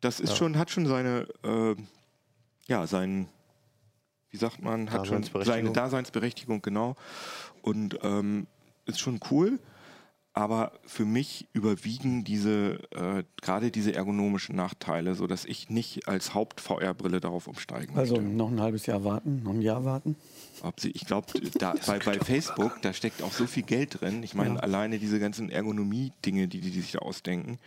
das 0.00 0.18
ist 0.18 0.30
Ja. 0.30 0.34
schon, 0.34 0.58
hat 0.58 0.72
schon 0.72 0.86
seine, 0.86 1.28
äh, 1.44 1.76
ja, 2.66 2.84
sein, 2.88 3.28
wie 4.30 4.38
sagt 4.38 4.60
man, 4.60 4.90
hat 4.90 5.06
schon 5.06 5.22
seine 5.44 5.70
Daseinsberechtigung, 5.72 6.62
genau. 6.62 6.96
Und 7.62 7.96
ähm, 8.02 8.48
ist 8.86 8.98
schon 8.98 9.20
cool. 9.30 9.60
Aber 10.32 10.72
für 10.86 11.04
mich 11.04 11.48
überwiegen 11.52 12.22
diese, 12.22 12.78
äh, 12.92 13.24
gerade 13.42 13.72
diese 13.72 13.94
ergonomischen 13.94 14.54
Nachteile, 14.54 15.16
sodass 15.16 15.44
ich 15.44 15.70
nicht 15.70 16.06
als 16.06 16.34
Haupt-VR-Brille 16.34 17.18
darauf 17.20 17.48
umsteigen 17.48 17.96
Also 17.96 18.14
möchte. 18.16 18.30
noch 18.30 18.48
ein 18.48 18.60
halbes 18.60 18.86
Jahr 18.86 19.02
warten, 19.02 19.42
noch 19.42 19.50
ein 19.52 19.60
Jahr 19.62 19.84
warten. 19.84 20.14
Ob 20.62 20.78
sie, 20.78 20.90
ich 20.92 21.04
glaube, 21.04 21.26
bei, 21.86 21.98
bei 21.98 22.20
Facebook, 22.20 22.80
da 22.82 22.92
steckt 22.92 23.22
auch 23.22 23.32
so 23.32 23.46
viel 23.46 23.64
Geld 23.64 24.00
drin. 24.00 24.22
Ich 24.22 24.34
meine, 24.34 24.54
Ja. 24.54 24.60
alleine 24.60 25.00
diese 25.00 25.18
ganzen 25.18 25.50
Ergonomie-Dinge, 25.50 26.46
die, 26.46 26.60
die 26.60 26.80
sich 26.80 26.92
da 26.92 27.00
ausdenken. 27.00 27.58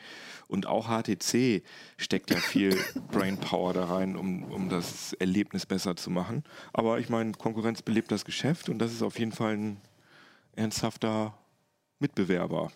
Und 0.48 0.66
auch 0.66 0.88
HTC 0.88 1.64
steckt 1.98 2.32
ja 2.32 2.38
viel 2.38 2.78
Brainpower 3.12 3.74
da 3.74 3.86
rein, 3.86 4.16
um, 4.16 4.44
um 4.46 4.70
das 4.70 5.12
Erlebnis 5.14 5.66
besser 5.66 5.98
zu 5.98 6.10
machen. 6.12 6.46
Aber 6.72 7.00
ich 7.00 7.10
meine, 7.10 7.34
Konkurrenz 7.34 7.82
belebt 7.82 8.10
das 8.12 8.24
Geschäft 8.24 8.70
und 8.70 8.80
das 8.80 8.94
ist 8.94 9.02
auf 9.02 9.20
jeden 9.20 9.34
Fall 9.34 9.58
ein 9.58 9.78
ernsthafter 10.56 11.34
Mitbewerber. 12.00 12.72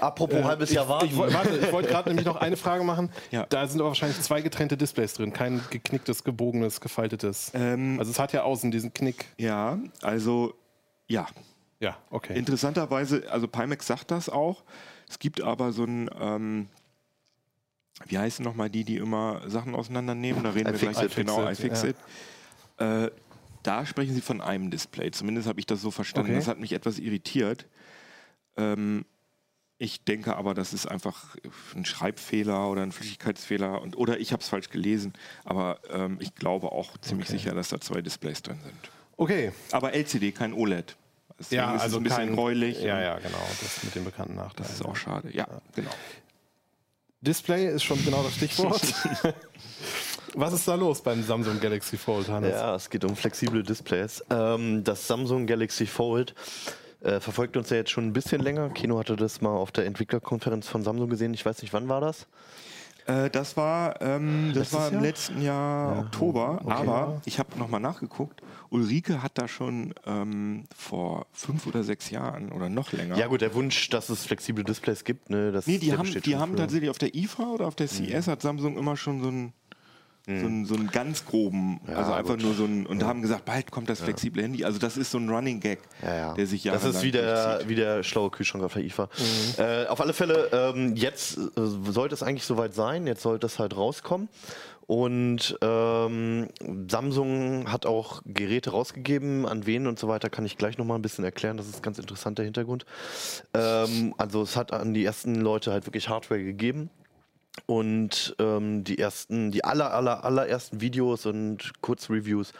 Apropos 0.00 0.42
halbes 0.42 0.70
ich, 0.70 0.76
Jahr 0.76 0.88
warten. 0.88 1.06
Ich, 1.06 1.16
woll- 1.16 1.32
warte, 1.32 1.56
ich 1.58 1.72
wollte 1.72 1.88
gerade 1.88 2.08
nämlich 2.08 2.26
noch 2.26 2.36
eine 2.36 2.56
Frage 2.56 2.82
machen. 2.82 3.10
Ja. 3.30 3.46
Da 3.48 3.66
sind 3.68 3.80
aber 3.80 3.90
wahrscheinlich 3.90 4.20
zwei 4.20 4.40
getrennte 4.42 4.76
Displays 4.76 5.14
drin, 5.14 5.32
kein 5.32 5.60
geknicktes, 5.70 6.24
gebogenes, 6.24 6.80
gefaltetes. 6.80 7.52
Ähm, 7.54 7.96
also 7.98 8.10
es 8.10 8.18
hat 8.18 8.32
ja 8.32 8.42
außen 8.42 8.70
diesen 8.70 8.92
Knick. 8.92 9.26
Ja, 9.38 9.78
also 10.02 10.54
ja, 11.06 11.28
Ja, 11.78 11.96
okay. 12.10 12.36
Interessanterweise, 12.36 13.30
also 13.30 13.46
Pimax 13.46 13.86
sagt 13.86 14.10
das 14.10 14.28
auch. 14.28 14.64
Es 15.08 15.20
gibt 15.20 15.40
aber 15.40 15.72
so 15.72 15.84
ein, 15.84 16.10
ähm, 16.18 16.68
wie 18.06 18.18
heißen 18.18 18.44
nochmal 18.44 18.70
die, 18.70 18.82
die 18.84 18.96
immer 18.96 19.48
Sachen 19.48 19.74
auseinandernehmen? 19.76 20.42
Da 20.42 20.50
reden 20.50 20.72
wir 20.72 20.78
gleich 20.78 20.96
iFixit, 20.98 21.26
genau, 21.26 21.42
iFixit, 21.48 21.64
iFixit. 21.72 21.96
Äh, 22.78 23.10
da 23.62 23.86
sprechen 23.86 24.14
sie 24.14 24.20
von 24.20 24.40
einem 24.40 24.70
Display. 24.70 25.10
Zumindest 25.12 25.46
habe 25.48 25.60
ich 25.60 25.66
das 25.66 25.80
so 25.80 25.90
verstanden. 25.92 26.30
Okay. 26.30 26.38
Das 26.38 26.48
hat 26.48 26.58
mich 26.58 26.72
etwas 26.72 26.98
irritiert. 26.98 27.66
Ähm, 28.56 29.04
ich 29.78 30.04
denke 30.04 30.36
aber, 30.36 30.54
das 30.54 30.72
ist 30.72 30.86
einfach 30.86 31.36
ein 31.74 31.84
Schreibfehler 31.84 32.70
oder 32.70 32.82
ein 32.82 32.92
Flüssigkeitsfehler 32.92 33.82
und, 33.82 33.96
oder 33.98 34.18
ich 34.18 34.32
habe 34.32 34.42
es 34.42 34.48
falsch 34.48 34.70
gelesen. 34.70 35.12
Aber 35.44 35.80
ähm, 35.90 36.16
ich 36.20 36.34
glaube 36.34 36.72
auch 36.72 36.96
ziemlich 36.98 37.28
Okay. 37.28 37.38
sicher, 37.38 37.54
dass 37.54 37.68
da 37.68 37.80
zwei 37.80 38.00
Displays 38.00 38.40
drin 38.42 38.58
sind. 38.64 38.90
Okay. 39.18 39.52
Aber 39.72 39.92
LCD, 39.92 40.32
kein 40.32 40.54
OLED. 40.54 40.96
Deswegen 41.38 41.60
Ja, 41.60 41.74
ist 41.76 41.82
also 41.82 41.96
es 41.96 42.00
ein 42.00 42.04
bisschen 42.04 42.16
kein, 42.28 42.34
gräulich. 42.34 42.80
Ja, 42.80 42.98
ja, 43.00 43.18
genau. 43.18 43.38
Das 43.60 43.84
mit 43.84 43.94
den 43.94 44.04
bekannten 44.04 44.36
Nachteilen. 44.36 44.66
Das 44.68 44.72
ist 44.80 44.84
auch 44.84 44.96
schade. 44.96 45.28
Ja, 45.34 45.46
genau. 45.74 45.90
Display 47.20 47.68
ist 47.74 47.82
schon 47.82 48.02
genau 48.04 48.22
das 48.22 48.34
Stichwort. 48.34 48.80
Was 50.34 50.52
ist 50.52 50.68
da 50.68 50.74
los 50.74 51.02
beim 51.02 51.22
Samsung 51.22 51.60
Galaxy 51.60 51.96
Fold, 51.96 52.28
Hannes? 52.28 52.52
Ja, 52.52 52.74
es 52.74 52.88
geht 52.90 53.04
um 53.04 53.16
flexible 53.16 53.62
Displays. 53.62 54.22
Ähm, 54.30 54.84
das 54.84 55.06
Samsung 55.06 55.46
Galaxy 55.46 55.86
Fold 55.86 56.34
äh, 57.00 57.20
verfolgt 57.20 57.56
uns 57.56 57.70
ja 57.70 57.76
jetzt 57.76 57.90
schon 57.90 58.06
ein 58.06 58.12
bisschen 58.12 58.40
länger. 58.40 58.70
Kino 58.70 58.98
hatte 58.98 59.16
das 59.16 59.40
mal 59.40 59.50
auf 59.50 59.72
der 59.72 59.86
Entwicklerkonferenz 59.86 60.68
von 60.68 60.82
Samsung 60.82 61.08
gesehen. 61.08 61.34
Ich 61.34 61.44
weiß 61.44 61.62
nicht, 61.62 61.72
wann 61.72 61.88
war 61.88 62.00
das? 62.00 62.26
Äh, 63.06 63.30
das 63.30 63.56
war, 63.56 64.00
ähm, 64.02 64.52
das 64.52 64.72
Letztes 64.72 64.78
war 64.78 64.88
im 64.88 64.94
Jahr? 64.94 65.02
letzten 65.02 65.42
Jahr 65.42 65.98
Oktober, 66.00 66.60
aber 66.66 67.20
ich 67.24 67.38
habe 67.38 67.56
nochmal 67.58 67.80
nachgeguckt. 67.80 68.42
Ulrike 68.70 69.22
hat 69.22 69.38
da 69.38 69.46
schon 69.46 69.94
ähm, 70.06 70.64
vor 70.74 71.26
fünf 71.32 71.66
oder 71.66 71.84
sechs 71.84 72.10
Jahren 72.10 72.50
oder 72.50 72.68
noch 72.68 72.92
länger. 72.92 73.16
Ja 73.16 73.28
gut, 73.28 73.42
der 73.42 73.54
Wunsch, 73.54 73.90
dass 73.90 74.08
es 74.08 74.24
flexible 74.24 74.64
Displays 74.64 75.04
gibt, 75.04 75.30
ne, 75.30 75.52
das 75.52 75.68
Nee, 75.68 75.78
die 75.78 75.96
haben, 75.96 76.10
die 76.10 76.36
haben 76.36 76.56
tatsächlich 76.56 76.90
auf 76.90 76.98
der 76.98 77.14
IFA 77.14 77.44
oder 77.44 77.66
auf 77.68 77.76
der 77.76 77.86
CS 77.86 78.26
hat 78.26 78.42
Samsung 78.42 78.76
immer 78.76 78.96
schon 78.96 79.22
so 79.22 79.52
einen, 80.26 80.40
so 80.40 80.46
einen, 80.46 80.64
so 80.66 80.74
einen 80.74 80.88
ganz 80.88 81.24
groben, 81.24 81.80
also 81.86 82.12
einfach 82.12 82.34
gut. 82.34 82.42
nur 82.42 82.54
so 82.54 82.64
ein, 82.64 82.86
und 82.86 83.04
haben 83.04 83.22
gesagt, 83.22 83.44
bald 83.44 83.70
kommt 83.70 83.88
das 83.88 84.00
flexible 84.00 84.42
Handy. 84.42 84.64
Also 84.64 84.78
das 84.78 84.96
ist 84.96 85.10
so 85.10 85.18
ein 85.18 85.28
Running 85.30 85.60
Gag, 85.60 85.78
Ja, 86.02 86.14
ja. 86.14 86.34
der 86.34 86.46
sich 86.46 86.62
Das 86.64 86.82
jahrelang 86.82 86.96
ist 86.96 87.02
wie 87.02 87.10
der, 87.12 87.60
wie 87.66 87.74
der 87.76 88.02
schlaue 88.02 88.30
Kühlschrank 88.30 88.64
auf 88.64 88.72
der 88.74 88.84
IFA. 88.84 89.08
Äh, 89.58 89.86
auf 89.86 90.00
alle 90.00 90.12
Fälle, 90.12 90.48
ähm, 90.52 90.96
jetzt 90.96 91.38
äh, 91.38 91.40
sollte 91.56 92.14
es 92.14 92.22
eigentlich 92.22 92.44
soweit 92.44 92.74
sein, 92.74 93.06
jetzt 93.06 93.22
sollte 93.22 93.46
es 93.46 93.58
halt 93.58 93.76
rauskommen. 93.76 94.28
Und 94.88 95.58
ähm, 95.62 96.48
Samsung 96.88 97.72
hat 97.72 97.86
auch 97.86 98.22
Geräte 98.24 98.70
rausgegeben, 98.70 99.44
an 99.44 99.66
wen 99.66 99.88
und 99.88 99.98
so 99.98 100.06
weiter, 100.06 100.30
kann 100.30 100.46
ich 100.46 100.56
gleich 100.56 100.78
nochmal 100.78 100.96
ein 100.98 101.02
bisschen 101.02 101.24
erklären. 101.24 101.56
Das 101.56 101.66
ist 101.66 101.82
ganz 101.82 101.98
interessant, 101.98 102.38
der 102.38 102.44
Hintergrund. 102.44 102.86
Ähm, 103.52 104.14
also 104.16 104.42
es 104.42 104.56
hat 104.56 104.72
an 104.72 104.94
die 104.94 105.04
ersten 105.04 105.34
Leute 105.36 105.72
halt 105.72 105.86
wirklich 105.86 106.08
Hardware 106.08 106.42
gegeben. 106.42 106.90
Und 107.64 108.36
ähm, 108.38 108.84
die 108.84 108.98
ersten, 108.98 109.50
die 109.50 109.64
aller, 109.64 109.92
aller, 109.92 110.24
allerersten 110.24 110.80
Videos 110.80 111.26
und 111.26 111.72
Kurzreviews 111.80 112.52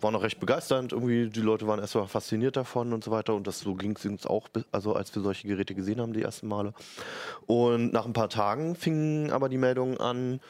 waren 0.00 0.14
auch 0.14 0.22
recht 0.22 0.38
begeisternd. 0.38 0.92
Irgendwie, 0.92 1.30
die 1.30 1.40
Leute 1.40 1.66
waren 1.66 1.80
erstmal 1.80 2.06
fasziniert 2.06 2.56
davon 2.56 2.92
und 2.92 3.02
so 3.02 3.10
weiter. 3.10 3.34
Und 3.34 3.46
das 3.46 3.60
so 3.60 3.74
ging 3.74 3.96
es 3.96 4.04
uns 4.04 4.26
auch, 4.26 4.48
also 4.70 4.94
als 4.94 5.14
wir 5.14 5.22
solche 5.22 5.48
Geräte 5.48 5.74
gesehen 5.74 6.00
haben, 6.00 6.12
die 6.12 6.22
ersten 6.22 6.46
Male. 6.46 6.74
Und 7.46 7.92
nach 7.92 8.06
ein 8.06 8.12
paar 8.12 8.28
Tagen 8.28 8.76
fingen 8.76 9.30
aber 9.30 9.48
die 9.48 9.58
Meldungen 9.58 9.98
an, 9.98 10.40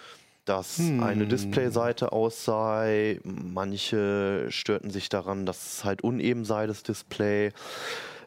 dass 0.45 0.81
eine 0.81 1.27
Displayseite 1.27 2.13
aus 2.13 2.45
sei. 2.45 3.21
Manche 3.23 4.47
störten 4.51 4.91
sich 4.91 5.09
daran, 5.09 5.47
dass 5.47 5.75
es 5.79 5.85
halt 5.85 6.03
uneben 6.03 6.45
sei, 6.45 6.67
das 6.67 6.83
Display. 6.83 7.53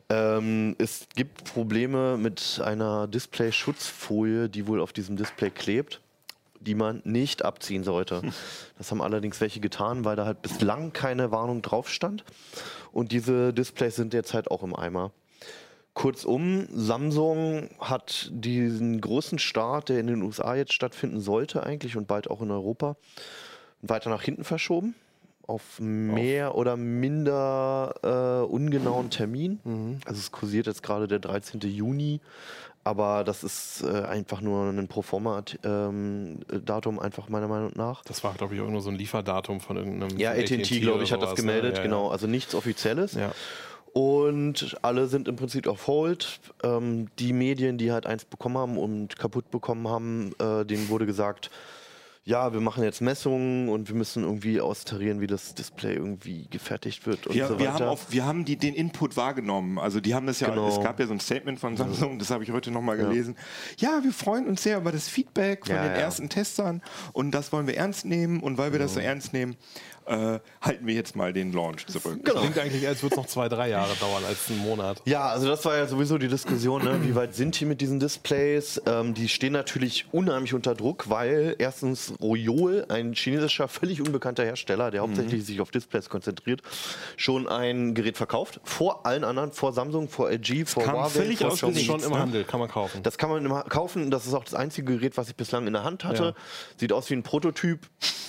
Ähm, 0.09 0.75
es 0.77 1.07
gibt 1.15 1.45
Probleme 1.45 2.17
mit 2.17 2.61
einer 2.63 3.07
Display-Schutzfolie, 3.07 4.49
die 4.49 4.67
wohl 4.67 4.81
auf 4.81 4.93
diesem 4.93 5.15
Display 5.15 5.49
klebt, 5.49 6.01
die 6.59 6.75
man 6.75 7.01
nicht 7.05 7.43
abziehen 7.43 7.83
sollte. 7.83 8.21
Das 8.77 8.91
haben 8.91 9.01
allerdings 9.01 9.41
welche 9.41 9.59
getan, 9.59 10.05
weil 10.05 10.15
da 10.15 10.25
halt 10.25 10.41
bislang 10.41 10.93
keine 10.93 11.31
Warnung 11.31 11.61
drauf 11.61 11.89
stand. 11.89 12.23
Und 12.91 13.11
diese 13.11 13.53
Displays 13.53 13.95
sind 13.95 14.13
jetzt 14.13 14.33
halt 14.33 14.51
auch 14.51 14.63
im 14.63 14.75
Eimer. 14.75 15.11
Kurzum, 15.93 16.67
Samsung 16.73 17.69
hat 17.79 18.29
diesen 18.31 18.99
großen 18.99 19.39
Start, 19.39 19.87
der 19.87 19.99
in 20.01 20.07
den 20.07 20.21
USA 20.23 20.53
jetzt 20.55 20.73
stattfinden 20.73 21.21
sollte 21.21 21.63
eigentlich 21.63 21.95
und 21.95 22.05
bald 22.05 22.29
auch 22.29 22.41
in 22.41 22.51
Europa, 22.51 22.97
weiter 23.81 24.09
nach 24.09 24.21
hinten 24.21 24.43
verschoben. 24.43 24.93
Auf 25.47 25.79
mehr 25.79 26.55
oder 26.55 26.75
minder 26.75 27.93
äh, 28.01 28.43
ungenauen 28.45 29.11
Termin. 29.11 29.59
Also 30.05 30.19
es 30.19 30.31
kursiert 30.31 30.65
jetzt 30.65 30.81
gerade 30.81 31.07
der 31.07 31.19
13. 31.19 31.59
Juni, 31.61 32.19
aber 32.83 33.23
das 33.23 33.43
ist 33.43 33.83
äh, 33.83 34.01
einfach 34.03 34.41
nur 34.41 34.69
ein 34.69 34.87
Proforma-Datum, 34.87 36.99
einfach 36.99 37.29
meiner 37.29 37.47
Meinung 37.47 37.71
nach. 37.75 38.03
Das 38.03 38.23
war, 38.23 38.35
glaube 38.35 38.53
ich, 38.55 38.61
auch 38.61 38.69
nur 38.69 38.81
so 38.81 38.91
ein 38.91 38.95
Lieferdatum 38.95 39.59
von 39.59 39.77
irgendeinem. 39.77 40.19
Ja, 40.19 40.31
AT&T, 40.31 40.79
glaube 40.81 41.03
ich, 41.03 41.11
hat 41.11 41.23
das 41.23 41.31
ne? 41.31 41.35
gemeldet, 41.35 41.77
Ja, 41.77 41.83
genau. 41.83 42.09
Also 42.09 42.27
nichts 42.27 42.53
Offizielles. 42.53 43.13
Ja. 43.13 43.31
Und 43.91 44.77
alle 44.81 45.07
sind 45.07 45.27
im 45.27 45.35
Prinzip 45.35 45.67
auf 45.67 45.87
Hold. 45.87 46.39
Ähm, 46.63 47.07
die 47.17 47.33
Medien, 47.33 47.79
die 47.79 47.91
halt 47.91 48.05
eins 48.05 48.25
bekommen 48.25 48.57
haben 48.57 48.77
und 48.77 49.17
kaputt 49.17 49.49
bekommen 49.49 49.87
haben, 49.87 50.33
äh, 50.37 50.63
denen 50.63 50.89
wurde 50.89 51.07
gesagt, 51.07 51.49
ja, 52.27 52.51
wir 52.53 52.59
machen 52.59 52.83
jetzt 52.83 53.01
Messungen 53.01 53.69
und 53.69 53.87
wir 53.87 53.95
müssen 53.95 54.23
irgendwie 54.23 54.59
austarieren, 54.59 55.21
wie 55.21 55.27
das 55.27 55.53
Display 55.53 55.93
irgendwie 55.93 56.47
gefertigt 56.49 57.05
wird 57.05 57.27
und 57.27 57.35
wir, 57.35 57.45
so 57.45 57.53
weiter. 57.53 57.63
wir 57.63 57.73
haben, 57.73 57.85
auch, 57.85 57.99
wir 58.09 58.25
haben 58.25 58.45
die, 58.45 58.55
den 58.55 58.73
Input 58.73 59.15
wahrgenommen. 59.15 59.77
Also 59.77 59.99
die 59.99 60.15
haben 60.15 60.25
das 60.25 60.39
ja, 60.39 60.49
Genau. 60.49 60.67
es 60.67 60.81
gab 60.83 60.99
ja 60.99 61.05
so 61.05 61.13
ein 61.13 61.19
Statement 61.19 61.59
von 61.59 61.77
Samsung, 61.77 62.17
das 62.17 62.31
habe 62.31 62.43
ich 62.43 62.51
heute 62.51 62.71
nochmal 62.71 62.97
gelesen. 62.97 63.35
Ja, 63.77 63.99
wir 64.03 64.11
freuen 64.11 64.47
uns 64.47 64.63
sehr 64.63 64.77
über 64.77 64.91
das 64.91 65.07
Feedback 65.07 65.67
von 65.67 65.75
Ja, 65.75 65.83
den 65.83 65.91
ja. 65.91 65.97
ersten 65.99 66.27
Testern 66.27 66.81
und 67.13 67.29
das 67.29 67.51
wollen 67.51 67.67
wir 67.67 67.77
ernst 67.77 68.05
nehmen 68.05 68.39
und 68.39 68.57
weil 68.57 68.71
wir 68.71 68.79
das 68.79 68.95
so 68.95 68.99
ernst 68.99 69.31
nehmen, 69.31 69.55
äh, 70.05 70.39
halten 70.61 70.85
wir 70.87 70.93
jetzt 70.93 71.15
mal 71.15 71.33
den 71.33 71.51
Launch 71.53 71.85
zurück. 71.87 72.23
Klingt 72.23 72.57
eigentlich, 72.57 72.87
als 72.87 73.01
würde 73.03 73.15
es 73.15 73.17
noch 73.17 73.27
zwei, 73.27 73.49
drei 73.49 73.69
Jahre 73.69 73.93
dauern, 73.99 74.23
als 74.27 74.49
einen 74.49 74.59
Monat. 74.59 75.01
Ja, 75.05 75.27
also 75.29 75.47
das 75.47 75.63
war 75.65 75.77
ja 75.77 75.87
sowieso 75.87 76.17
die 76.17 76.27
Diskussion, 76.27 76.83
ne? 76.83 76.99
wie 77.03 77.15
weit 77.15 77.35
sind 77.35 77.59
die 77.59 77.65
mit 77.65 77.81
diesen 77.81 77.99
Displays? 77.99 78.81
Ähm, 78.85 79.13
die 79.13 79.29
stehen 79.29 79.53
natürlich 79.53 80.05
unheimlich 80.11 80.53
unter 80.53 80.75
Druck, 80.75 81.09
weil 81.09 81.55
erstens 81.59 82.13
Royol, 82.21 82.85
ein 82.89 83.13
chinesischer, 83.13 83.67
völlig 83.67 84.01
unbekannter 84.01 84.43
Hersteller, 84.43 84.91
der 84.91 85.01
hauptsächlich 85.01 85.45
sich 85.45 85.61
auf 85.61 85.71
Displays 85.71 86.09
konzentriert, 86.09 86.61
schon 87.17 87.47
ein 87.47 87.93
Gerät 87.93 88.17
verkauft. 88.17 88.59
Vor 88.63 89.05
allen 89.05 89.23
anderen, 89.23 89.51
vor 89.51 89.73
Samsung, 89.73 90.09
vor 90.09 90.29
LG, 90.29 90.65
vor 90.65 90.85
Huawei, 90.85 91.09
völlig 91.09 91.39
vor 91.39 91.47
aus 91.47 91.57
Xiaomi. 91.57 91.79
schon 91.79 92.03
im? 92.03 92.17
Handel, 92.17 92.43
kann 92.43 92.59
man 92.59 92.69
kaufen. 92.69 93.03
Das 93.03 93.17
kann 93.17 93.29
man 93.29 93.45
immer 93.45 93.63
kaufen. 93.63 94.11
Das 94.11 94.25
ist 94.25 94.33
auch 94.33 94.43
das 94.43 94.53
einzige 94.53 94.95
Gerät, 94.95 95.17
was 95.17 95.29
ich 95.29 95.35
bislang 95.35 95.67
in 95.67 95.73
der 95.73 95.83
Hand 95.83 96.03
hatte. 96.03 96.35
Sieht 96.77 96.93
aus 96.93 97.09
wie 97.09 97.15
ein 97.15 97.23
Prototyp, 97.23 97.79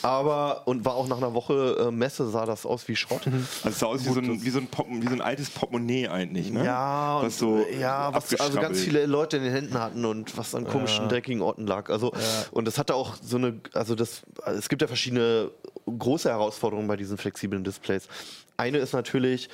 aber 0.03 0.67
und 0.67 0.85
war 0.85 0.95
auch 0.95 1.09
nach 1.09 1.19
einer 1.19 1.35
Woche 1.35 1.66
äh, 1.67 1.91
Messe 1.91 2.29
sah 2.31 2.47
das 2.47 2.67
aus 2.67 2.87
wie 2.89 2.97
Schrott. 2.97 3.27
Also 3.27 3.69
es 3.69 3.79
sah 3.79 3.87
aus 3.87 4.05
wie 4.05 4.13
so, 4.13 4.21
ein, 4.21 4.45
wie, 4.45 4.51
so 4.51 4.59
ein 4.59 4.67
Pop, 4.67 4.87
wie 4.91 5.07
so 5.07 5.13
ein 5.13 5.21
altes 5.21 5.51
Portemonnaie 5.51 6.09
eigentlich, 6.09 6.51
ne? 6.51 6.65
Ja, 6.65 7.19
was 7.23 7.39
so 7.39 7.55
und, 7.55 7.81
ja, 7.81 8.13
was 8.15 8.35
also 8.39 8.61
ganz 8.61 8.81
viele 8.81 9.07
Leute 9.07 9.39
in 9.39 9.45
den 9.45 9.53
Händen 9.53 9.79
hatten 9.79 10.05
und 10.05 10.37
was 10.37 10.55
an 10.55 10.67
komischen, 10.67 11.09
dreckigen 11.09 11.43
Orten 11.43 11.67
lag. 11.67 11.91
Also 11.91 12.13
und 12.51 12.67
das 12.67 12.79
hatte 12.79 12.95
auch 12.95 13.17
so 13.21 13.37
eine, 13.37 13.61
also 13.73 13.95
das, 13.95 14.23
also 14.43 14.59
es 14.59 14.69
gibt 14.69 14.83
ja 14.83 14.89
verschiedene 14.89 15.51
große 15.87 16.29
Herausforderungen 16.29 16.89
bei 16.89 16.97
diesen 16.97 17.17
flexiblen 17.17 17.65
Displays. 17.65 18.09
Eine 18.57 18.79
ist 18.79 18.93
natürlich, 18.93 19.49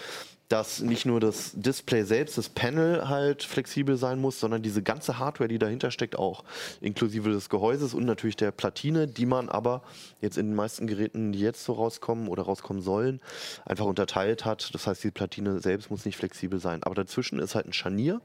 dass 0.52 0.80
nicht 0.80 1.06
nur 1.06 1.18
das 1.18 1.52
Display 1.54 2.04
selbst, 2.04 2.36
das 2.36 2.50
Panel 2.50 3.08
halt 3.08 3.42
flexibel 3.42 3.96
sein 3.96 4.20
muss, 4.20 4.38
sondern 4.38 4.60
diese 4.60 4.82
ganze 4.82 5.18
Hardware, 5.18 5.48
die 5.48 5.58
dahinter 5.58 5.90
steckt, 5.90 6.18
auch 6.18 6.44
inklusive 6.82 7.30
des 7.30 7.48
Gehäuses 7.48 7.94
und 7.94 8.04
natürlich 8.04 8.36
der 8.36 8.50
Platine, 8.50 9.08
die 9.08 9.24
man 9.24 9.48
aber 9.48 9.82
jetzt 10.20 10.36
in 10.36 10.48
den 10.48 10.54
meisten 10.54 10.86
Geräten, 10.86 11.32
die 11.32 11.40
jetzt 11.40 11.64
so 11.64 11.72
rauskommen 11.72 12.28
oder 12.28 12.42
rauskommen 12.42 12.82
sollen, 12.82 13.22
einfach 13.64 13.86
unterteilt 13.86 14.44
hat. 14.44 14.74
Das 14.74 14.86
heißt, 14.86 15.02
die 15.02 15.10
Platine 15.10 15.58
selbst 15.60 15.90
muss 15.90 16.04
nicht 16.04 16.18
flexibel 16.18 16.60
sein. 16.60 16.82
Aber 16.82 16.94
dazwischen 16.94 17.38
ist 17.38 17.54
halt 17.54 17.66
ein 17.66 17.72
Scharnier. 17.72 18.20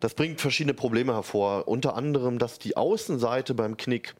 Das 0.00 0.12
bringt 0.12 0.42
verschiedene 0.42 0.74
Probleme 0.74 1.14
hervor. 1.14 1.66
Unter 1.66 1.96
anderem, 1.96 2.38
dass 2.38 2.58
die 2.58 2.76
Außenseite 2.76 3.54
beim 3.54 3.78
Knick 3.78 4.14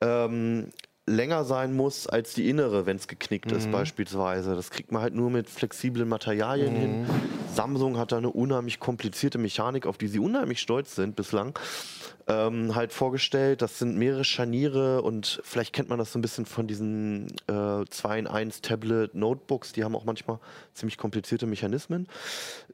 ähm, 0.00 0.70
länger 1.06 1.44
sein 1.44 1.74
muss 1.74 2.06
als 2.06 2.32
die 2.34 2.48
innere, 2.48 2.86
wenn 2.86 2.96
es 2.96 3.08
geknickt 3.08 3.50
ist 3.50 3.70
beispielsweise. 3.72 4.54
Das 4.54 4.70
kriegt 4.70 4.92
man 4.92 5.02
halt 5.02 5.14
nur 5.14 5.30
mit 5.30 5.50
flexiblen 5.50 6.08
Materialien 6.08 6.76
hin. 6.76 7.06
Samsung 7.52 7.98
hat 7.98 8.12
da 8.12 8.18
eine 8.18 8.30
unheimlich 8.30 8.78
komplizierte 8.78 9.38
Mechanik, 9.38 9.86
auf 9.86 9.98
die 9.98 10.06
sie 10.06 10.20
unheimlich 10.20 10.60
stolz 10.60 10.94
sind 10.94 11.16
bislang, 11.16 11.58
ähm, 12.28 12.76
halt 12.76 12.92
vorgestellt. 12.92 13.62
Das 13.62 13.80
sind 13.80 13.96
mehrere 13.96 14.22
Scharniere 14.22 15.02
und 15.02 15.40
vielleicht 15.42 15.72
kennt 15.72 15.88
man 15.88 15.98
das 15.98 16.12
so 16.12 16.20
ein 16.20 16.22
bisschen 16.22 16.46
von 16.46 16.68
diesen 16.68 17.26
äh, 17.48 17.84
2 17.84 18.18
in 18.20 18.26
1 18.28 18.60
Tablet 18.60 19.14
Notebooks, 19.16 19.72
die 19.72 19.82
haben 19.82 19.96
auch 19.96 20.04
manchmal 20.04 20.38
ziemlich 20.72 20.98
komplizierte 20.98 21.46
Mechanismen. 21.46 22.06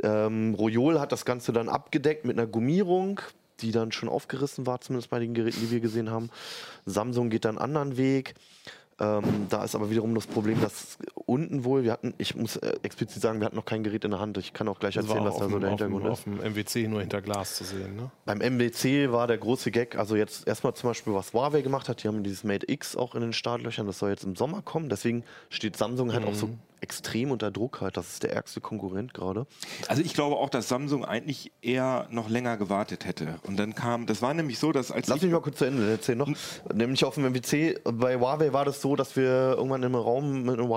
Ähm, 0.03 0.55
Royol 0.55 1.01
hat 1.01 1.13
das 1.13 1.25
Ganze 1.25 1.53
dann 1.53 1.71
abgedeckt 1.71 2.27
mit 2.27 2.39
einer 2.39 2.47
Gummierung, 2.47 3.23
die 3.61 3.73
dann 3.73 3.93
schon 3.93 4.09
aufgerissen 4.09 4.67
war, 4.67 4.81
zumindest 4.81 5.11
bei 5.11 5.19
den 5.19 5.35
Geräten, 5.35 5.61
die 5.61 5.71
wir 5.71 5.81
gesehen 5.81 6.11
haben. 6.11 6.31
Samsung 6.87 7.31
geht 7.31 7.45
dann 7.45 7.59
einen 7.59 7.77
anderen 7.77 7.97
Weg. 7.97 8.35
Ähm, 9.01 9.47
da 9.49 9.65
ist 9.65 9.75
aber 9.75 9.91
wiederum 9.91 10.15
das 10.15 10.27
Problem, 10.27 10.61
dass 10.61 10.99
unten 11.29 11.63
wohl, 11.65 11.85
wir 11.85 11.93
hatten, 11.93 12.15
ich 12.19 12.35
muss 12.35 12.57
äh, 12.57 12.75
explizit 12.83 13.21
sagen, 13.23 13.39
wir 13.41 13.45
hatten 13.47 13.57
noch 13.57 13.65
kein 13.67 13.85
Gerät 13.85 14.05
in 14.05 14.11
der 14.13 14.21
Hand. 14.21 14.39
Ich 14.39 14.53
kann 14.55 14.67
auch 14.67 14.79
gleich 14.81 14.97
erzählen, 14.97 15.25
was 15.25 15.37
da 15.37 15.45
so 15.49 15.51
dem- 15.51 15.61
der 15.61 15.71
auf 15.73 15.77
dem- 15.79 15.87
Hintergrund 15.93 16.07
Auf 16.13 16.19
ist. 16.21 16.25
dem 16.27 16.41
MWC 16.41 16.89
nur 16.89 17.01
hinter 17.01 17.21
Glas 17.21 17.57
zu 17.57 17.65
sehen. 17.65 17.97
Ne? 17.97 18.11
Beim 18.25 18.41
MWC 18.41 19.13
war 19.13 19.27
der 19.27 19.39
große 19.39 19.71
Gag, 19.71 19.97
also 19.97 20.17
jetzt 20.17 20.49
erstmal 20.49 20.75
zum 20.75 20.91
Beispiel, 20.91 21.13
was 21.15 21.33
Huawei 21.35 21.61
gemacht 21.61 21.89
hat, 21.89 22.03
die 22.03 22.09
haben 22.09 22.23
dieses 22.23 22.45
Mate 22.45 22.67
X 22.71 22.97
auch 22.97 23.15
in 23.15 23.21
den 23.21 23.33
Startlöchern, 23.35 23.87
das 23.87 23.99
soll 23.99 24.11
jetzt 24.11 24.25
im 24.25 24.37
Sommer 24.37 24.63
kommen, 24.63 24.89
deswegen 24.89 25.23
steht 25.51 25.77
Samsung 25.77 26.13
halt 26.15 26.25
auch 26.25 26.35
so 26.35 26.49
extrem 26.81 27.33
unter 27.33 27.51
Druck 27.51 27.81
halt, 27.81 27.97
das 27.97 28.09
ist 28.13 28.23
der 28.23 28.33
ärgste 28.35 28.61
Konkurrent 28.61 29.13
gerade. 29.13 29.49
Also 29.89 30.01
ich 30.01 30.15
glaube 30.15 30.37
auch, 30.37 30.49
dass 30.49 30.69
Samsung 30.69 31.05
eigentlich 31.05 31.51
eher 31.61 32.07
noch 32.13 32.29
länger 32.31 32.57
gewartet 32.57 33.05
hätte. 33.05 33.41
Und 33.49 33.57
dann 33.59 33.75
kam, 33.75 34.07
das 34.07 34.23
war 34.23 34.33
nämlich 34.33 34.61
so, 34.61 34.71
dass 34.71 34.93
als 34.93 35.09
Lass 35.09 35.17
ich, 35.17 35.25
mich 35.25 35.33
mal 35.33 35.41
kurz 35.41 35.59
zu 35.59 35.65
Ende 35.65 35.91
erzählen 35.91 36.19
noch. 36.19 36.31
Nämlich 36.73 37.05
auf 37.05 37.15
dem 37.17 37.25
MWC, 37.25 37.81
bei 37.83 38.17
Huawei 38.17 38.53
war 38.53 38.65
das 38.65 38.81
so, 38.81 38.95
dass 38.95 39.17
wir 39.17 39.57
irgendwann 39.57 39.83
im 39.83 39.97
Raum 39.97 40.45
mit 40.45 40.57
einem 40.57 40.69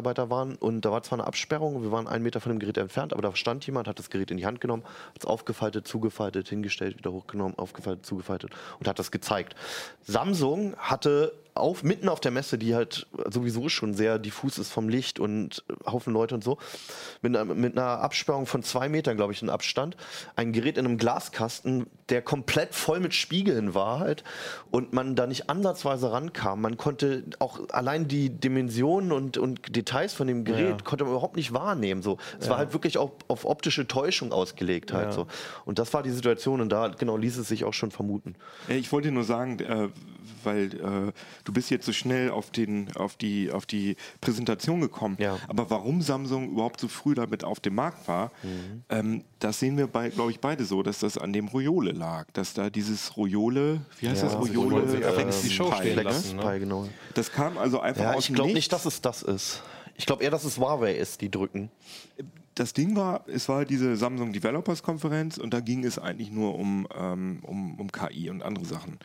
Huawei-Mitarbeiter 0.00 0.30
waren 0.30 0.56
und 0.56 0.84
da 0.84 0.90
war 0.90 1.02
zwar 1.02 1.18
eine 1.18 1.26
Absperrung, 1.26 1.82
wir 1.82 1.92
waren 1.92 2.08
einen 2.08 2.22
Meter 2.22 2.40
von 2.40 2.50
dem 2.50 2.58
Gerät 2.58 2.78
entfernt, 2.78 3.12
aber 3.12 3.22
da 3.22 3.34
stand 3.36 3.66
jemand, 3.66 3.88
hat 3.88 3.98
das 3.98 4.10
Gerät 4.10 4.30
in 4.30 4.36
die 4.36 4.46
Hand 4.46 4.60
genommen, 4.60 4.82
hat 4.84 5.20
es 5.20 5.24
aufgefaltet, 5.26 5.86
zugefaltet, 5.86 6.48
hingestellt, 6.48 6.98
wieder 6.98 7.12
hochgenommen, 7.12 7.58
aufgefaltet, 7.58 8.06
zugefaltet 8.06 8.52
und 8.78 8.88
hat 8.88 8.98
das 8.98 9.10
gezeigt. 9.10 9.54
Samsung 10.02 10.74
hatte 10.76 11.32
auf, 11.54 11.82
mitten 11.82 12.08
auf 12.08 12.20
der 12.20 12.30
Messe, 12.30 12.58
die 12.58 12.74
halt 12.74 13.06
sowieso 13.30 13.68
schon 13.68 13.94
sehr 13.94 14.18
diffus 14.18 14.58
ist 14.58 14.70
vom 14.72 14.88
Licht 14.88 15.20
und 15.20 15.64
Haufen 15.86 16.12
Leute 16.12 16.34
und 16.34 16.44
so, 16.44 16.58
mit 17.22 17.36
einer, 17.36 17.54
mit 17.54 17.76
einer 17.76 18.00
Absperrung 18.00 18.46
von 18.46 18.62
zwei 18.62 18.88
Metern, 18.88 19.16
glaube 19.16 19.32
ich, 19.32 19.42
in 19.42 19.50
Abstand, 19.50 19.96
ein 20.36 20.52
Gerät 20.52 20.78
in 20.78 20.86
einem 20.86 20.98
Glaskasten, 20.98 21.86
der 22.08 22.22
komplett 22.22 22.74
voll 22.74 23.00
mit 23.00 23.14
Spiegeln 23.14 23.74
war 23.74 24.00
halt 24.00 24.24
und 24.70 24.92
man 24.92 25.14
da 25.14 25.26
nicht 25.26 25.48
ansatzweise 25.48 26.10
rankam. 26.12 26.60
Man 26.60 26.76
konnte 26.76 27.24
auch 27.38 27.68
allein 27.70 28.08
die 28.08 28.30
Dimensionen 28.30 29.12
und, 29.12 29.38
und 29.38 29.74
Details 29.74 30.12
von 30.12 30.26
dem 30.26 30.44
Gerät 30.44 30.84
konnte 30.84 31.04
man 31.04 31.12
überhaupt 31.12 31.36
nicht 31.36 31.52
wahrnehmen. 31.52 32.02
So. 32.02 32.18
Es 32.38 32.48
war 32.48 32.58
halt 32.58 32.72
wirklich 32.72 32.98
auf, 32.98 33.12
auf 33.28 33.44
optische 33.44 33.86
Täuschung 33.86 34.32
ausgelegt 34.32 34.92
halt 34.92 35.12
so. 35.12 35.26
Und 35.64 35.78
das 35.78 35.92
war 35.94 36.02
die 36.02 36.10
Situation 36.10 36.60
und 36.60 36.70
da 36.70 36.88
genau 36.88 37.16
ließ 37.16 37.38
es 37.38 37.48
sich 37.48 37.64
auch 37.64 37.74
schon 37.74 37.90
vermuten. 37.90 38.34
Äh, 38.68 38.78
Ich 38.78 38.92
wollte 38.92 39.10
nur 39.10 39.24
sagen, 39.24 39.60
äh, 39.60 39.88
weil 40.44 40.74
äh, 40.74 41.12
du 41.44 41.52
bist 41.52 41.70
jetzt 41.70 41.86
so 41.86 41.92
schnell 41.92 42.30
auf, 42.30 42.50
den, 42.50 42.94
auf, 42.96 43.16
die, 43.16 43.50
auf 43.50 43.66
die 43.66 43.96
Präsentation 44.20 44.80
gekommen. 44.80 45.16
Ja. 45.20 45.38
Aber 45.48 45.70
warum 45.70 46.02
Samsung 46.02 46.50
überhaupt 46.50 46.80
so 46.80 46.88
früh 46.88 47.14
damit 47.14 47.44
auf 47.44 47.60
dem 47.60 47.74
Markt 47.74 48.06
war, 48.08 48.30
Mhm. 48.42 48.82
ähm, 48.88 49.24
das 49.38 49.58
sehen 49.58 49.76
wir, 49.76 49.86
bei, 49.86 50.08
glaube 50.10 50.30
ich, 50.30 50.40
beide 50.40 50.64
so, 50.64 50.82
dass 50.82 50.98
das 51.00 51.16
an 51.18 51.32
dem 51.32 51.48
Royole 51.48 51.92
lag. 51.92 52.26
Dass 52.32 52.54
da 52.54 52.70
dieses 52.70 53.16
Royole, 53.16 53.80
wie 54.00 54.08
heißt 54.08 54.22
das? 54.22 54.32
sie 54.32 54.38
Royole 54.38 54.70
wollen 54.70 54.88
sie 54.88 54.96
einfach 54.98 55.14
Flex 55.14 55.42
die 55.42 55.50
Show 55.50 55.70
Pi, 55.70 55.76
stehen 55.78 55.96
ne? 55.96 56.02
lassen. 56.02 56.36
ne? 56.36 56.42
Pi, 56.42 56.58
genau. 56.60 56.88
Das 57.14 57.32
kam 57.32 57.56
also 57.58 57.80
einfach 57.80 58.02
Ja, 58.02 58.12
aus 58.14 58.28
ich 58.28 58.34
glaube 58.34 58.52
nicht, 58.52 58.72
dass 58.72 58.84
es 58.86 59.00
das 59.00 59.22
ist. 59.22 59.62
Ich 59.96 60.06
glaube 60.06 60.22
eher, 60.24 60.30
dass 60.30 60.44
es 60.44 60.58
Huawei 60.58 60.94
ist, 60.94 61.20
die 61.20 61.30
drücken. 61.30 61.70
das 62.54 62.72
Ding 62.72 62.96
war, 62.96 63.24
es 63.26 63.48
war 63.48 63.64
diese 63.64 63.96
Samsung 63.96 64.32
Developers 64.32 64.82
Konferenz 64.82 65.38
und 65.38 65.52
da 65.54 65.60
ging 65.60 65.84
es 65.84 65.98
eigentlich 65.98 66.30
nur 66.30 66.54
um, 66.58 66.86
ähm, 66.98 67.40
um, 67.42 67.78
um 67.80 67.90
KI 67.92 68.28
und 68.30 68.42
andere 68.42 68.64
Sachen. 68.66 68.98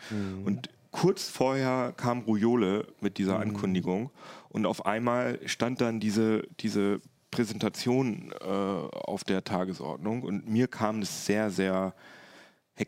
Und 0.46 0.70
kurz 0.96 1.28
vorher 1.28 1.94
kam 1.98 2.22
Royole 2.22 2.88
mit 3.02 3.18
dieser 3.18 3.38
Ankündigung 3.40 4.12
und 4.48 4.66
auf 4.66 4.86
einmal 4.86 5.40
stand 5.46 5.82
dann 5.82 6.00
diese, 6.00 6.48
diese 6.62 7.02
Präsentation 7.32 8.32
äh, 8.40 8.46
auf 8.46 9.26
der 9.26 9.44
Tagesordnung 9.44 10.24
und 10.24 10.48
mir 10.48 10.70
kam 10.70 11.02
es 11.02 11.26
sehr, 11.26 11.52
sehr 11.52 11.94
hek 12.76 12.88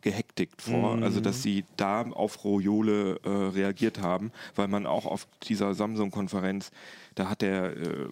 gehektigt 0.00 0.62
vor, 0.62 1.02
also 1.02 1.20
dass 1.20 1.42
sie 1.42 1.64
da 1.76 2.02
auf 2.02 2.44
Royole 2.44 3.18
äh, 3.24 3.28
reagiert 3.28 4.00
haben, 4.00 4.30
weil 4.54 4.68
man 4.68 4.86
auch 4.86 5.04
auf 5.04 5.26
dieser 5.42 5.74
Samsung-Konferenz, 5.74 6.70
da 7.16 7.28
hat 7.28 7.42
der 7.42 7.76
äh, 7.76 8.08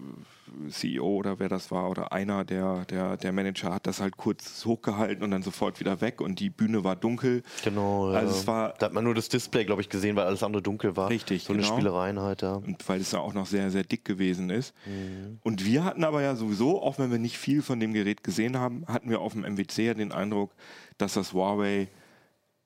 CEO 0.68 1.16
oder 1.16 1.38
wer 1.38 1.48
das 1.48 1.70
war 1.70 1.90
oder 1.90 2.12
einer 2.12 2.44
der, 2.44 2.84
der, 2.86 3.16
der 3.16 3.32
Manager 3.32 3.74
hat 3.74 3.86
das 3.86 4.00
halt 4.00 4.16
kurz 4.16 4.64
hochgehalten 4.64 5.22
und 5.22 5.30
dann 5.30 5.42
sofort 5.42 5.80
wieder 5.80 6.00
weg 6.00 6.20
und 6.20 6.40
die 6.40 6.50
Bühne 6.50 6.84
war 6.84 6.96
dunkel. 6.96 7.42
Genau. 7.64 8.08
Also 8.08 8.32
ja. 8.32 8.40
es 8.40 8.46
war 8.46 8.74
da 8.78 8.86
hat 8.86 8.92
man 8.92 9.04
nur 9.04 9.14
das 9.14 9.28
Display, 9.28 9.64
glaube 9.64 9.82
ich, 9.82 9.88
gesehen, 9.88 10.16
weil 10.16 10.26
alles 10.26 10.42
andere 10.42 10.62
dunkel 10.62 10.96
war. 10.96 11.10
Richtig, 11.10 11.44
So 11.44 11.52
eine 11.52 11.62
genau. 11.62 11.74
Spielereien 11.74 12.20
halt, 12.20 12.42
ja. 12.42 12.54
und 12.54 12.88
weil 12.88 13.00
es 13.00 13.12
ja 13.12 13.20
auch 13.20 13.34
noch 13.34 13.46
sehr, 13.46 13.70
sehr 13.70 13.84
dick 13.84 14.04
gewesen 14.04 14.50
ist. 14.50 14.74
Mhm. 14.86 15.38
Und 15.42 15.64
wir 15.64 15.84
hatten 15.84 16.04
aber 16.04 16.22
ja 16.22 16.34
sowieso, 16.36 16.82
auch 16.82 16.98
wenn 16.98 17.10
wir 17.10 17.18
nicht 17.18 17.38
viel 17.38 17.62
von 17.62 17.80
dem 17.80 17.92
Gerät 17.92 18.24
gesehen 18.24 18.58
haben, 18.58 18.84
hatten 18.86 19.10
wir 19.10 19.20
auf 19.20 19.32
dem 19.32 19.42
MWC 19.42 19.86
ja 19.86 19.94
den 19.94 20.12
Eindruck, 20.12 20.52
dass 20.98 21.14
das 21.14 21.32
Huawei 21.32 21.88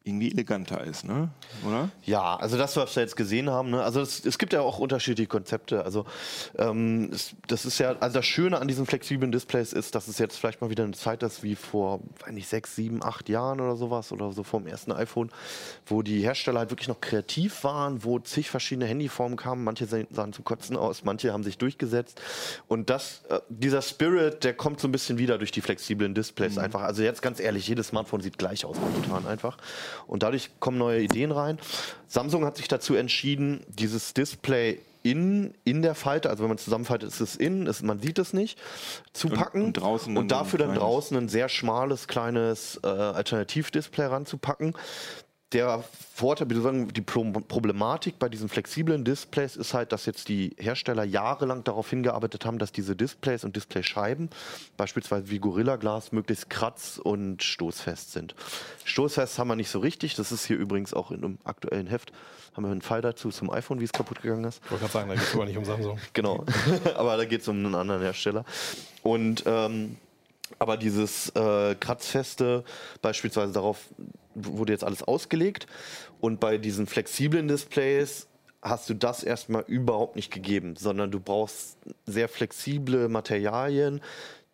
irgendwie 0.06 0.30
eleganter 0.30 0.84
ist, 0.84 1.04
ne? 1.04 1.30
oder? 1.66 1.88
Ja, 2.04 2.36
also 2.36 2.58
das, 2.58 2.76
was 2.76 2.94
wir 2.94 3.02
jetzt 3.02 3.16
gesehen 3.16 3.48
haben, 3.48 3.70
ne? 3.70 3.82
also 3.82 4.02
es, 4.02 4.24
es 4.24 4.36
gibt 4.36 4.52
ja 4.52 4.60
auch 4.60 4.78
unterschiedliche 4.78 5.28
Konzepte. 5.28 5.82
Also 5.82 6.04
ähm, 6.58 7.08
es, 7.10 7.34
das 7.46 7.64
ist 7.64 7.78
ja, 7.78 7.96
also 8.00 8.18
das 8.18 8.26
Schöne 8.26 8.58
an 8.58 8.68
diesen 8.68 8.84
flexiblen 8.84 9.32
Displays 9.32 9.72
ist, 9.72 9.94
dass 9.94 10.06
es 10.06 10.18
jetzt 10.18 10.36
vielleicht 10.36 10.60
mal 10.60 10.68
wieder 10.68 10.84
eine 10.84 10.92
Zeit 10.92 11.22
ist 11.22 11.42
wie 11.42 11.54
vor, 11.54 12.00
weiß 12.20 12.34
nicht, 12.34 12.48
sechs, 12.48 12.76
sieben, 12.76 13.02
acht 13.02 13.30
Jahren 13.30 13.62
oder 13.62 13.76
sowas 13.76 14.12
oder 14.12 14.30
so 14.32 14.42
vor 14.42 14.60
dem 14.60 14.66
ersten 14.66 14.92
iPhone, 14.92 15.30
wo 15.86 16.02
die 16.02 16.20
Hersteller 16.20 16.58
halt 16.58 16.70
wirklich 16.70 16.88
noch 16.88 17.00
kreativ 17.00 17.64
waren, 17.64 18.04
wo 18.04 18.18
zig 18.18 18.50
verschiedene 18.50 18.84
Handyformen 18.84 19.38
kamen. 19.38 19.64
Manche 19.64 19.86
sahen 19.86 20.34
zu 20.34 20.42
kotzen 20.42 20.76
aus, 20.76 21.04
manche 21.04 21.32
haben 21.32 21.44
sich 21.44 21.56
durchgesetzt. 21.56 22.20
Und 22.68 22.90
das, 22.90 23.22
äh, 23.30 23.40
dieser 23.48 23.80
Spirit, 23.80 24.44
der 24.44 24.52
kommt 24.52 24.80
so 24.80 24.88
ein 24.88 24.92
bisschen 24.92 25.16
wieder 25.16 25.38
durch 25.38 25.50
die 25.50 25.62
flexiblen 25.62 26.12
Displays 26.12 26.56
mhm. 26.56 26.64
einfach. 26.64 26.82
Also 26.82 27.02
jetzt 27.02 27.22
ganz 27.22 27.40
ehrlich, 27.40 27.66
jedes 27.66 27.88
Smartphone 27.88 28.20
sieht 28.20 28.36
gleich 28.36 28.66
aus 28.66 28.76
momentan 28.78 29.26
einfach. 29.26 29.56
Und 30.06 30.22
dadurch 30.22 30.50
kommen 30.60 30.78
neue 30.78 31.02
Ideen 31.02 31.32
rein. 31.32 31.58
Samsung 32.08 32.44
hat 32.44 32.56
sich 32.56 32.68
dazu 32.68 32.94
entschieden, 32.94 33.64
dieses 33.68 34.14
Display 34.14 34.80
in, 35.04 35.52
in 35.64 35.82
der 35.82 35.94
Falte, 35.94 36.30
also 36.30 36.42
wenn 36.42 36.48
man 36.48 36.56
zusammenfaltet, 36.56 37.10
ist 37.10 37.20
es 37.20 37.36
in, 37.36 37.66
ist, 37.66 37.82
man 37.82 38.00
sieht 38.00 38.18
es 38.18 38.32
nicht, 38.32 38.58
zu 39.12 39.28
packen 39.28 39.60
und, 39.60 39.66
und, 39.66 39.72
draußen 39.74 40.16
und 40.16 40.28
dafür 40.28 40.58
dann 40.60 40.74
draußen 40.74 41.14
ein 41.14 41.28
sehr 41.28 41.50
schmales, 41.50 42.08
kleines 42.08 42.80
äh, 42.82 42.86
Alternativdisplay 42.86 44.06
ranzupacken 44.06 44.74
der 45.54 45.84
Vorteil, 46.14 46.46
die 46.46 47.00
Problematik 47.00 48.18
bei 48.18 48.28
diesen 48.28 48.48
flexiblen 48.48 49.04
Displays 49.04 49.56
ist 49.56 49.72
halt, 49.72 49.92
dass 49.92 50.04
jetzt 50.06 50.28
die 50.28 50.54
Hersteller 50.58 51.04
jahrelang 51.04 51.64
darauf 51.64 51.88
hingearbeitet 51.88 52.44
haben, 52.44 52.58
dass 52.58 52.72
diese 52.72 52.94
Displays 52.94 53.44
und 53.44 53.56
Displayscheiben, 53.56 54.30
beispielsweise 54.76 55.30
wie 55.30 55.38
Gorilla 55.38 55.76
Glass, 55.76 56.12
möglichst 56.12 56.50
kratz- 56.50 56.98
und 56.98 57.42
stoßfest 57.42 58.12
sind. 58.12 58.34
Stoßfest 58.84 59.38
haben 59.38 59.48
wir 59.48 59.56
nicht 59.56 59.70
so 59.70 59.78
richtig. 59.78 60.16
Das 60.16 60.32
ist 60.32 60.44
hier 60.44 60.56
übrigens 60.56 60.92
auch 60.92 61.10
in 61.10 61.24
einem 61.24 61.38
aktuellen 61.44 61.86
Heft. 61.86 62.12
Haben 62.54 62.64
wir 62.66 62.70
einen 62.70 62.82
Fall 62.82 63.00
dazu 63.00 63.30
zum 63.30 63.50
iPhone, 63.50 63.80
wie 63.80 63.84
es 63.84 63.92
kaputt 63.92 64.22
gegangen 64.22 64.44
ist. 64.44 64.60
Ich 64.64 64.70
wollte 64.70 64.82
gerade 64.82 64.92
sagen, 64.92 65.08
da 65.08 65.14
geht 65.14 65.24
es 65.24 65.34
aber 65.34 65.44
nicht 65.46 65.58
um 65.58 65.64
Samsung. 65.64 65.98
genau, 66.12 66.44
aber 66.96 67.16
da 67.16 67.24
geht 67.24 67.40
es 67.40 67.48
um 67.48 67.56
einen 67.56 67.74
anderen 67.74 68.02
Hersteller. 68.02 68.44
Und 69.02 69.44
ähm, 69.46 69.96
aber 70.58 70.76
dieses 70.76 71.30
äh, 71.30 71.74
Kratzfeste, 71.74 72.64
beispielsweise 73.02 73.52
darauf 73.52 73.88
wurde 74.34 74.72
jetzt 74.72 74.84
alles 74.84 75.02
ausgelegt. 75.02 75.66
Und 76.20 76.40
bei 76.40 76.58
diesen 76.58 76.86
flexiblen 76.86 77.48
Displays 77.48 78.28
hast 78.62 78.88
du 78.88 78.94
das 78.94 79.22
erstmal 79.22 79.64
überhaupt 79.66 80.16
nicht 80.16 80.32
gegeben, 80.32 80.76
sondern 80.76 81.10
du 81.10 81.20
brauchst 81.20 81.76
sehr 82.06 82.28
flexible 82.28 83.08
Materialien, 83.08 84.00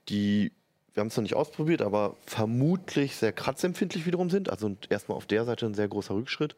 die 0.08 0.52
wir 0.92 1.02
haben 1.02 1.08
es 1.08 1.16
noch 1.16 1.22
nicht 1.22 1.36
ausprobiert, 1.36 1.82
aber 1.82 2.16
vermutlich 2.26 3.16
sehr 3.16 3.32
kratzempfindlich 3.32 4.06
wiederum 4.06 4.28
sind. 4.28 4.50
Also 4.50 4.76
erstmal 4.88 5.16
auf 5.16 5.26
der 5.26 5.44
Seite 5.44 5.66
ein 5.66 5.74
sehr 5.74 5.88
großer 5.88 6.14
Rückschritt 6.14 6.56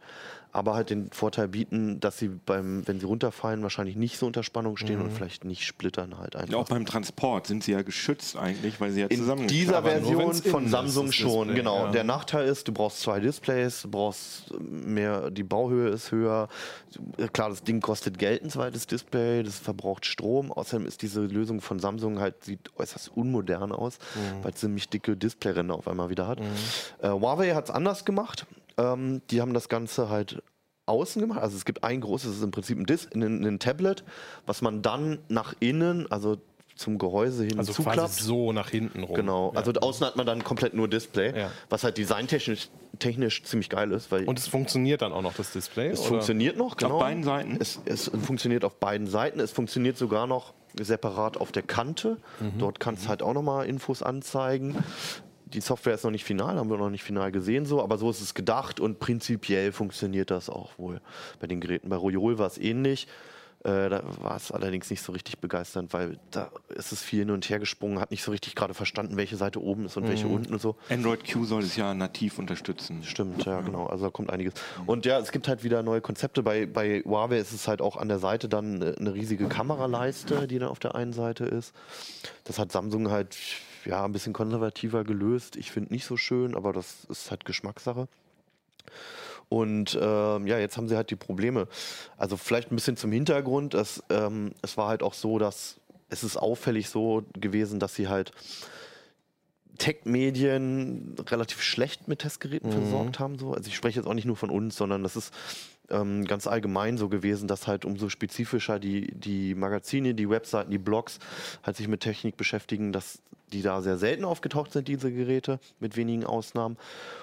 aber 0.52 0.74
halt 0.74 0.90
den 0.90 1.10
Vorteil 1.10 1.48
bieten, 1.48 1.98
dass 1.98 2.18
sie 2.18 2.28
beim, 2.28 2.86
wenn 2.86 3.00
sie 3.00 3.06
runterfallen, 3.06 3.62
wahrscheinlich 3.62 3.96
nicht 3.96 4.18
so 4.18 4.26
unter 4.26 4.42
Spannung 4.42 4.76
stehen 4.76 4.98
mhm. 4.98 5.06
und 5.06 5.12
vielleicht 5.12 5.44
nicht 5.44 5.64
splittern 5.64 6.18
halt 6.18 6.36
einfach. 6.36 6.54
Auch 6.54 6.68
beim 6.68 6.84
Transport 6.84 7.46
sind 7.46 7.64
sie 7.64 7.72
ja 7.72 7.80
geschützt 7.80 8.36
eigentlich, 8.36 8.78
weil 8.78 8.92
sie 8.92 9.00
ja 9.00 9.08
zusammen. 9.08 9.42
In 9.42 9.48
dieser 9.48 9.82
Version 9.82 10.34
von 10.34 10.68
Samsung 10.68 11.06
ist, 11.06 11.14
schon, 11.14 11.48
Display, 11.48 11.54
genau. 11.54 11.86
Ja. 11.86 11.90
Der 11.92 12.04
Nachteil 12.04 12.46
ist, 12.46 12.68
du 12.68 12.72
brauchst 12.72 13.00
zwei 13.00 13.18
Displays, 13.18 13.82
du 13.82 13.90
brauchst 13.90 14.52
mehr, 14.60 15.30
die 15.30 15.42
Bauhöhe 15.42 15.88
ist 15.88 16.12
höher. 16.12 16.48
Klar, 17.32 17.48
das 17.48 17.64
Ding 17.64 17.80
kostet 17.80 18.18
Geld, 18.18 18.44
ein 18.44 18.50
zweites 18.50 18.86
Display, 18.86 19.42
das 19.42 19.58
verbraucht 19.58 20.04
Strom. 20.04 20.52
Außerdem 20.52 20.86
ist 20.86 21.00
diese 21.00 21.22
Lösung 21.22 21.62
von 21.62 21.78
Samsung 21.78 22.20
halt, 22.20 22.44
sieht 22.44 22.70
äußerst 22.76 23.16
unmodern 23.16 23.72
aus, 23.72 23.98
mhm. 24.14 24.44
weil 24.44 24.52
es 24.52 24.60
ziemlich 24.60 24.90
dicke 24.90 25.16
Displayränder 25.16 25.74
auf 25.74 25.88
einmal 25.88 26.10
wieder 26.10 26.26
hat. 26.26 26.40
Mhm. 26.40 26.46
Äh, 27.00 27.08
Huawei 27.08 27.54
hat 27.54 27.64
es 27.64 27.70
anders 27.70 28.04
gemacht. 28.04 28.46
Ähm, 28.78 29.22
die 29.30 29.40
haben 29.40 29.54
das 29.54 29.68
Ganze 29.68 30.08
halt 30.08 30.42
außen 30.86 31.20
gemacht. 31.20 31.40
Also 31.40 31.56
es 31.56 31.64
gibt 31.64 31.84
ein 31.84 32.00
großes, 32.00 32.28
das 32.28 32.36
ist 32.38 32.42
im 32.42 32.50
Prinzip 32.50 32.78
ein, 32.78 32.86
Dis 32.86 33.08
ein, 33.14 33.44
ein 33.44 33.58
Tablet, 33.58 34.04
was 34.46 34.62
man 34.62 34.82
dann 34.82 35.18
nach 35.28 35.54
innen, 35.60 36.10
also 36.10 36.38
zum 36.74 36.98
Gehäuse 36.98 37.44
hin 37.44 37.58
also 37.58 37.72
zuklappt. 37.72 37.98
Quasi 37.98 38.22
so 38.22 38.52
nach 38.52 38.70
hinten 38.70 39.02
rum. 39.02 39.14
Genau. 39.14 39.52
Ja. 39.52 39.58
Also 39.58 39.72
außen 39.72 40.06
hat 40.06 40.16
man 40.16 40.26
dann 40.26 40.42
komplett 40.42 40.74
nur 40.74 40.88
Display, 40.88 41.38
ja. 41.38 41.50
was 41.68 41.84
halt 41.84 41.98
designtechnisch 41.98 42.68
technisch 42.98 43.42
ziemlich 43.44 43.68
geil 43.68 43.90
ist. 43.92 44.10
Weil 44.12 44.24
Und 44.24 44.38
es 44.38 44.46
funktioniert 44.48 45.02
dann 45.02 45.12
auch 45.12 45.22
noch, 45.22 45.34
das 45.34 45.52
Display? 45.52 45.88
Es 45.88 46.00
oder? 46.00 46.08
funktioniert 46.08 46.56
noch, 46.56 46.76
genau. 46.76 46.96
Auf 46.96 47.00
beiden 47.00 47.24
Seiten? 47.24 47.56
Es, 47.58 47.80
es, 47.84 48.08
funktioniert 48.08 48.64
auf 48.64 48.76
beiden 48.76 49.06
Seiten. 49.06 49.40
Es 49.40 49.50
funktioniert 49.50 49.96
sogar 49.96 50.26
noch 50.26 50.54
separat 50.80 51.36
auf 51.36 51.52
der 51.52 51.62
Kante. 51.62 52.18
Mhm. 52.40 52.58
Dort 52.58 52.80
kannst 52.80 53.04
du 53.04 53.08
halt 53.08 53.22
auch 53.22 53.34
nochmal 53.34 53.66
Infos 53.66 54.02
anzeigen 54.02 54.76
die 55.52 55.60
Software 55.60 55.94
ist 55.94 56.04
noch 56.04 56.10
nicht 56.10 56.24
final, 56.24 56.56
haben 56.56 56.70
wir 56.70 56.78
noch 56.78 56.90
nicht 56.90 57.04
final 57.04 57.32
gesehen 57.32 57.66
so, 57.66 57.82
aber 57.82 57.98
so 57.98 58.10
ist 58.10 58.20
es 58.20 58.34
gedacht 58.34 58.80
und 58.80 58.98
prinzipiell 58.98 59.72
funktioniert 59.72 60.30
das 60.30 60.48
auch 60.48 60.78
wohl 60.78 61.00
bei 61.40 61.46
den 61.46 61.60
Geräten. 61.60 61.88
Bei 61.88 61.96
Royol 61.96 62.38
war 62.38 62.46
es 62.46 62.58
ähnlich. 62.58 63.06
Äh, 63.64 63.90
da 63.90 64.02
war 64.20 64.34
es 64.34 64.50
allerdings 64.50 64.90
nicht 64.90 65.02
so 65.02 65.12
richtig 65.12 65.38
begeisternd, 65.38 65.92
weil 65.92 66.18
da 66.32 66.50
ist 66.74 66.90
es 66.90 67.00
viel 67.00 67.20
hin 67.20 67.30
und 67.30 67.48
her 67.48 67.60
gesprungen, 67.60 68.00
hat 68.00 68.10
nicht 68.10 68.24
so 68.24 68.32
richtig 68.32 68.56
gerade 68.56 68.74
verstanden, 68.74 69.16
welche 69.16 69.36
Seite 69.36 69.62
oben 69.62 69.84
ist 69.84 69.96
und 69.96 70.02
mhm. 70.02 70.08
welche 70.08 70.26
unten 70.26 70.52
und 70.52 70.60
so. 70.60 70.74
Android 70.88 71.30
Q 71.30 71.44
soll 71.44 71.62
es 71.62 71.76
ja 71.76 71.94
nativ 71.94 72.40
unterstützen. 72.40 73.04
Stimmt, 73.04 73.44
ja, 73.44 73.60
genau. 73.60 73.86
Also 73.86 74.06
da 74.06 74.10
kommt 74.10 74.30
einiges. 74.30 74.54
Und 74.86 75.06
ja, 75.06 75.20
es 75.20 75.30
gibt 75.30 75.46
halt 75.46 75.62
wieder 75.62 75.84
neue 75.84 76.00
Konzepte. 76.00 76.42
Bei, 76.42 76.66
bei 76.66 77.02
Huawei 77.04 77.38
ist 77.38 77.52
es 77.52 77.68
halt 77.68 77.80
auch 77.80 77.96
an 77.96 78.08
der 78.08 78.18
Seite 78.18 78.48
dann 78.48 78.82
eine 78.82 79.14
riesige 79.14 79.46
Kameraleiste, 79.46 80.48
die 80.48 80.58
dann 80.58 80.68
auf 80.68 80.80
der 80.80 80.96
einen 80.96 81.12
Seite 81.12 81.44
ist. 81.44 81.72
Das 82.42 82.58
hat 82.58 82.72
Samsung 82.72 83.12
halt 83.12 83.36
ja, 83.84 84.04
ein 84.04 84.12
bisschen 84.12 84.32
konservativer 84.32 85.04
gelöst. 85.04 85.56
Ich 85.56 85.70
finde 85.70 85.92
nicht 85.92 86.04
so 86.04 86.16
schön, 86.16 86.54
aber 86.54 86.72
das 86.72 87.04
ist 87.08 87.30
halt 87.30 87.44
Geschmackssache. 87.44 88.08
Und 89.48 89.98
ähm, 90.00 90.46
ja, 90.46 90.58
jetzt 90.58 90.76
haben 90.76 90.88
sie 90.88 90.96
halt 90.96 91.10
die 91.10 91.16
Probleme. 91.16 91.68
Also 92.16 92.36
vielleicht 92.36 92.72
ein 92.72 92.76
bisschen 92.76 92.96
zum 92.96 93.12
Hintergrund. 93.12 93.74
Es, 93.74 94.02
ähm, 94.08 94.52
es 94.62 94.76
war 94.76 94.88
halt 94.88 95.02
auch 95.02 95.14
so, 95.14 95.38
dass 95.38 95.76
es 96.08 96.24
ist 96.24 96.36
auffällig 96.36 96.88
so 96.88 97.24
gewesen, 97.34 97.78
dass 97.78 97.94
sie 97.94 98.08
halt 98.08 98.32
Tech-Medien 99.78 101.16
relativ 101.28 101.62
schlecht 101.62 102.06
mit 102.08 102.20
Testgeräten 102.20 102.70
mhm. 102.70 102.74
versorgt 102.74 103.18
haben. 103.18 103.38
So. 103.38 103.52
Also 103.52 103.68
ich 103.68 103.76
spreche 103.76 103.98
jetzt 103.98 104.06
auch 104.06 104.14
nicht 104.14 104.26
nur 104.26 104.36
von 104.36 104.50
uns, 104.50 104.76
sondern 104.76 105.02
das 105.02 105.16
ist 105.16 105.34
ähm, 105.92 106.24
ganz 106.24 106.46
allgemein 106.46 106.98
so 106.98 107.08
gewesen, 107.08 107.48
dass 107.48 107.66
halt 107.66 107.84
umso 107.84 108.08
spezifischer 108.08 108.78
die, 108.78 109.12
die 109.12 109.54
Magazine, 109.54 110.14
die 110.14 110.28
Webseiten, 110.28 110.70
die 110.70 110.78
Blogs 110.78 111.18
halt 111.62 111.76
sich 111.76 111.88
mit 111.88 112.00
Technik 112.00 112.36
beschäftigen, 112.36 112.92
dass 112.92 113.22
die 113.52 113.62
da 113.62 113.82
sehr 113.82 113.98
selten 113.98 114.24
aufgetaucht 114.24 114.72
sind, 114.72 114.88
diese 114.88 115.12
Geräte, 115.12 115.60
mit 115.78 115.96
wenigen 115.96 116.24
Ausnahmen. 116.24 116.76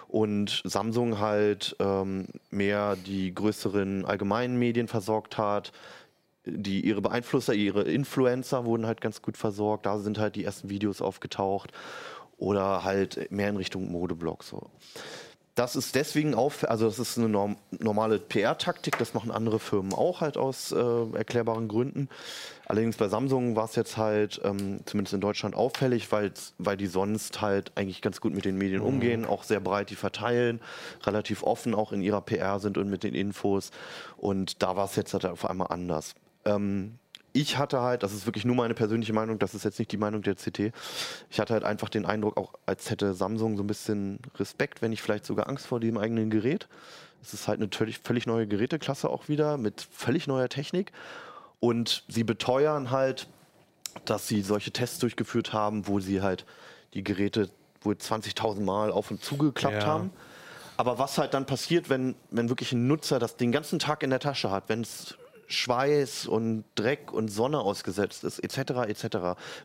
Und 0.07 0.61
Samsung 0.63 1.19
halt 1.19 1.75
ähm, 1.79 2.27
mehr 2.51 2.95
die 2.95 3.33
größeren 3.33 4.05
allgemeinen 4.05 4.57
Medien 4.57 4.87
versorgt 4.87 5.37
hat, 5.37 5.71
die 6.45 6.81
ihre 6.81 7.01
Beeinflusser, 7.01 7.53
ihre 7.53 7.83
Influencer 7.83 8.65
wurden 8.65 8.85
halt 8.85 9.01
ganz 9.01 9.21
gut 9.21 9.37
versorgt. 9.37 9.85
Da 9.85 9.99
sind 9.99 10.17
halt 10.17 10.35
die 10.35 10.43
ersten 10.43 10.69
Videos 10.69 11.01
aufgetaucht 11.01 11.71
oder 12.37 12.83
halt 12.83 13.31
mehr 13.31 13.49
in 13.49 13.57
Richtung 13.57 13.91
Modeblog 13.91 14.43
so. 14.43 14.69
Das 15.59 15.75
ist 15.75 15.93
deswegen 15.93 16.35
auf, 16.35 16.63
also 16.69 16.85
das 16.85 16.99
ist 16.99 17.17
eine 17.17 17.27
norm 17.27 17.57
normale 17.79 18.17
PR-Taktik, 18.17 18.97
das 18.97 19.13
machen 19.13 19.29
andere 19.29 19.59
Firmen 19.59 19.91
auch 19.91 20.21
halt 20.21 20.37
aus 20.37 20.71
äh, 20.71 20.77
erklärbaren 20.77 21.67
Gründen. 21.67 22.07
Allerdings 22.65 22.95
bei 22.95 23.09
Samsung 23.09 23.57
war 23.57 23.65
es 23.65 23.75
jetzt 23.75 23.97
halt, 23.97 24.39
ähm, 24.45 24.79
zumindest 24.85 25.15
in 25.15 25.19
Deutschland, 25.19 25.55
auffällig, 25.55 26.13
weil 26.13 26.77
die 26.77 26.87
sonst 26.87 27.41
halt 27.41 27.73
eigentlich 27.75 28.01
ganz 28.01 28.21
gut 28.21 28.33
mit 28.33 28.45
den 28.45 28.57
Medien 28.57 28.83
mhm. 28.83 28.87
umgehen, 28.87 29.25
auch 29.25 29.43
sehr 29.43 29.59
breit 29.59 29.89
die 29.89 29.97
verteilen, 29.97 30.61
relativ 31.03 31.43
offen 31.43 31.75
auch 31.75 31.91
in 31.91 32.01
ihrer 32.01 32.21
PR 32.21 32.61
sind 32.61 32.77
und 32.77 32.89
mit 32.89 33.03
den 33.03 33.13
Infos. 33.13 33.71
Und 34.15 34.63
da 34.63 34.77
war 34.77 34.85
es 34.85 34.95
jetzt 34.95 35.11
halt 35.11 35.25
auf 35.25 35.49
einmal 35.49 35.67
anders. 35.71 36.15
Ähm, 36.45 36.99
ich 37.39 37.57
hatte 37.57 37.79
halt, 37.81 38.03
das 38.03 38.13
ist 38.13 38.25
wirklich 38.25 38.43
nur 38.43 38.55
meine 38.55 38.73
persönliche 38.73 39.13
Meinung, 39.13 39.39
das 39.39 39.55
ist 39.55 39.63
jetzt 39.63 39.79
nicht 39.79 39.91
die 39.93 39.97
Meinung 39.97 40.21
der 40.21 40.35
CT, 40.35 40.73
ich 41.29 41.39
hatte 41.39 41.53
halt 41.53 41.63
einfach 41.63 41.87
den 41.87 42.05
Eindruck, 42.05 42.35
auch 42.35 42.53
als 42.65 42.89
hätte 42.89 43.13
Samsung 43.13 43.55
so 43.55 43.63
ein 43.63 43.67
bisschen 43.67 44.19
Respekt, 44.37 44.81
wenn 44.81 44.89
nicht 44.89 45.01
vielleicht 45.01 45.25
sogar 45.25 45.47
Angst 45.47 45.65
vor 45.65 45.79
dem 45.79 45.97
eigenen 45.97 46.29
Gerät. 46.29 46.67
Es 47.21 47.33
ist 47.33 47.47
halt 47.47 47.61
eine 47.61 47.69
völlig, 47.71 47.99
völlig 47.99 48.27
neue 48.27 48.45
Geräteklasse 48.45 49.09
auch 49.09 49.29
wieder 49.29 49.57
mit 49.57 49.87
völlig 49.91 50.27
neuer 50.27 50.49
Technik. 50.49 50.91
Und 51.61 52.03
sie 52.07 52.23
beteuern 52.23 52.91
halt, 52.91 53.27
dass 54.05 54.27
sie 54.27 54.41
solche 54.41 54.71
Tests 54.71 54.99
durchgeführt 54.99 55.53
haben, 55.53 55.87
wo 55.87 55.99
sie 55.99 56.21
halt 56.21 56.45
die 56.93 57.03
Geräte 57.03 57.49
wohl 57.81 57.95
20.000 57.95 58.61
Mal 58.61 58.91
auf 58.91 59.11
und 59.11 59.23
zugeklappt 59.23 59.83
ja. 59.83 59.85
haben. 59.85 60.11
Aber 60.77 60.97
was 60.97 61.17
halt 61.17 61.33
dann 61.33 61.45
passiert, 61.45 61.89
wenn, 61.89 62.15
wenn 62.31 62.47
wirklich 62.49 62.71
ein 62.71 62.87
Nutzer 62.87 63.19
das 63.19 63.35
den 63.35 63.51
ganzen 63.51 63.79
Tag 63.79 64.03
in 64.03 64.09
der 64.09 64.19
Tasche 64.19 64.49
hat, 64.49 64.69
wenn 64.69 64.81
es 64.81 65.17
Schweiß 65.49 66.27
und 66.27 66.63
Dreck 66.75 67.11
und 67.11 67.27
Sonne 67.29 67.59
ausgesetzt 67.59 68.23
ist, 68.23 68.39
etc., 68.39 68.87
etc., 68.87 69.17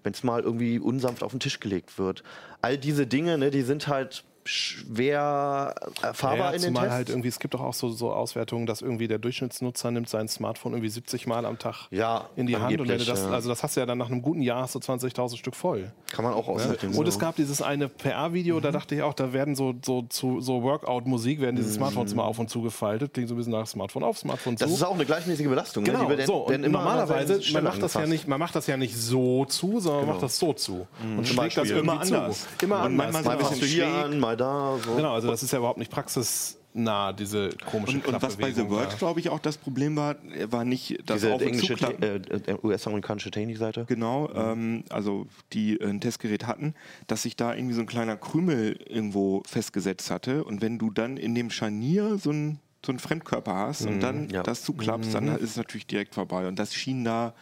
wenn 0.02 0.12
es 0.12 0.24
mal 0.24 0.42
irgendwie 0.42 0.78
unsanft 0.78 1.22
auf 1.22 1.32
den 1.32 1.40
Tisch 1.40 1.60
gelegt 1.60 1.98
wird. 1.98 2.22
All 2.62 2.78
diese 2.78 3.06
Dinge, 3.06 3.38
ne, 3.38 3.50
die 3.50 3.62
sind 3.62 3.88
halt 3.88 4.24
schwer 4.44 5.74
erfahrbar 6.02 6.50
Ja, 6.50 6.56
in 6.56 6.62
den 6.62 6.74
Tests. 6.74 6.90
halt 6.90 7.08
irgendwie, 7.08 7.28
es 7.28 7.38
gibt 7.38 7.54
doch 7.54 7.60
auch 7.60 7.74
so, 7.74 7.88
so 7.90 8.12
Auswertungen, 8.12 8.66
dass 8.66 8.82
irgendwie 8.82 9.08
der 9.08 9.18
Durchschnittsnutzer 9.18 9.90
nimmt 9.90 10.08
sein 10.08 10.28
Smartphone 10.28 10.72
irgendwie 10.72 10.88
70 10.88 11.26
Mal 11.26 11.44
am 11.46 11.58
Tag 11.58 11.88
Ja, 11.90 12.28
in 12.36 12.46
die 12.46 12.56
Hand. 12.56 12.64
Und 12.64 12.70
wenn 12.70 12.86
du 12.88 12.92
angeblich, 12.94 13.08
das, 13.08 13.20
ja. 13.22 13.30
also 13.30 13.48
das 13.48 13.62
hast 13.62 13.76
du 13.76 13.80
ja 13.80 13.86
dann 13.86 13.98
nach 13.98 14.10
einem 14.10 14.22
guten 14.22 14.42
Jahr 14.42 14.62
hast 14.62 14.74
du 14.74 14.78
20.000 14.78 15.36
Stück 15.36 15.54
voll. 15.56 15.90
Kann 16.12 16.24
man 16.24 16.34
auch 16.34 16.48
ausrechnen. 16.48 16.94
Und 16.94 17.08
es 17.08 17.14
so. 17.14 17.20
gab 17.20 17.36
dieses 17.36 17.62
eine 17.62 17.88
PR-Video, 17.88 18.56
Mhm. 18.56 18.62
da 18.62 18.70
dachte 18.72 18.94
ich 18.94 19.02
auch, 19.02 19.14
da 19.14 19.32
werden 19.32 19.54
so, 19.54 19.74
so, 19.84 20.02
zu, 20.02 20.40
so 20.40 20.62
Workout-Musik, 20.62 21.40
werden 21.40 21.56
diese 21.56 21.72
Smartphones 21.72 22.12
immer 22.12 22.24
auf 22.24 22.38
und 22.38 22.50
zu 22.50 22.62
gefaltet. 22.62 23.14
Klingt 23.14 23.28
so 23.28 23.34
ein 23.34 23.38
bisschen 23.38 23.52
nach 23.52 23.66
Smartphone 23.66 24.04
auf, 24.04 24.18
Smartphone 24.18 24.56
zu. 24.56 24.64
Mhm. 24.64 24.68
das 24.68 24.78
ist 24.78 24.82
auch 24.84 24.94
eine 24.94 25.04
gleichmäßige 25.06 25.46
Belastung. 25.48 25.84
Genau, 25.84 26.00
ne? 26.00 26.04
Die 26.04 26.10
werden, 26.18 26.26
so. 26.26 26.36
Und 26.46 26.60
normalerweise, 26.70 27.40
man 27.52 27.64
macht, 27.64 27.82
das 27.82 27.94
ja 27.94 28.00
angefasst. 28.00 28.08
nicht, 28.08 28.28
man 28.28 28.38
macht 28.38 28.54
das 28.54 28.66
ja 28.66 28.76
nicht 28.76 28.96
so 28.96 29.44
zu, 29.46 29.80
sondern 29.80 29.92
man 29.92 30.00
Genau. 30.04 30.12
macht 30.14 30.22
das 30.22 30.38
so 30.38 30.52
zu. 30.52 30.86
Und 31.02 31.26
Zum 31.26 31.36
schlägt 31.36 31.56
das 31.56 31.70
Immer 31.70 32.02
zu. 32.02 32.14
anders. 32.16 32.46
Immer 32.62 32.76
Und 32.76 32.82
anders. 32.82 33.12
manchmal 33.12 33.36
Mal 33.36 33.44
ein 33.44 33.50
bisschen 33.58 33.68
schräg. 33.68 33.84
an, 33.84 34.20
mal 34.34 34.76
da. 34.76 34.78
So. 34.84 34.96
Genau, 34.96 35.14
also 35.14 35.30
das 35.30 35.42
ist 35.42 35.52
ja 35.52 35.58
überhaupt 35.58 35.78
nicht 35.78 35.90
praxisnah, 35.90 37.12
diese 37.12 37.50
komische 37.70 37.98
Und, 37.98 38.06
und 38.06 38.22
was 38.22 38.36
bei 38.36 38.52
The 38.52 38.66
da. 38.68 38.84
glaube 38.98 39.20
ich, 39.20 39.28
auch 39.28 39.38
das 39.38 39.56
Problem 39.56 39.96
war, 39.96 40.16
war 40.48 40.64
nicht 40.64 40.98
das 41.06 41.20
Diese 41.20 41.34
Auf- 41.34 41.42
englische, 41.42 41.74
äh, 42.00 42.16
äh, 42.16 42.56
US-amerikanische 42.62 43.30
Technikseite. 43.30 43.84
Genau, 43.86 44.30
ähm, 44.34 44.84
also 44.90 45.26
die 45.52 45.80
äh, 45.80 45.88
ein 45.88 46.00
Testgerät 46.00 46.46
hatten, 46.46 46.74
dass 47.06 47.22
sich 47.22 47.36
da 47.36 47.54
irgendwie 47.54 47.74
so 47.74 47.80
ein 47.80 47.86
kleiner 47.86 48.16
Krümel 48.16 48.78
irgendwo 48.88 49.42
festgesetzt 49.46 50.10
hatte. 50.10 50.44
Und 50.44 50.62
wenn 50.62 50.78
du 50.78 50.90
dann 50.90 51.16
in 51.16 51.34
dem 51.34 51.50
Scharnier 51.50 52.18
so 52.18 52.30
ein 52.30 52.60
so 52.84 52.92
einen 52.92 52.98
Fremdkörper 52.98 53.54
hast 53.54 53.86
und 53.86 54.00
dann 54.00 54.28
ja. 54.28 54.42
das 54.42 54.62
zuklappst, 54.62 55.14
dann 55.14 55.28
ist 55.36 55.50
es 55.50 55.56
natürlich 55.56 55.86
direkt 55.86 56.14
vorbei. 56.14 56.46
Und 56.46 56.58
das 56.58 56.74
schien 56.74 57.02
da 57.02 57.32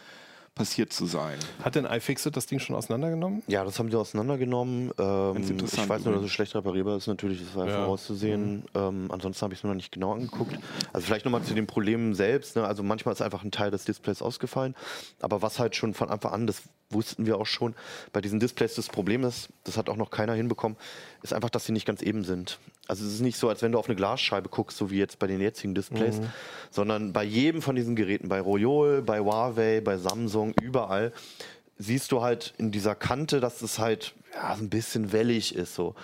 passiert 0.55 0.93
zu 0.93 1.07
sein. 1.07 1.39
Hat 1.63 1.75
denn 1.75 1.87
iFixit 1.87 2.37
das 2.37 2.47
Ding 2.47 2.59
schon 2.59 2.77
auseinandergenommen? 2.77 3.43
Ja, 3.47 3.65
das 3.65 3.79
haben 3.79 3.89
die 3.89 3.97
auseinandergenommen. 3.97 4.93
Ähm, 4.99 5.37
ich 5.37 5.51
weiß 5.51 5.77
nur, 5.79 5.89
dass 5.89 6.05
übrigens. 6.05 6.25
es 6.25 6.31
schlecht 6.31 6.55
reparierbar 6.55 6.97
ist, 6.97 7.07
natürlich, 7.07 7.41
das 7.41 7.55
war 7.57 7.67
ja. 7.67 7.77
Vorauszusehen. 7.77 8.65
Ähm, 8.75 9.09
ansonsten 9.11 9.43
habe 9.43 9.55
ich 9.55 9.61
es 9.61 9.65
mir 9.65 9.71
noch 9.71 9.77
nicht 9.77 9.93
genau 9.93 10.13
angeguckt. 10.13 10.59
Also 10.93 11.07
vielleicht 11.07 11.25
nochmal 11.25 11.43
zu 11.43 11.55
den 11.55 11.67
Problemen 11.67 12.15
selbst. 12.15 12.57
Ne? 12.57 12.65
Also 12.65 12.83
manchmal 12.83 13.15
ist 13.15 13.23
einfach 13.23 13.43
ein 13.45 13.51
Teil 13.51 13.71
des 13.71 13.85
Displays 13.85 14.21
ausgefallen. 14.21 14.75
Aber 15.21 15.41
was 15.41 15.59
halt 15.59 15.75
schon 15.75 15.95
von 15.95 16.11
Anfang 16.11 16.33
an, 16.33 16.47
das 16.47 16.63
wussten 16.93 17.27
wir 17.27 17.39
auch 17.39 17.47
schon, 17.47 17.75
bei 18.13 18.21
diesen 18.21 18.41
Displays 18.41 18.75
das 18.75 18.89
Problem 18.89 19.25
ist, 19.25 19.49
das 19.65 19.77
hat 19.77 19.89
auch 19.89 19.97
noch 19.97 20.11
keiner 20.11 20.35
hinbekommen, 20.35 20.77
ist 21.23 21.33
einfach, 21.33 21.51
dass 21.51 21.67
sie 21.67 21.73
nicht 21.73 21.87
ganz 21.87 22.03
eben 22.03 22.25
sind. 22.25 22.59
Also 22.89 23.07
es 23.07 23.15
ist 23.15 23.21
nicht 23.21 23.39
so, 23.39 23.49
als 23.49 23.63
wenn 23.63 23.73
du 23.73 23.79
auf 23.79 23.87
eine 23.87 23.97
Glasscheibe 23.97 24.49
guckst, 24.49 24.77
so 24.77 24.91
wie 24.91 24.99
jetzt 24.99 25.19
bei 25.19 25.27
den 25.27 25.41
jetzigen 25.41 25.75
Displays, 25.75 26.21
sondern 26.71 27.13
bei 27.13 27.25
jedem 27.25 27.63
von 27.63 27.77
diesen 27.77 27.97
Geräten, 27.97 28.29
bei 28.29 28.41
Royol, 28.41 29.03
bei 29.03 29.21
Huawei, 29.21 29.81
bei 29.81 29.97
Samsung, 29.97 30.55
überall, 30.61 31.13
siehst 31.79 32.13
du 32.13 32.23
halt 32.23 32.55
in 32.59 32.71
dieser 32.71 32.95
Kante, 32.95 33.41
dass 33.41 33.63
es 33.63 33.79
halt 33.79 34.15
ja, 34.35 34.55
ein 34.55 34.69
bisschen 34.69 35.13
wellig 35.13 35.55
ist. 35.55 35.75
So. 35.75 35.95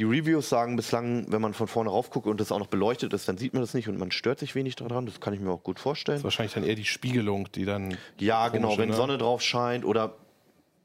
Die 0.00 0.06
Reviews 0.06 0.48
sagen 0.48 0.76
bislang, 0.76 1.30
wenn 1.30 1.42
man 1.42 1.52
von 1.52 1.68
vorne 1.68 1.90
rauf 1.90 2.08
guckt 2.08 2.26
und 2.26 2.40
das 2.40 2.50
auch 2.52 2.58
noch 2.58 2.68
beleuchtet 2.68 3.12
ist, 3.12 3.28
dann 3.28 3.36
sieht 3.36 3.52
man 3.52 3.60
das 3.60 3.74
nicht 3.74 3.86
und 3.86 3.98
man 3.98 4.10
stört 4.10 4.38
sich 4.38 4.54
wenig 4.54 4.74
daran. 4.76 5.04
Das 5.04 5.20
kann 5.20 5.34
ich 5.34 5.40
mir 5.40 5.50
auch 5.50 5.62
gut 5.62 5.78
vorstellen. 5.78 6.14
Das 6.16 6.20
ist 6.20 6.24
wahrscheinlich 6.24 6.54
dann 6.54 6.64
eher 6.64 6.74
die 6.74 6.86
Spiegelung, 6.86 7.52
die 7.52 7.66
dann. 7.66 7.98
Ja, 8.18 8.48
komische, 8.48 8.62
genau, 8.62 8.78
wenn 8.78 8.88
ne? 8.88 8.94
Sonne 8.94 9.18
drauf 9.18 9.42
scheint 9.42 9.84
oder 9.84 10.14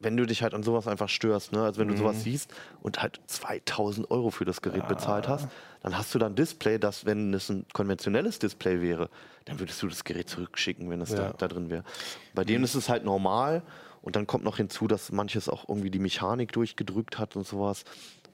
wenn 0.01 0.17
du 0.17 0.25
dich 0.25 0.43
halt 0.43 0.53
an 0.53 0.63
sowas 0.63 0.85
einfach 0.89 1.07
störst, 1.07 1.53
ne? 1.53 1.63
also 1.63 1.79
wenn 1.79 1.87
Mhm. 1.87 1.91
du 1.93 1.97
sowas 1.99 2.23
siehst 2.23 2.53
und 2.81 3.01
halt 3.01 3.21
2000 3.27 4.11
Euro 4.11 4.31
für 4.31 4.43
das 4.43 4.61
Gerät 4.61 4.85
bezahlt 4.89 5.29
hast, 5.29 5.47
dann 5.81 5.97
hast 5.97 6.13
du 6.13 6.19
dann 6.19 6.33
ein 6.33 6.35
Display, 6.35 6.77
das, 6.77 7.05
wenn 7.05 7.33
es 7.33 7.47
ein 7.49 7.65
konventionelles 7.71 8.37
Display 8.39 8.81
wäre, 8.81 9.09
dann 9.45 9.59
würdest 9.61 9.81
du 9.81 9.87
das 9.87 10.03
Gerät 10.03 10.27
zurückschicken, 10.27 10.89
wenn 10.89 10.99
es 10.99 11.11
Ja. 11.11 11.29
da, 11.29 11.33
da 11.37 11.47
drin 11.47 11.69
wäre. 11.69 11.85
Bei 12.33 12.43
dem 12.43 12.65
ist 12.65 12.75
es 12.75 12.89
halt 12.89 13.05
normal 13.05 13.63
und 14.01 14.17
dann 14.17 14.27
kommt 14.27 14.43
noch 14.43 14.57
hinzu, 14.57 14.89
dass 14.89 15.13
manches 15.13 15.47
auch 15.47 15.69
irgendwie 15.69 15.89
die 15.89 15.99
Mechanik 15.99 16.51
durchgedrückt 16.51 17.17
hat 17.17 17.37
und 17.37 17.47
sowas. 17.47 17.85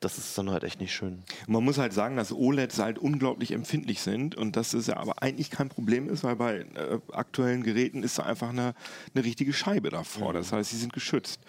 Das 0.02 0.18
ist 0.18 0.36
dann 0.36 0.50
halt 0.50 0.64
echt 0.64 0.82
nicht 0.82 0.94
schön. 0.94 1.24
Man 1.48 1.64
muss 1.64 1.78
halt 1.78 1.94
sagen, 1.94 2.18
dass 2.18 2.34
OLEDs 2.34 2.80
halt 2.80 2.98
unglaublich 2.98 3.52
empfindlich 3.52 4.02
sind 4.02 4.36
und 4.36 4.56
dass 4.56 4.74
es 4.74 4.88
ja 4.88 4.98
aber 4.98 5.22
eigentlich 5.22 5.52
kein 5.52 5.70
Problem 5.70 6.10
ist, 6.10 6.24
weil 6.24 6.36
bei 6.36 6.58
äh, 6.58 7.00
aktuellen 7.12 7.62
Geräten 7.62 8.02
ist 8.02 8.18
da 8.18 8.24
einfach 8.24 8.50
eine, 8.50 8.74
eine 9.14 9.24
richtige 9.24 9.54
Scheibe 9.54 9.92
davor. 9.92 10.34
Das 10.34 10.52
heißt, 10.52 10.72
sie 10.72 10.78
sind 10.78 10.92
geschützt. 10.92 11.40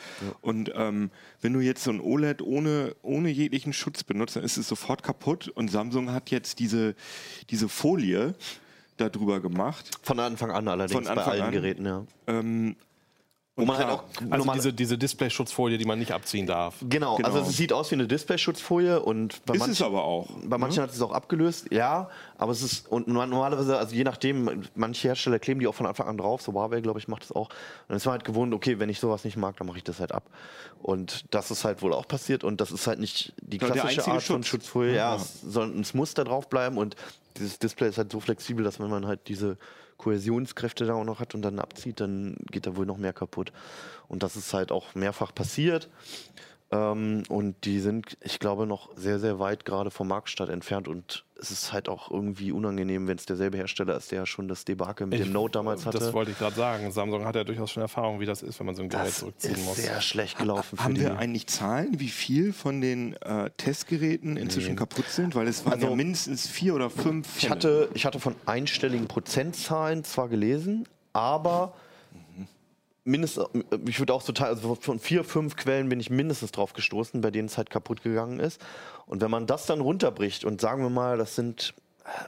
Und 0.43 0.71
ähm, 0.75 1.11
wenn 1.41 1.55
du 1.55 1.61
jetzt 1.61 1.83
so 1.83 1.91
ein 1.91 2.01
OLED 2.01 2.43
ohne, 2.43 2.95
ohne 3.01 3.31
jeglichen 3.31 3.73
Schutz 3.73 4.05
benutzt, 4.05 4.37
dann 4.37 4.45
ist 4.45 4.59
es 4.59 4.69
sofort 4.69 5.03
kaputt. 5.03 5.49
Und 5.49 5.71
Samsung 5.71 6.13
hat 6.13 6.31
jetzt 6.31 6.59
diese, 6.59 6.95
diese 7.49 7.71
Folie 7.71 8.35
darüber 8.99 9.41
gemacht. 9.41 9.91
Von 10.03 10.21
Anfang 10.21 10.51
an 10.51 10.69
allerdings 10.69 10.93
Von 10.93 11.05
bei 11.05 11.11
Anfang 11.11 11.33
allen 11.33 11.43
an. 11.43 11.53
Geräten, 11.53 11.87
ja. 11.87 12.05
Ähm, 12.27 12.77
Wo 13.55 13.67
man 13.67 13.77
halt 13.77 13.89
auch 13.91 14.03
Also 14.31 14.51
diese, 14.55 14.73
diese 14.73 14.97
Display-Schutzfolie, 14.97 15.77
die 15.77 15.85
man 15.85 15.99
nicht 15.99 16.11
abziehen 16.13 16.47
darf. 16.47 16.77
Genau, 16.89 17.17
Genau. 17.17 17.29
also 17.29 17.41
es 17.41 17.55
sieht 17.55 17.71
aus 17.75 17.91
wie 17.91 17.97
eine 17.97 18.07
Displayschutzfolie 18.07 18.99
und 19.03 19.45
bei 19.45 19.53
ist 19.53 19.61
manchen, 19.61 19.73
es 19.75 19.83
aber 19.83 20.05
auch. 20.05 20.27
bei 20.45 20.57
manchen 20.57 20.83
hat 20.83 20.91
es 20.91 21.03
auch 21.03 21.13
abgelöst, 21.13 21.67
ja, 21.71 22.09
aber 22.39 22.53
es 22.53 22.63
ist 22.63 22.89
und 22.89 23.09
no- 23.09 23.27
normalerweise, 23.27 23.77
also 23.77 23.95
je 23.95 24.05
nachdem, 24.05 24.63
manche 24.75 25.09
Hersteller 25.09 25.39
kleben 25.39 25.61
die 25.61 25.67
auch 25.67 25.75
von 25.75 25.85
Anfang 25.85 26.09
an 26.09 26.17
drauf, 26.17 26.41
so 26.41 26.55
Huawei, 26.55 26.81
glaube 26.81 26.99
ich, 26.99 27.09
macht 27.09 27.25
das 27.25 27.33
auch. 27.33 27.51
Und 27.51 27.89
dann 27.89 27.97
ist 27.99 28.07
man 28.07 28.13
halt 28.13 28.25
gewohnt, 28.25 28.55
okay, 28.55 28.79
wenn 28.79 28.89
ich 28.89 28.99
sowas 28.99 29.23
nicht 29.25 29.37
mag, 29.37 29.55
dann 29.59 29.67
mache 29.67 29.77
ich 29.77 29.85
das 29.85 30.01
halt 30.01 30.13
ab. 30.13 30.25
Und 30.81 31.27
das 31.35 31.51
ist 31.51 31.65
halt 31.67 31.83
wohl 31.83 31.93
auch 31.93 32.09
passiert 32.09 32.45
und 32.45 32.59
das 32.59 32.71
ist 32.73 32.87
halt 32.87 33.01
nicht 33.01 33.35
die 33.43 33.59
der 33.59 33.69
klassische 33.71 34.07
Art 34.11 34.23
von 34.23 34.43
Schutz. 34.43 34.47
Schutzfolie, 34.49 34.95
ja, 34.95 35.11
Ja. 35.11 35.17
es, 35.17 35.43
sondern 35.43 35.79
es 35.81 35.93
muss 35.93 36.15
da 36.15 36.25
drauf 36.25 36.49
bleiben 36.49 36.79
und 36.79 36.97
dieses 37.37 37.59
Display 37.59 37.89
ist 37.89 37.99
halt 37.99 38.13
so 38.13 38.21
flexibel, 38.21 38.65
dass 38.65 38.81
wenn 38.81 38.91
man 38.91 39.07
halt 39.07 39.29
diese 39.29 39.57
Kohäsionskräfte 39.97 40.85
da 40.87 40.95
auch 40.95 41.05
noch 41.05 41.21
hat 41.21 41.35
und 41.35 41.43
dann 41.43 41.59
abzieht, 41.59 42.01
dann 42.01 42.37
geht 42.51 42.67
da 42.67 42.77
wohl 42.77 42.87
noch 42.87 42.97
mehr 42.97 43.13
kaputt. 43.13 43.53
Und 44.09 44.23
das 44.23 44.37
ist 44.37 44.53
halt 44.53 44.73
auch 44.73 44.95
mehrfach 44.95 45.35
passiert. 45.35 45.89
Ähm, 46.75 47.23
und 47.29 47.65
die 47.65 47.81
sind, 47.81 48.17
ich 48.23 48.39
glaube, 48.39 48.67
noch 48.67 48.89
sehr, 48.97 49.19
sehr 49.19 49.39
weit 49.39 49.67
gerade 49.67 49.91
vom 49.91 50.09
Marktstart 50.09 50.49
entfernt. 50.49 50.89
Und 50.89 51.27
es 51.39 51.51
ist 51.51 51.71
halt 51.73 51.89
auch 51.91 52.11
irgendwie 52.11 52.51
unangenehm, 52.51 53.07
wenn 53.09 53.19
es 53.19 53.27
derselbe 53.27 53.59
Hersteller 53.59 53.95
ist, 53.97 54.11
der 54.11 54.21
ja 54.21 54.27
schon 54.27 54.49
das 54.49 54.65
Debakel 54.65 55.07
mit 55.07 55.19
dem 55.21 55.33
Note 55.33 55.53
damals 55.53 55.85
hatte. 55.85 55.99
Das 55.99 56.13
wollte 56.15 56.31
ich 56.31 56.39
gerade 56.39 56.57
sagen. 56.57 56.91
Samsung 56.91 57.27
hat 57.27 57.37
ja 57.37 57.45
durchaus 57.45 57.71
schon 57.73 57.83
Erfahrung, 57.83 58.21
wie 58.21 58.27
das 58.27 58.43
ist, 58.43 58.59
wenn 58.59 58.67
man 58.67 58.75
so 58.75 58.83
ein 58.83 58.89
Gerät 58.89 59.07
Das 59.09 59.19
zurückziehen 59.19 59.55
ist 59.55 59.65
muss. 59.67 59.77
sehr 59.77 60.01
schlecht 60.01 60.39
gelaufen 60.39 60.79
für 60.79 60.85
Haben 60.85 60.97
wir 60.99 61.19
eigentlich 61.19 61.47
Zahlen, 61.47 62.01
wie 62.01 62.09
viel 62.09 62.55
von 62.55 62.81
den 62.81 63.15
äh, 63.21 63.51
Testgeräten 63.59 64.39
inzwischen 64.39 64.75
kaputt 64.75 65.09
sind? 65.11 65.35
Weil 65.35 65.49
es 65.49 65.65
waren 65.67 65.75
Also- 65.75 65.89
ja 65.89 65.95
mindestens 65.95 66.47
vier 66.49 66.75
oder 66.75 66.89
fünf. 66.89 67.27
Ich 67.37 67.43
Fälle. 67.43 67.51
hatte, 67.55 67.89
ich 67.93 68.07
hatte 68.07 68.19
von 68.19 68.35
einstelligen 68.47 69.09
Prozentzahlen 69.09 70.05
zwar 70.05 70.29
gelesen, 70.29 70.89
aber 71.13 71.75
mindestens, 73.05 73.47
ich 73.87 73.99
würde 73.99 74.15
auch 74.15 74.23
total, 74.23 74.49
also 74.49 74.75
von 74.75 74.99
vier, 74.99 75.25
fünf 75.25 75.57
Quellen 75.57 75.89
bin 75.89 76.01
ich 76.01 76.11
mindestens 76.11 76.53
drauf 76.53 76.73
gestoßen, 76.73 77.21
bei 77.21 77.31
denen 77.31 77.47
es 77.47 77.57
halt 77.59 77.71
kaputt 77.71 78.03
gegangen 78.03 78.41
ist. 78.41 78.61
Und 79.07 79.21
wenn 79.21 79.31
man 79.31 79.47
das 79.47 79.67
dann 79.67 79.81
runterbricht 79.81 80.45
und 80.45 80.61
sagen 80.61 80.83
wir 80.83 80.91
mal, 80.91 81.19
das 81.19 81.35
sind 81.35 81.75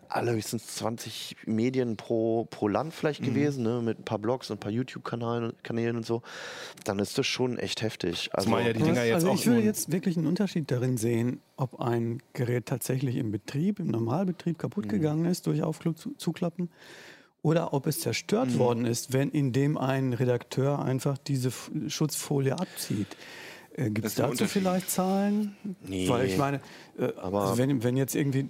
allerhöchstens 0.09 0.77
20 0.77 1.37
Medien 1.47 1.97
pro, 1.97 2.45
pro 2.45 2.69
Land 2.69 2.95
vielleicht 2.95 3.23
Mhm. 3.23 3.25
gewesen, 3.27 3.65
ne, 3.65 3.83
mit 3.83 3.99
ein 3.99 4.05
paar 4.05 4.21
Blogs 4.21 4.49
und 4.51 4.57
ein 4.59 4.61
paar 4.61 4.71
YouTube-Kanälen 4.71 5.53
Kanälen 5.65 5.97
und 5.97 6.07
so, 6.07 6.23
dann 6.85 7.01
ist 7.01 7.19
das 7.19 7.27
schon 7.27 7.59
echt 7.59 7.83
heftig. 7.83 8.31
Also, 8.33 8.49
ja 8.57 8.73
die 8.73 8.83
Dinger 8.85 9.03
jetzt 9.05 9.15
also 9.17 9.31
auch 9.31 9.35
ich 9.35 9.47
würde 9.47 9.63
jetzt 9.63 9.91
wirklich 9.91 10.17
einen 10.17 10.29
Unterschied 10.29 10.71
darin 10.71 10.97
sehen, 10.97 11.41
ob 11.57 11.81
ein 11.81 12.23
Gerät 12.35 12.67
tatsächlich 12.67 13.17
im 13.17 13.33
Betrieb, 13.33 13.81
im 13.81 13.89
Normalbetrieb 13.89 14.57
Mhm. 14.57 14.61
kaputt 14.61 14.89
gegangen 14.89 15.25
ist 15.25 15.49
durch 15.49 15.63
Aufklug 15.65 15.99
zu, 15.99 16.15
oder 17.45 17.73
ob 17.75 17.87
es 17.87 18.01
zerstört 18.01 18.49
Mhm. 18.51 18.59
worden 18.59 18.85
ist, 18.87 19.13
wenn 19.13 19.31
indem 19.31 19.77
ein 19.79 20.15
Redakteur 20.15 20.83
einfach 20.83 21.19
diese 21.19 21.49
F 21.49 21.71
Schutzfolie 21.89 22.59
abzieht. 22.59 23.07
Äh, 23.77 23.91
Gibt 23.91 24.07
es 24.07 24.15
dazu 24.15 24.47
vielleicht 24.47 24.89
Zahlen? 24.91 25.55
Nee. 25.87 26.09
Weil 26.09 26.27
ich 26.27 26.39
meine, 26.39 26.61
äh, 26.99 27.13
Aber- 27.17 27.43
also 27.43 27.59
wenn, 27.59 27.83
wenn 27.85 27.97
jetzt 27.97 28.15
irgendwie, 28.15 28.49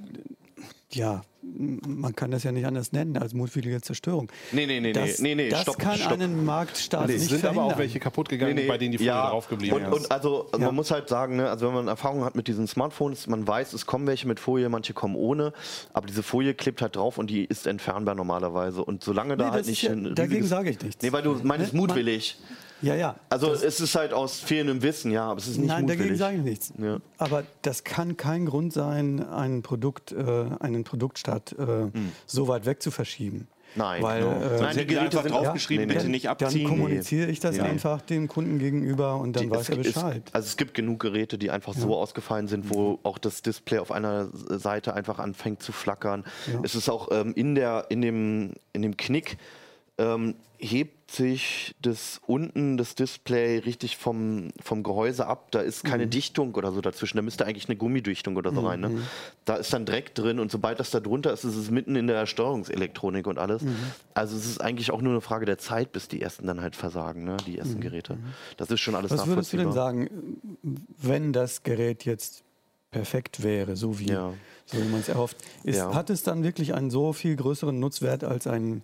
ja, 0.93 1.23
man 1.57 2.15
kann 2.17 2.31
das 2.31 2.43
ja 2.43 2.53
nicht 2.53 2.67
anders 2.67 2.93
nennen 2.93 3.17
als 3.17 3.35
mutwillige 3.35 3.81
Zerstörung. 3.81 4.31
Nee, 4.53 4.67
nee, 4.67 4.81
nee, 4.81 4.93
das, 4.93 5.19
nee, 5.21 5.35
nee, 5.35 5.49
das 5.51 5.63
stopp, 5.63 5.79
kann 5.79 5.97
stopp. 5.99 6.13
einen 6.13 6.45
Marktstart 6.45 7.09
Es 7.11 7.23
nicht 7.23 7.31
sind 7.31 7.45
aber 7.45 7.51
auch 7.51 7.55
verhindern. 7.55 7.79
welche 7.79 8.01
kaputt 8.01 8.29
gegangen, 8.29 8.59
bei 8.67 8.79
denen 8.79 8.93
die 8.93 8.99
Folie 8.99 9.13
drauf 9.13 9.49
geblieben 9.49 9.77
und, 9.77 9.83
ist. 9.83 9.93
und 9.93 10.11
also 10.11 10.49
Ja. 10.53 10.59
man 10.59 10.75
muss 10.75 10.91
halt 10.91 11.09
sagen, 11.09 11.37
ne, 11.37 11.49
also 11.51 11.67
wenn 11.69 11.75
man 11.75 11.89
Erfahrung 11.89 12.25
hat 12.25 12.35
mit 12.35 12.49
diesen 12.49 12.67
Smartphones, 12.67 13.27
man 13.27 13.47
weiß, 13.47 13.73
es 13.73 13.87
kommen 13.87 14.07
welche 14.07 14.27
mit 14.27 14.41
Folie, 14.41 14.69
manche 14.69 14.95
kommen 14.95 15.15
ohne, 15.17 15.53
aber 15.93 16.07
diese 16.07 16.23
Folie 16.23 16.55
klebt 16.55 16.83
halt 16.83 16.97
drauf 16.97 17.19
und 17.19 17.29
die 17.31 17.45
ist 17.45 17.67
entfernbar 17.67 18.15
normalerweise 18.15 18.85
und 18.85 19.05
solange 19.05 19.37
da 19.37 19.45
Nee, 19.47 19.51
halt 19.53 19.61
das 19.61 19.67
nicht 19.69 19.83
ja, 19.83 19.95
dagegen 19.95 20.47
sage 20.47 20.71
ich 20.71 20.81
nichts. 20.81 21.03
Nee, 21.03 21.13
weil 21.13 21.23
du 21.23 21.39
meinst 21.43 21.73
Ne, 21.73 21.79
man- 21.81 21.87
mutwillig. 21.89 22.37
Ja, 22.85 22.95
ja. 22.95 23.17
Also 23.31 23.53
es 23.53 23.81
ist 23.81 23.95
halt 23.95 24.13
aus 24.13 24.41
fehlendem 24.41 24.83
Wissen, 24.83 25.11
ja, 25.11 25.27
aber 25.31 25.39
es 25.39 25.49
ist 25.49 25.59
nicht 25.59 25.69
Nein, 25.69 25.83
mutwillig. 25.83 25.99
dagegen 26.01 26.17
sage 26.19 26.37
ich 26.39 26.43
nichts. 26.43 26.73
Ja. 26.79 26.99
Aber 27.19 27.45
das 27.63 27.85
kann 27.85 28.17
kein 28.17 28.47
Grund 28.47 28.73
sein, 28.73 29.25
ein 29.29 29.63
Produkt, 29.63 30.13
äh, 30.13 30.47
einen 30.61 30.85
Produktstart 30.85 31.53
äh, 31.59 31.91
so 32.27 32.49
weit 32.49 32.67
weg 32.67 32.83
zu 32.83 32.91
verschieben. 32.91 33.49
Nein, 33.77 34.03
Weil, 34.05 34.23
genau. 34.23 34.41
äh, 34.41 34.61
Nein, 34.61 34.77
die 34.77 34.87
Geräte 34.87 35.03
einfach 35.19 35.23
sind 35.25 35.33
draufgeschrieben, 35.35 35.87
nee. 35.89 35.95
bitte 35.95 36.09
nicht 36.09 36.27
Dann 36.27 36.33
abziehen. 36.33 36.69
kommuniziere 36.69 37.29
ich 37.29 37.41
das 37.41 37.57
Nee. 37.57 37.63
einfach 37.63 38.03
dem 38.03 38.29
Kunden 38.29 38.61
gegenüber 38.61 39.17
und 39.17 39.35
dann 39.35 39.43
Die- 39.45 39.51
weiß 39.51 39.63
es- 39.63 39.69
er 39.71 39.79
es- 39.79 39.87
Bescheid. 39.95 40.23
Also 40.33 40.47
es 40.47 40.57
gibt 40.57 40.75
genug 40.75 41.01
Geräte, 41.01 41.39
die 41.39 41.51
einfach 41.51 41.75
so 41.75 41.97
ausgefallen 41.97 42.47
sind, 42.47 42.71
wo 42.71 43.01
auch 43.03 43.19
das 43.19 43.43
Display 43.43 43.79
auf 43.79 43.91
einer 43.91 44.29
Seite 44.33 44.95
einfach 44.95 45.19
anfängt 45.19 45.61
zu 45.61 45.73
flackern. 45.73 46.23
Ja. 46.53 46.61
Es 46.63 46.77
ist 46.77 46.89
auch 46.89 47.09
ähm, 47.11 47.33
in, 47.35 47.57
der, 47.57 47.87
in, 47.89 48.01
dem, 48.01 48.53
in 48.75 48.83
dem 48.83 48.97
Knick 48.97 49.39
ähm, 49.99 50.37
hebt 50.59 51.04
sich 51.15 51.75
das 51.81 52.21
unten 52.27 52.77
das 52.77 52.95
Display 52.95 53.59
richtig 53.59 53.97
vom, 53.97 54.51
vom 54.63 54.83
Gehäuse 54.83 55.27
ab. 55.27 55.51
Da 55.53 55.61
ist 55.61 55.85
keine 55.85 56.07
Dichtung 56.07 56.55
oder 56.55 56.73
so 56.73 56.81
dazwischen. 56.81 57.17
Da 57.17 57.23
müsste 57.23 57.47
eigentlich 57.47 57.69
eine 57.69 57.77
Gummidichtung 57.77 58.37
oder 58.37 58.53
so 58.53 58.61
rein. 58.67 58.81
Ne? 58.81 59.03
Da 59.45 59.57
ist 59.57 59.73
dann 59.73 59.87
Dreck 59.87 60.15
drin 60.15 60.41
und 60.41 60.51
sobald 60.51 60.81
das 60.81 60.91
da 60.91 61.01
drunter 61.01 61.33
ist, 61.33 61.45
ist 61.45 61.57
es 61.57 61.71
mitten 61.71 61.97
in 61.97 62.07
der 62.07 62.27
Steuerungselektronik 62.27 63.27
und 63.27 63.39
alles. 63.39 63.63
Also 64.15 64.37
es 64.37 64.47
ist 64.47 64.61
eigentlich 64.61 64.91
auch 64.91 65.01
nur 65.01 65.13
eine 65.13 65.21
Frage 65.21 65.47
der 65.47 65.59
Zeit, 65.59 65.93
bis 65.93 66.09
die 66.09 66.21
ersten 66.21 66.47
dann 66.47 66.61
halt 66.61 66.77
versagen, 66.77 67.25
ne? 67.25 67.37
die 67.47 67.59
ersten 67.59 67.81
Geräte. 67.81 68.19
Das 68.57 68.71
ist 68.71 68.81
schon 68.81 68.95
alles 68.95 69.11
Was 69.11 69.27
würdest 69.27 69.53
du 69.53 69.57
denn 69.57 69.69
nachvollziehbar. 69.69 70.09
sagen, 70.11 70.39
wenn 70.99 71.33
das 71.33 71.63
Gerät 71.63 72.05
jetzt 72.05 72.43
perfekt 72.91 73.43
wäre, 73.43 73.77
so 73.77 73.99
wie, 73.99 74.07
Ja. 74.11 74.33
so 74.67 74.79
wie 74.79 74.89
man 74.89 75.01
es 75.01 75.09
erhofft? 75.09 75.37
Ist, 75.65 75.77
Ja. 75.77 75.95
Hat 75.95 76.11
es 76.11 76.23
dann 76.23 76.43
wirklich 76.45 76.75
einen 76.75 76.91
so 76.91 77.13
viel 77.13 77.35
größeren 77.37 77.79
Nutzwert 77.79 78.23
als 78.25 78.47
ein 78.47 78.83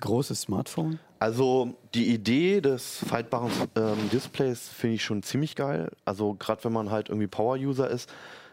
großes 0.00 0.42
Smartphone? 0.42 0.98
Also 1.18 1.74
die 1.94 2.12
Idee 2.12 2.60
des 2.60 3.04
faltbaren 3.08 3.50
ähm, 3.74 4.08
Displays 4.12 4.68
finde 4.68 4.96
ich 4.96 5.04
schon 5.04 5.22
ziemlich 5.22 5.56
geil. 5.56 5.90
Also 6.04 6.34
gerade 6.34 6.62
wenn 6.64 6.72
man 6.72 6.90
halt 6.90 7.08
irgendwie 7.08 7.26
Power-User 7.26 7.90
ist, 7.90 8.08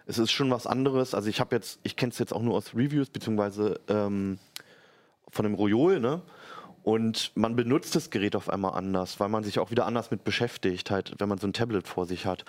es 0.07 0.17
ist 0.17 0.31
schon 0.31 0.49
was 0.51 0.65
anderes. 0.65 1.13
Also 1.13 1.29
ich 1.29 1.39
habe 1.39 1.55
jetzt, 1.55 1.79
ich 1.83 1.95
kenne 1.95 2.11
es 2.11 2.19
jetzt 2.19 2.33
auch 2.33 2.41
nur 2.41 2.55
aus 2.55 2.73
Reviews 2.73 3.09
beziehungsweise 3.09 3.79
ähm, 3.87 4.39
von 5.29 5.43
dem 5.43 5.53
Royol, 5.53 5.99
ne? 5.99 6.21
Und 6.83 7.31
man 7.33 7.55
benutzt 7.55 7.95
das 7.95 8.11
Gerät 8.11 8.35
auf 8.35 8.47
einmal 8.47 8.73
anders, 8.75 9.19
weil 9.19 9.27
man 9.27 9.43
sich 9.43 9.57
auch 9.57 9.71
wieder 9.71 9.87
anders 9.87 10.11
mit 10.11 10.23
beschäftigt, 10.23 10.91
halt, 10.91 11.15
wenn 11.17 11.27
man 11.27 11.39
so 11.39 11.47
ein 11.47 11.53
Tablet 11.53 11.87
vor 11.87 12.05
sich 12.05 12.27
hat. 12.27 12.45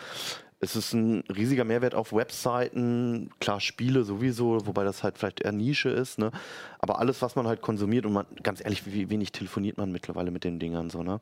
Es 0.58 0.74
ist 0.74 0.94
ein 0.94 1.22
riesiger 1.28 1.64
Mehrwert 1.64 1.94
auf 1.94 2.14
Webseiten, 2.14 3.30
klar 3.40 3.60
Spiele 3.60 4.04
sowieso, 4.04 4.66
wobei 4.66 4.84
das 4.84 5.02
halt 5.02 5.18
vielleicht 5.18 5.40
eher 5.42 5.52
Nische 5.52 5.90
ist, 5.90 6.18
ne? 6.18 6.30
Aber 6.78 6.98
alles, 6.98 7.20
was 7.20 7.36
man 7.36 7.46
halt 7.46 7.60
konsumiert 7.60 8.06
und 8.06 8.14
man, 8.14 8.26
ganz 8.42 8.64
ehrlich, 8.64 8.86
wie 8.86 9.10
wenig 9.10 9.32
telefoniert 9.32 9.76
man 9.76 9.92
mittlerweile 9.92 10.30
mit 10.30 10.44
den 10.44 10.58
Dingern 10.58 10.88
so, 10.88 11.02
ne? 11.02 11.20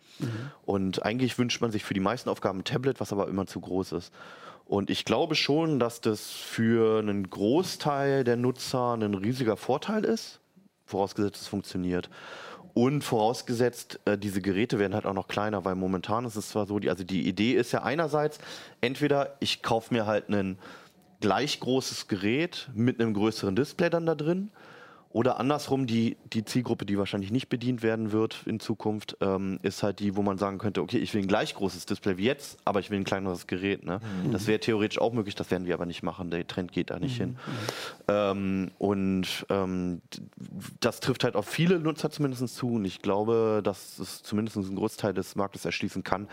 Und 0.64 1.04
eigentlich 1.04 1.36
wünscht 1.36 1.60
man 1.60 1.72
sich 1.72 1.84
für 1.84 1.94
die 1.94 2.00
meisten 2.00 2.28
Aufgaben 2.28 2.60
ein 2.60 2.64
Tablet, 2.64 3.00
was 3.00 3.12
aber 3.12 3.26
immer 3.26 3.46
zu 3.46 3.60
groß 3.60 3.92
ist. 3.92 4.12
Und 4.66 4.88
ich 4.88 5.04
glaube 5.04 5.34
schon, 5.34 5.78
dass 5.78 6.00
das 6.00 6.30
für 6.30 7.00
einen 7.00 7.28
Großteil 7.28 8.24
der 8.24 8.36
Nutzer 8.36 8.94
ein 8.94 9.14
riesiger 9.14 9.56
Vorteil 9.56 10.04
ist, 10.04 10.40
vorausgesetzt 10.86 11.42
es 11.42 11.48
funktioniert. 11.48 12.08
Und 12.74 13.02
vorausgesetzt, 13.02 14.00
äh, 14.04 14.18
diese 14.18 14.42
Geräte 14.42 14.80
werden 14.80 14.94
halt 14.94 15.06
auch 15.06 15.14
noch 15.14 15.28
kleiner, 15.28 15.64
weil 15.64 15.76
momentan 15.76 16.24
ist 16.24 16.34
es 16.34 16.48
zwar 16.48 16.66
so, 16.66 16.80
die, 16.80 16.90
also 16.90 17.04
die 17.04 17.26
Idee 17.28 17.52
ist 17.52 17.70
ja 17.70 17.84
einerseits, 17.84 18.38
entweder 18.80 19.36
ich 19.38 19.62
kaufe 19.62 19.94
mir 19.94 20.06
halt 20.06 20.28
ein 20.28 20.58
gleich 21.20 21.60
großes 21.60 22.08
Gerät 22.08 22.68
mit 22.74 23.00
einem 23.00 23.14
größeren 23.14 23.54
Display 23.54 23.90
dann 23.90 24.06
da 24.06 24.16
drin. 24.16 24.50
Oder 25.14 25.38
andersrum, 25.38 25.86
die, 25.86 26.16
die 26.32 26.44
Zielgruppe, 26.44 26.84
die 26.84 26.98
wahrscheinlich 26.98 27.30
nicht 27.30 27.48
bedient 27.48 27.84
werden 27.84 28.10
wird 28.10 28.42
in 28.46 28.58
Zukunft, 28.58 29.16
ähm, 29.20 29.60
ist 29.62 29.84
halt 29.84 30.00
die, 30.00 30.16
wo 30.16 30.22
man 30.22 30.38
sagen 30.38 30.58
könnte, 30.58 30.82
okay, 30.82 30.98
ich 30.98 31.14
will 31.14 31.22
ein 31.22 31.28
gleich 31.28 31.54
großes 31.54 31.86
Display 31.86 32.16
wie 32.16 32.24
jetzt, 32.24 32.58
aber 32.64 32.80
ich 32.80 32.90
will 32.90 32.98
ein 32.98 33.04
kleineres 33.04 33.46
Gerät. 33.46 33.84
Ne? 33.84 34.00
Das 34.32 34.48
wäre 34.48 34.58
theoretisch 34.58 35.00
auch 35.00 35.12
möglich, 35.12 35.36
das 35.36 35.52
werden 35.52 35.68
wir 35.68 35.74
aber 35.74 35.86
nicht 35.86 36.02
machen. 36.02 36.32
Der 36.32 36.44
Trend 36.48 36.72
geht 36.72 36.90
da 36.90 36.98
nicht 36.98 37.16
hin. 37.16 37.36
Ähm, 38.08 38.72
und 38.78 39.46
ähm, 39.50 40.02
das 40.80 40.98
trifft 40.98 41.22
halt 41.22 41.36
auf 41.36 41.46
viele 41.46 41.78
Nutzer 41.78 42.10
zumindest 42.10 42.48
zu. 42.56 42.70
Und 42.70 42.84
ich 42.84 43.00
glaube, 43.00 43.60
dass 43.62 44.00
es 44.00 44.24
zumindest 44.24 44.56
einen 44.56 44.74
Großteil 44.74 45.14
des 45.14 45.36
Marktes 45.36 45.64
erschließen 45.64 46.02
kann. 46.02 46.28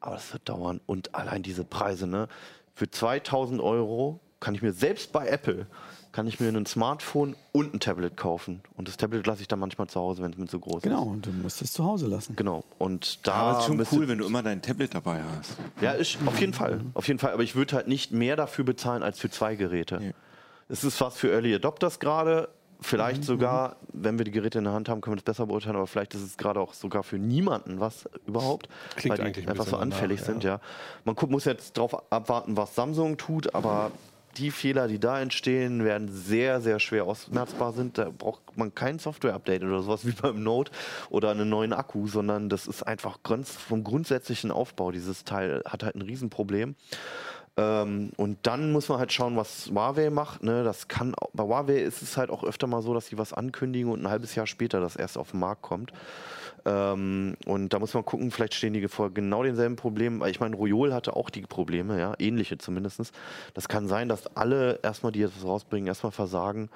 Aber 0.00 0.16
das 0.16 0.32
wird 0.32 0.48
dauern. 0.48 0.80
Und 0.84 1.14
allein 1.14 1.44
diese 1.44 1.62
Preise, 1.62 2.08
ne? 2.08 2.26
Für 2.74 2.90
2000 2.90 3.60
Euro 3.60 4.18
kann 4.40 4.56
ich 4.56 4.62
mir 4.62 4.72
selbst 4.72 5.12
bei 5.12 5.28
Apple 5.28 5.68
kann 6.12 6.26
ich 6.26 6.40
mir 6.40 6.48
ein 6.48 6.66
Smartphone 6.66 7.36
und 7.52 7.74
ein 7.74 7.80
Tablet 7.80 8.16
kaufen. 8.16 8.62
Und 8.76 8.88
das 8.88 8.96
Tablet 8.96 9.26
lasse 9.26 9.42
ich 9.42 9.48
dann 9.48 9.58
manchmal 9.58 9.86
zu 9.88 10.00
Hause, 10.00 10.22
wenn 10.22 10.32
es 10.32 10.38
mir 10.38 10.46
zu 10.46 10.58
groß 10.58 10.82
Genau, 10.82 11.02
ist. 11.02 11.08
und 11.08 11.26
du 11.26 11.30
musst 11.30 11.62
es 11.62 11.72
zu 11.72 11.84
Hause 11.84 12.06
lassen. 12.06 12.34
Genau. 12.36 12.64
Und 12.78 13.26
da 13.26 13.34
Aber 13.34 13.52
es 13.52 13.58
ist 13.58 13.66
schon 13.92 13.98
cool, 14.00 14.08
wenn 14.08 14.18
du 14.18 14.26
immer 14.26 14.42
dein 14.42 14.60
Tablet 14.60 14.94
dabei 14.94 15.22
hast. 15.22 15.56
ja, 15.80 15.92
ist, 15.92 16.18
auf 16.26 16.40
jeden 16.40 16.52
Fall. 16.52 16.80
Auf 16.94 17.06
jeden 17.06 17.18
Fall. 17.18 17.32
Aber 17.32 17.42
ich 17.42 17.54
würde 17.54 17.76
halt 17.76 17.88
nicht 17.88 18.12
mehr 18.12 18.36
dafür 18.36 18.64
bezahlen 18.64 19.02
als 19.02 19.18
für 19.20 19.30
zwei 19.30 19.54
Geräte. 19.54 19.98
Nee. 20.00 20.14
Es 20.68 20.84
ist 20.84 21.00
was 21.00 21.16
für 21.16 21.30
Early 21.32 21.54
Adopters 21.54 21.98
gerade. 22.00 22.48
Vielleicht 22.82 23.24
sogar, 23.24 23.76
wenn 23.92 24.16
wir 24.16 24.24
die 24.24 24.30
Geräte 24.30 24.56
in 24.58 24.64
der 24.64 24.72
Hand 24.72 24.88
haben, 24.88 25.02
können 25.02 25.12
wir 25.12 25.16
das 25.18 25.24
besser 25.24 25.46
beurteilen, 25.46 25.76
aber 25.76 25.86
vielleicht 25.86 26.14
ist 26.14 26.22
es 26.22 26.38
gerade 26.38 26.60
auch 26.60 26.72
sogar 26.72 27.02
für 27.02 27.18
niemanden 27.18 27.78
was 27.78 28.08
überhaupt. 28.26 28.70
Klingt 28.96 29.18
weil 29.18 29.32
die 29.32 29.42
ein 29.42 29.48
einfach 29.50 29.66
so 29.66 29.76
anfällig 29.76 30.20
ja. 30.20 30.26
sind, 30.26 30.44
ja. 30.44 30.60
Man 31.04 31.14
guckt, 31.14 31.30
muss 31.30 31.44
jetzt 31.44 31.76
darauf 31.76 32.10
abwarten, 32.10 32.56
was 32.56 32.74
Samsung 32.74 33.18
tut, 33.18 33.54
aber 33.54 33.90
die 34.36 34.50
Fehler, 34.50 34.88
die 34.88 34.98
da 34.98 35.20
entstehen, 35.20 35.84
werden 35.84 36.08
sehr, 36.08 36.60
sehr 36.60 36.80
schwer 36.80 37.04
ausmerzbar 37.04 37.72
sind. 37.72 37.98
Da 37.98 38.10
braucht 38.10 38.56
man 38.56 38.74
kein 38.74 38.98
Software-Update 38.98 39.62
oder 39.62 39.82
sowas 39.82 40.06
wie 40.06 40.12
beim 40.12 40.42
Note 40.42 40.72
oder 41.08 41.30
einen 41.30 41.48
neuen 41.48 41.72
Akku, 41.72 42.06
sondern 42.06 42.48
das 42.48 42.66
ist 42.66 42.82
einfach 42.82 43.18
vom 43.22 43.84
grundsätzlichen 43.84 44.50
Aufbau. 44.50 44.92
Dieses 44.92 45.24
Teil 45.24 45.62
hat 45.66 45.82
halt 45.82 45.94
ein 45.94 46.02
Riesenproblem. 46.02 46.74
Ähm, 47.60 48.10
und 48.16 48.38
dann 48.42 48.72
muss 48.72 48.88
man 48.88 48.98
halt 48.98 49.12
schauen, 49.12 49.36
was 49.36 49.70
Huawei 49.70 50.08
macht. 50.08 50.42
Ne? 50.42 50.64
Das 50.64 50.88
kann, 50.88 51.14
bei 51.34 51.44
Huawei 51.44 51.80
ist 51.80 52.00
es 52.00 52.16
halt 52.16 52.30
auch 52.30 52.42
öfter 52.42 52.66
mal 52.66 52.80
so, 52.80 52.94
dass 52.94 53.08
sie 53.08 53.18
was 53.18 53.34
ankündigen 53.34 53.92
und 53.92 54.02
ein 54.02 54.08
halbes 54.08 54.34
Jahr 54.34 54.46
später 54.46 54.80
das 54.80 54.96
erst 54.96 55.18
auf 55.18 55.32
den 55.32 55.40
Markt 55.40 55.62
kommt. 55.62 55.92
Ähm, 56.64 57.36
und 57.44 57.72
da 57.72 57.78
muss 57.78 57.92
man 57.92 58.04
gucken, 58.04 58.30
vielleicht 58.30 58.54
stehen 58.54 58.72
die 58.72 58.88
vor 58.88 59.10
genau 59.12 59.42
denselben 59.42 59.76
Problemen. 59.76 60.26
Ich 60.28 60.40
meine, 60.40 60.56
Royol 60.56 60.94
hatte 60.94 61.16
auch 61.16 61.28
die 61.28 61.42
Probleme, 61.42 61.98
ja, 61.98 62.14
ähnliche 62.18 62.56
zumindest. 62.56 63.12
Das 63.54 63.68
kann 63.68 63.88
sein, 63.88 64.08
dass 64.08 64.36
alle 64.36 64.78
erstmal, 64.82 65.12
die 65.12 65.20
jetzt 65.20 65.44
rausbringen, 65.44 65.86
erstmal 65.86 66.12
versagen. 66.12 66.70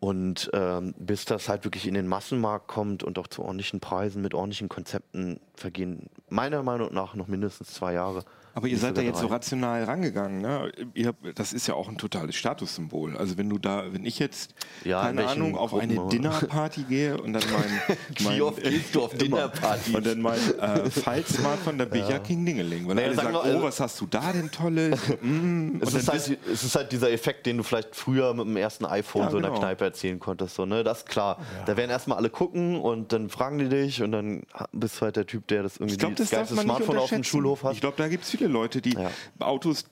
Und 0.00 0.50
ähm, 0.52 0.94
bis 0.98 1.24
das 1.24 1.48
halt 1.48 1.64
wirklich 1.64 1.86
in 1.86 1.94
den 1.94 2.06
Massenmarkt 2.06 2.68
kommt 2.68 3.02
und 3.02 3.18
auch 3.18 3.26
zu 3.26 3.42
ordentlichen 3.42 3.80
Preisen 3.80 4.20
mit 4.20 4.34
ordentlichen 4.34 4.68
Konzepten 4.68 5.40
vergehen 5.54 6.10
meiner 6.28 6.62
Meinung 6.62 6.92
nach 6.92 7.14
noch 7.14 7.26
mindestens 7.26 7.72
zwei 7.72 7.94
Jahre. 7.94 8.24
Aber 8.54 8.68
ihr 8.68 8.78
seid 8.78 8.96
da 8.96 9.02
jetzt 9.02 9.18
so 9.20 9.26
drei. 9.26 9.34
rational 9.34 9.84
rangegangen, 9.84 10.40
ne? 10.40 10.70
Ihr, 10.94 11.12
das 11.34 11.52
ist 11.52 11.66
ja 11.66 11.74
auch 11.74 11.88
ein 11.88 11.98
totales 11.98 12.36
Statussymbol. 12.36 13.16
Also 13.16 13.36
wenn 13.36 13.48
du 13.50 13.58
da, 13.58 13.84
wenn 13.92 14.04
ich 14.06 14.18
jetzt, 14.18 14.54
Ja, 14.84 15.08
in 15.08 15.16
keine 15.16 15.28
Ahnung, 15.28 15.56
auf 15.56 15.70
Gruppen 15.72 15.90
eine. 15.98 16.08
Dinnerparty 16.08 16.84
gehe 16.84 17.20
und 17.20 17.32
dann 17.32 17.42
mein, 17.52 17.96
mein 18.24 18.36
Wie 18.36 18.42
oft 18.42 18.62
gehst 18.62 18.94
du 18.94 19.02
auf 19.02 19.12
immer. 19.14 19.18
Dinnerpartys? 19.48 19.94
Und 19.94 20.06
dann 20.06 20.20
mein 20.20 20.38
äh, 20.60 20.90
Fall-Smartphone, 20.90 21.78
da 21.78 21.84
bin 21.84 22.02
ich 22.02 22.08
ja 22.08 22.18
King 22.18 22.46
Dingeling. 22.46 22.86
Weil 22.86 22.94
Naja, 22.94 23.06
alle 23.08 23.16
sagen 23.16 23.32
sagen, 23.32 23.34
wir, 23.34 23.42
also- 23.52 23.58
oh, 23.58 23.62
was 23.64 23.80
hast 23.80 24.00
du 24.00 24.06
da 24.06 24.32
denn 24.32 24.50
Tolles? 24.50 25.00
mm. 25.20 25.76
Es 25.80 25.92
Und 25.92 25.98
ist, 25.98 26.08
dann 26.08 26.18
halt, 26.18 26.38
es 26.52 26.62
ist 26.64 26.74
halt 26.76 26.92
dieser 26.92 27.10
Effekt, 27.10 27.46
den 27.46 27.56
du 27.56 27.62
vielleicht 27.62 27.96
früher 27.96 28.32
mit 28.34 28.46
dem 28.46 28.56
ersten 28.56 28.84
iPhone 28.84 29.22
Ja, 29.22 29.30
so 29.30 29.36
in 29.38 29.42
der 29.42 29.50
genau. 29.50 29.62
Kneipe 29.62 29.84
erzielen 29.84 30.20
konntest. 30.20 30.54
So, 30.54 30.64
ne? 30.64 30.84
Das 30.84 30.98
ist 30.98 31.08
klar. 31.08 31.38
Da 31.66 31.76
werden 31.76 31.90
erstmal 31.90 32.18
alle 32.18 32.30
gucken 32.30 32.80
und 32.80 33.12
dann 33.12 33.28
fragen 33.30 33.58
die 33.58 33.68
dich 33.68 34.02
und 34.02 34.12
dann 34.12 34.42
bist 34.72 34.98
du 34.98 35.00
halt 35.02 35.16
der 35.16 35.26
Typ, 35.26 35.46
der 35.48 35.64
das 35.64 35.76
irgendwie 35.76 35.94
ich 35.94 35.98
glaube, 35.98 36.14
das 36.14 36.30
geilste 36.30 36.56
Smartphone 36.56 36.98
auf 36.98 37.10
dem. 37.10 37.24
Schulhof 37.24 37.64
hat. 37.64 37.72
Ich 37.72 37.80
glaube, 37.80 37.96
da 37.96 38.06
gibt 38.08 38.24
es 38.24 38.30
viele 38.30 38.43
Leute, 38.46 38.80
die 38.80 38.94
Ja. 38.94 39.10
Autos 39.38 39.84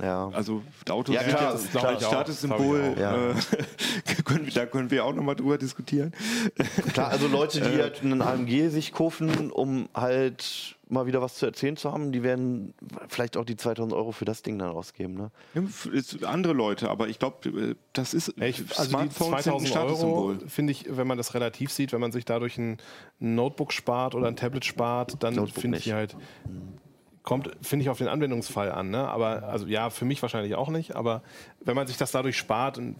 ja. 0.00 0.30
Also 0.30 0.62
Autos 0.88 1.14
Ja, 1.14 1.20
sind 1.22 1.30
klar, 1.70 1.92
ja 1.92 1.92
das. 1.92 2.06
Statussymbol. 2.06 2.80
Äh, 2.96 2.96
wir, 4.44 4.52
da 4.52 4.66
können 4.66 4.90
wir 4.90 5.04
auch 5.04 5.12
nochmal 5.14 5.36
drüber 5.36 5.58
diskutieren. 5.58 6.12
Klar, 6.92 7.08
also 7.10 7.28
Leute, 7.28 7.60
die 7.60 7.78
Äh. 7.78 7.82
halt 7.82 8.02
einen 8.02 8.20
AMG 8.20 8.68
sich 8.70 8.92
kaufen, 8.92 9.50
um 9.52 9.88
halt 9.94 10.76
mal 10.88 11.06
wieder 11.06 11.22
was 11.22 11.36
zu 11.36 11.46
erzählen 11.46 11.76
zu 11.76 11.92
haben, 11.92 12.10
die 12.10 12.22
werden 12.24 12.74
vielleicht 13.08 13.36
auch 13.36 13.44
die 13.44 13.56
2000 13.56 13.92
Euro 13.94 14.10
für 14.12 14.24
das 14.24 14.42
Ding 14.42 14.58
dann 14.58 14.70
ausgeben. 14.70 15.14
Ne? 15.14 15.30
Ja, 15.54 16.28
andere 16.28 16.52
Leute, 16.54 16.90
aber 16.90 17.08
ich 17.08 17.18
glaube, 17.20 17.76
das 17.92 18.12
ist 18.12 18.34
Ja, 18.36 18.46
ich, 18.46 18.60
also 18.76 18.82
die 18.84 18.88
Smartphones 18.88 19.44
sind 19.44 19.54
ein 19.54 19.60
2000 19.60 19.72
Euro, 19.76 20.32
Statussymbol. 20.34 20.48
finde 20.48 20.72
ich, 20.72 20.86
wenn 20.88 21.06
man 21.06 21.16
das 21.18 21.34
relativ 21.34 21.70
sieht, 21.70 21.92
wenn 21.92 22.00
man 22.00 22.10
sich 22.12 22.24
dadurch 22.24 22.58
ein 22.58 22.78
Notebook 23.20 23.72
spart 23.72 24.14
oder 24.16 24.26
ein 24.26 24.36
Tablet 24.36 24.64
spart, 24.64 25.22
dann 25.22 25.46
finde 25.46 25.78
ich 25.78 25.92
halt, 25.92 26.16
kommt, 27.22 27.50
finde 27.62 27.84
ich, 27.84 27.90
auf 27.90 27.98
den 27.98 28.08
Anwendungsfall 28.08 28.70
an. 28.72 28.90
Ne? 28.90 29.06
Aber, 29.08 29.44
also 29.44 29.66
ja, 29.66 29.90
für 29.90 30.04
mich 30.04 30.20
wahrscheinlich 30.22 30.54
auch 30.56 30.68
nicht, 30.70 30.96
aber 30.96 31.22
wenn 31.60 31.76
man 31.76 31.86
sich 31.86 31.96
das 31.96 32.10
dadurch 32.12 32.36
spart, 32.36 32.78
und, 32.78 32.96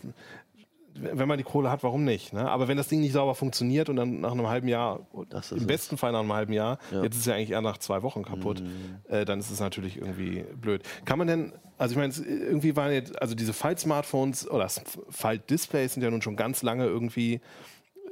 wenn 0.94 1.26
man 1.26 1.38
die 1.38 1.44
Kohle 1.44 1.70
hat, 1.70 1.82
warum 1.82 2.04
nicht? 2.04 2.34
Ne? 2.34 2.48
Aber 2.50 2.68
wenn 2.68 2.76
das 2.76 2.86
Ding 2.88 3.00
nicht 3.00 3.12
sauber 3.12 3.34
funktioniert 3.34 3.88
und 3.88 3.96
dann 3.96 4.20
nach 4.20 4.32
einem 4.32 4.46
halben 4.48 4.68
Jahr, 4.68 5.00
ist 5.38 5.50
im 5.52 5.58
es. 5.58 5.66
besten 5.66 5.96
Fall 5.96 6.12
nach 6.12 6.20
einem 6.20 6.34
halben 6.34 6.52
Jahr, 6.52 6.78
Ja. 6.90 6.98
Mhm. 6.98 7.04
jetzt 7.04 7.14
ist 7.14 7.20
es 7.20 7.26
ja 7.26 7.34
eigentlich 7.34 7.50
eher 7.52 7.62
nach 7.62 7.78
zwei 7.78 8.02
Wochen 8.02 8.22
kaputt, 8.24 8.62
äh, 9.08 9.24
dann 9.24 9.38
ist 9.40 9.50
es 9.50 9.58
natürlich 9.58 9.96
irgendwie 9.96 10.44
blöd. 10.60 10.82
Kann 11.06 11.16
man 11.18 11.28
denn, 11.28 11.52
also 11.78 11.92
ich 11.92 11.98
meine, 11.98 12.12
irgendwie 12.28 12.76
waren 12.76 12.92
jetzt, 12.92 13.20
also 13.22 13.34
diese 13.34 13.54
Fight-Smartphones 13.54 14.50
oder 14.50 14.66
S- 14.66 14.82
Fight-Displays 15.08 15.94
sind 15.94 16.02
ja 16.02 16.10
nun 16.10 16.20
schon 16.20 16.36
ganz 16.36 16.62
lange 16.62 16.84
irgendwie 16.84 17.40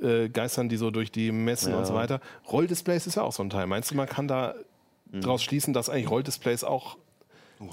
äh, 0.02 0.30
geistern 0.30 0.70
die 0.70 0.78
so 0.78 0.90
durch 0.90 1.12
die 1.12 1.30
Messen 1.30 1.72
Ja. 1.72 1.78
und 1.78 1.84
so 1.86 1.92
weiter. 1.92 2.20
Rolldisplays 2.50 3.06
ist 3.06 3.16
ja 3.16 3.22
auch 3.22 3.32
so 3.32 3.42
ein 3.42 3.50
Teil. 3.50 3.66
Meinst 3.66 3.90
du, 3.90 3.94
man 3.94 4.08
kann 4.08 4.26
da 4.26 4.54
Mhm. 5.10 5.20
daraus 5.22 5.42
schließen, 5.42 5.72
dass 5.72 5.88
eigentlich 5.88 6.10
Rolldisplays 6.10 6.64
auch 6.64 6.96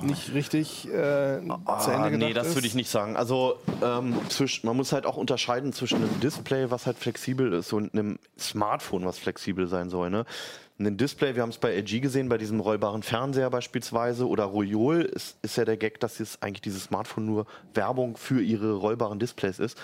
nicht 0.01 0.33
richtig 0.33 0.85
äh, 0.88 0.89
zu 0.89 0.93
Ende 1.41 1.57
Ah, 1.65 2.09
gedacht 2.09 2.27
nee, 2.27 2.33
das 2.33 2.55
würde 2.55 2.67
ich 2.67 2.75
nicht 2.75 2.89
sagen. 2.89 3.15
Also 3.15 3.57
ähm, 3.81 4.17
zwisch, 4.27 4.63
man 4.65 4.75
muss 4.75 4.91
halt 4.91 5.05
auch 5.05 5.15
unterscheiden 5.15 5.71
zwischen 5.71 5.97
einem 5.97 6.19
Display, 6.19 6.69
was 6.69 6.85
halt 6.85 6.97
flexibel 6.97 7.53
ist, 7.53 7.71
und 7.71 7.93
einem 7.93 8.19
Smartphone, 8.38 9.05
was 9.05 9.17
flexibel 9.17 9.67
sein 9.67 9.89
soll. 9.89 10.09
Ne? 10.09 10.25
Ein 10.77 10.97
Display, 10.97 11.35
wir 11.35 11.41
haben 11.41 11.51
es 11.51 11.57
bei 11.57 11.73
LG 11.73 12.01
gesehen, 12.01 12.27
bei 12.27 12.38
diesem 12.38 12.59
rollbaren 12.59 13.01
Fernseher 13.01 13.49
beispielsweise, 13.49 14.27
oder 14.27 14.43
Royol 14.43 15.01
ist, 15.03 15.38
ist 15.41 15.55
ja 15.55 15.63
der 15.63 15.77
Gag, 15.77 16.01
dass 16.01 16.19
jetzt 16.19 16.43
eigentlich 16.43 16.61
dieses 16.61 16.83
Smartphone 16.83 17.25
nur 17.25 17.45
Werbung 17.73 18.17
für 18.17 18.41
ihre 18.41 18.73
rollbaren 18.73 19.19
Displays 19.19 19.57
ist. 19.57 19.77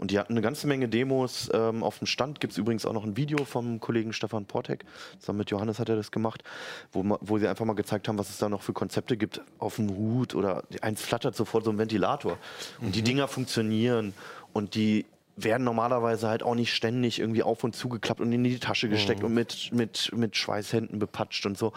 Und 0.00 0.10
die 0.10 0.18
hatten 0.18 0.32
eine 0.32 0.40
ganze 0.40 0.66
Menge 0.66 0.88
Demos 0.88 1.50
ähm, 1.52 1.82
auf 1.82 1.98
dem 1.98 2.06
Stand. 2.06 2.40
Gibt 2.40 2.52
es 2.52 2.58
übrigens 2.58 2.86
auch 2.86 2.94
noch 2.94 3.04
ein 3.04 3.18
Video 3.18 3.44
vom 3.44 3.80
Kollegen 3.80 4.14
Stefan 4.14 4.46
Portek. 4.46 4.86
Zusammen 5.18 5.40
mit 5.40 5.50
Johannes 5.50 5.78
hat 5.78 5.90
er 5.90 5.96
das 5.96 6.10
gemacht, 6.10 6.42
wo, 6.90 7.18
wo 7.20 7.38
sie 7.38 7.46
einfach 7.46 7.66
mal 7.66 7.74
gezeigt 7.74 8.08
haben, 8.08 8.16
was 8.16 8.30
es 8.30 8.38
da 8.38 8.48
noch 8.48 8.62
für 8.62 8.72
Konzepte 8.72 9.18
gibt 9.18 9.42
auf 9.58 9.76
dem 9.76 9.90
Hut 9.90 10.34
oder 10.34 10.64
eins 10.80 11.02
flattert 11.02 11.36
sofort 11.36 11.64
so 11.64 11.70
ein 11.70 11.76
Ventilator. 11.76 12.38
Und 12.80 12.94
die 12.94 13.02
Dinger 13.02 13.28
funktionieren 13.28 14.14
und 14.54 14.74
die 14.74 15.04
werden 15.36 15.64
normalerweise 15.64 16.28
halt 16.28 16.42
auch 16.42 16.54
nicht 16.54 16.72
ständig 16.72 17.18
irgendwie 17.18 17.42
auf 17.42 17.62
und 17.62 17.76
zugeklappt 17.76 18.20
und 18.20 18.32
in 18.32 18.42
die 18.42 18.58
Tasche 18.58 18.88
gesteckt 18.88 19.22
und 19.22 19.34
mit, 19.34 19.70
mit, 19.72 20.10
mit 20.16 20.34
Schweißhänden 20.34 20.98
bepatscht 20.98 21.44
und 21.44 21.58
so. 21.58 21.74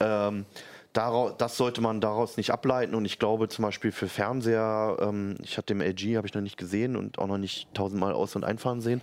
Ähm, 0.00 0.46
Daraus, 0.94 1.34
das 1.36 1.56
sollte 1.56 1.80
man 1.80 2.00
daraus 2.00 2.36
nicht 2.38 2.50
ableiten 2.50 2.94
und 2.94 3.04
ich 3.04 3.18
glaube 3.18 3.48
zum 3.48 3.62
Beispiel 3.62 3.92
für 3.92 4.08
Fernseher, 4.08 4.96
ähm, 5.00 5.36
ich 5.42 5.58
hatte 5.58 5.74
den 5.74 5.82
LG, 5.82 6.16
habe 6.16 6.26
ich 6.26 6.34
noch 6.34 6.40
nicht 6.40 6.56
gesehen 6.56 6.96
und 6.96 7.18
auch 7.18 7.26
noch 7.26 7.38
nicht 7.38 7.72
tausendmal 7.74 8.14
aus- 8.14 8.34
und 8.36 8.44
einfahren 8.44 8.80
sehen, 8.80 9.02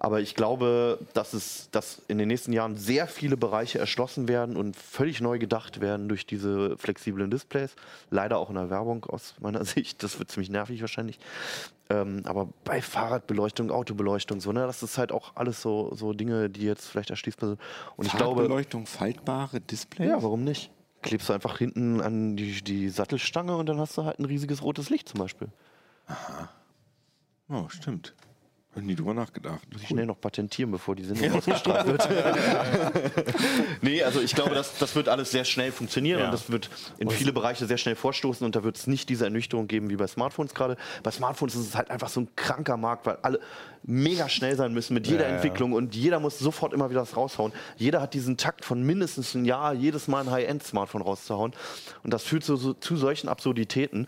aber 0.00 0.20
ich 0.20 0.34
glaube, 0.34 0.98
dass 1.12 1.34
es, 1.34 1.70
dass 1.70 2.02
in 2.08 2.16
den 2.16 2.26
nächsten 2.26 2.52
Jahren 2.52 2.76
sehr 2.76 3.06
viele 3.06 3.36
Bereiche 3.36 3.78
erschlossen 3.78 4.28
werden 4.28 4.56
und 4.56 4.74
völlig 4.74 5.20
neu 5.20 5.38
gedacht 5.38 5.80
werden 5.82 6.08
durch 6.08 6.24
diese 6.26 6.76
flexiblen 6.78 7.30
Displays. 7.30 7.76
Leider 8.10 8.38
auch 8.38 8.48
in 8.48 8.56
der 8.56 8.70
Werbung 8.70 9.04
aus 9.04 9.34
meiner 9.40 9.64
Sicht, 9.66 10.02
das 10.02 10.18
wird 10.18 10.30
ziemlich 10.30 10.50
nervig 10.50 10.80
wahrscheinlich. 10.80 11.20
Ähm, 11.90 12.22
aber 12.24 12.48
bei 12.64 12.80
Fahrradbeleuchtung, 12.80 13.70
Autobeleuchtung, 13.70 14.40
so, 14.40 14.52
ne, 14.52 14.66
das 14.66 14.82
ist 14.82 14.96
halt 14.96 15.12
auch 15.12 15.32
alles 15.36 15.60
so, 15.60 15.94
so 15.94 16.14
Dinge, 16.14 16.48
die 16.48 16.62
jetzt 16.62 16.86
vielleicht 16.86 17.10
erschließbar 17.10 17.50
sind. 17.50 17.60
Und 17.96 18.06
ich 18.06 18.12
glaube, 18.12 18.36
Fahrradbeleuchtung, 18.36 18.86
faltbare 18.86 19.60
Displays? 19.60 20.08
ja, 20.08 20.22
warum 20.22 20.44
nicht? 20.44 20.70
Klebst 21.02 21.28
du 21.28 21.32
einfach 21.32 21.58
hinten 21.58 22.00
an 22.00 22.36
die, 22.36 22.62
die 22.62 22.88
Sattelstange 22.88 23.56
und 23.56 23.66
dann 23.66 23.78
hast 23.80 23.96
du 23.96 24.04
halt 24.04 24.18
ein 24.18 24.24
riesiges 24.26 24.62
rotes 24.62 24.90
Licht 24.90 25.08
zum 25.08 25.20
Beispiel. 25.20 25.48
Oh, 27.48 27.68
stimmt. 27.68 28.14
Hab 28.76 28.84
nie 28.84 28.94
drüber 28.94 29.14
nachgedacht. 29.14 29.60
Muss 29.72 29.82
ich 29.82 29.88
schnell 29.88 30.06
noch 30.06 30.20
patentieren, 30.20 30.70
bevor 30.70 30.94
die 30.94 31.02
Sendung 31.02 31.32
ausgestrahlt 31.32 31.86
wird. 31.88 32.08
nee, 33.82 34.00
also 34.04 34.20
ich 34.20 34.32
glaube, 34.32 34.54
das, 34.54 34.78
das 34.78 34.94
wird 34.94 35.08
alles 35.08 35.32
sehr 35.32 35.44
schnell 35.44 35.72
funktionieren 35.72 36.20
Ja. 36.20 36.26
und 36.26 36.32
das 36.32 36.50
wird 36.52 36.70
in 36.98 37.10
viele 37.10 37.32
Bereiche 37.32 37.66
sehr 37.66 37.78
schnell 37.78 37.96
vorstoßen 37.96 38.44
und 38.46 38.54
da 38.54 38.62
wird 38.62 38.76
es 38.76 38.86
nicht 38.86 39.08
diese 39.08 39.24
Ernüchterung 39.24 39.66
geben 39.66 39.90
wie 39.90 39.96
bei 39.96 40.06
Smartphones 40.06 40.54
gerade. 40.54 40.76
Bei 41.02 41.10
Smartphones 41.10 41.56
ist 41.56 41.66
es 41.66 41.74
halt 41.74 41.90
einfach 41.90 42.08
so 42.10 42.20
ein 42.20 42.28
kranker 42.36 42.76
Markt, 42.76 43.06
weil 43.06 43.16
alle 43.22 43.40
mega 43.82 44.28
schnell 44.28 44.56
sein 44.56 44.72
müssen 44.74 44.94
mit 44.94 45.06
jeder 45.06 45.28
Ja. 45.28 45.34
Entwicklung 45.36 45.72
und 45.72 45.94
jeder 45.94 46.20
muss 46.20 46.38
sofort 46.38 46.72
immer 46.72 46.90
wieder 46.90 47.00
was 47.02 47.16
raushauen. 47.16 47.52
Jeder 47.76 48.00
hat 48.00 48.14
diesen 48.14 48.36
Takt 48.36 48.64
von 48.64 48.82
mindestens 48.82 49.34
ein 49.34 49.44
Jahr, 49.44 49.72
jedes 49.72 50.06
Mal 50.08 50.20
ein 50.24 50.30
High-End-Smartphone 50.30 51.02
rauszuhauen 51.02 51.52
und 52.02 52.12
das 52.12 52.22
führt 52.24 52.44
zu, 52.44 52.56
so, 52.56 52.74
zu 52.74 52.96
solchen 52.96 53.28
Absurditäten. 53.28 54.06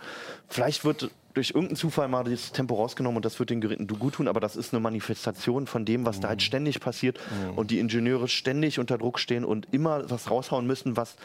Vielleicht 0.48 0.84
wird 0.84 1.10
durch 1.34 1.50
irgendeinen 1.50 1.76
Zufall 1.76 2.08
mal 2.08 2.24
das 2.24 2.52
Tempo 2.52 2.74
rausgenommen 2.74 3.16
und 3.16 3.24
das 3.24 3.38
wird 3.38 3.48
den 3.48 3.62
Geräten 3.62 3.86
gut 3.86 4.14
tun, 4.14 4.28
aber 4.28 4.38
das 4.40 4.54
ist 4.54 4.74
eine 4.74 4.80
Manifestation 4.80 5.66
von 5.66 5.86
dem, 5.86 6.04
was 6.04 6.20
da 6.20 6.28
halt 6.28 6.42
ständig 6.42 6.78
passiert 6.78 7.18
und 7.56 7.70
die 7.70 7.78
Ingenieure 7.78 8.28
ständig 8.28 8.78
unter 8.78 8.98
Druck 8.98 9.18
stehen 9.18 9.44
und 9.46 9.66
immer 9.72 10.10
was 10.10 10.30
raushauen 10.30 10.66
müssen, 10.66 10.94
was 10.98 11.16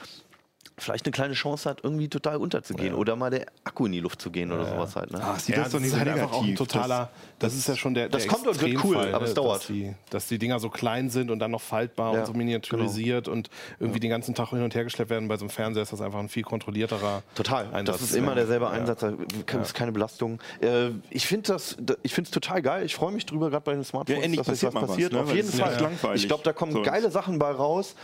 vielleicht 0.80 1.05
eine 1.05 1.11
kleine 1.11 1.34
Chance 1.34 1.67
hat, 1.69 1.80
irgendwie 1.84 2.07
total 2.07 2.38
unterzugehen 2.38 2.93
oder 2.93 3.15
mal 3.15 3.32
der 3.32 3.47
Akku 3.63 3.88
in 3.88 3.93
die 3.93 3.99
Luft 3.99 4.21
zu 4.21 4.30
gehen 4.30 4.51
oder 4.51 4.65
sowas 4.65 4.95
halt. 4.95 5.11
Ne? 5.11 5.19
Sieht 5.39 5.55
Ja, 5.55 5.63
das 5.63 5.71
doch 5.71 5.80
nicht 5.80 5.88
ist 5.88 5.93
so 5.93 5.99
halt 5.99 6.09
einfach 6.09 6.32
auch 6.32 6.41
ein 6.41 6.49
negativ. 6.49 6.67
totaler, 6.67 7.09
das, 7.39 7.55
ist 7.55 7.67
ja 7.67 7.75
schon 7.75 7.95
der, 7.95 8.09
das 8.09 8.23
der 8.23 8.32
kommt 8.32 8.47
und 8.47 8.61
wird 8.61 8.71
cool, 8.84 8.93
Extremfall, 8.95 9.15
aber 9.15 9.23
es 9.25 9.32
ne, 9.32 9.36
dauert. 9.36 9.61
Dass 9.61 9.67
die, 9.67 9.93
dass 10.11 10.28
die 10.28 10.38
Dinger 10.38 10.59
so 10.59 10.69
klein 10.69 11.09
sind 11.09 11.32
und 11.32 11.39
dann 11.39 11.49
noch 11.51 11.61
faltbar 11.61 12.13
Ja, 12.13 12.19
und 12.19 12.25
so 12.28 12.34
miniaturisiert 12.34 13.28
und 13.28 13.49
irgendwie 13.80 13.99
den 13.99 14.09
ganzen 14.09 14.36
Tag 14.36 14.49
hin 14.49 14.61
und 14.61 14.75
her 14.75 14.84
geschleppt 14.84 15.09
werden. 15.09 15.28
Bei 15.28 15.38
so 15.38 15.45
einem 15.45 15.49
Fernseher 15.49 15.84
ist 15.84 15.93
das 15.93 16.01
einfach 16.01 16.19
ein 16.19 16.30
viel 16.30 16.43
kontrollierterer 16.43 17.23
Total. 17.34 17.65
Einsatz. 17.73 17.99
Das 17.99 18.09
ist 18.11 18.15
immer 18.15 18.36
derselbe 18.36 18.65
Ja. 18.65 18.71
Einsatz. 18.71 18.99
Da 18.99 19.13
ist 19.61 19.73
keine 19.73 19.91
Belastung. 19.91 20.39
Äh, 20.61 20.89
ich 21.09 21.25
finde 21.25 21.53
das, 21.53 21.75
da- 21.80 21.95
ich 22.03 22.13
finde 22.13 22.28
es 22.28 22.32
total 22.32 22.61
geil. 22.61 22.86
Ich 22.86 22.95
freue 22.95 23.11
mich 23.11 23.25
drüber, 23.25 23.49
gerade 23.49 23.63
bei 23.63 23.73
den 23.73 23.84
Smartphones, 23.84 24.19
Ja, 24.19 24.23
endlich 24.25 24.45
dass 24.45 24.61
jetzt 24.61 24.73
passiert 24.73 25.11
was, 25.13 25.19
ne? 25.19 25.23
Auf 25.23 25.34
jeden 25.36 25.47
es 25.47 25.53
ist 25.55 25.59
Fall. 25.99 26.15
Ich 26.15 26.28
glaube, 26.28 26.43
da 26.43 26.53
kommen 26.53 26.84
geile 26.84 27.09
Sachen 27.09 27.39
bei 27.39 27.49
raus. 27.51 27.95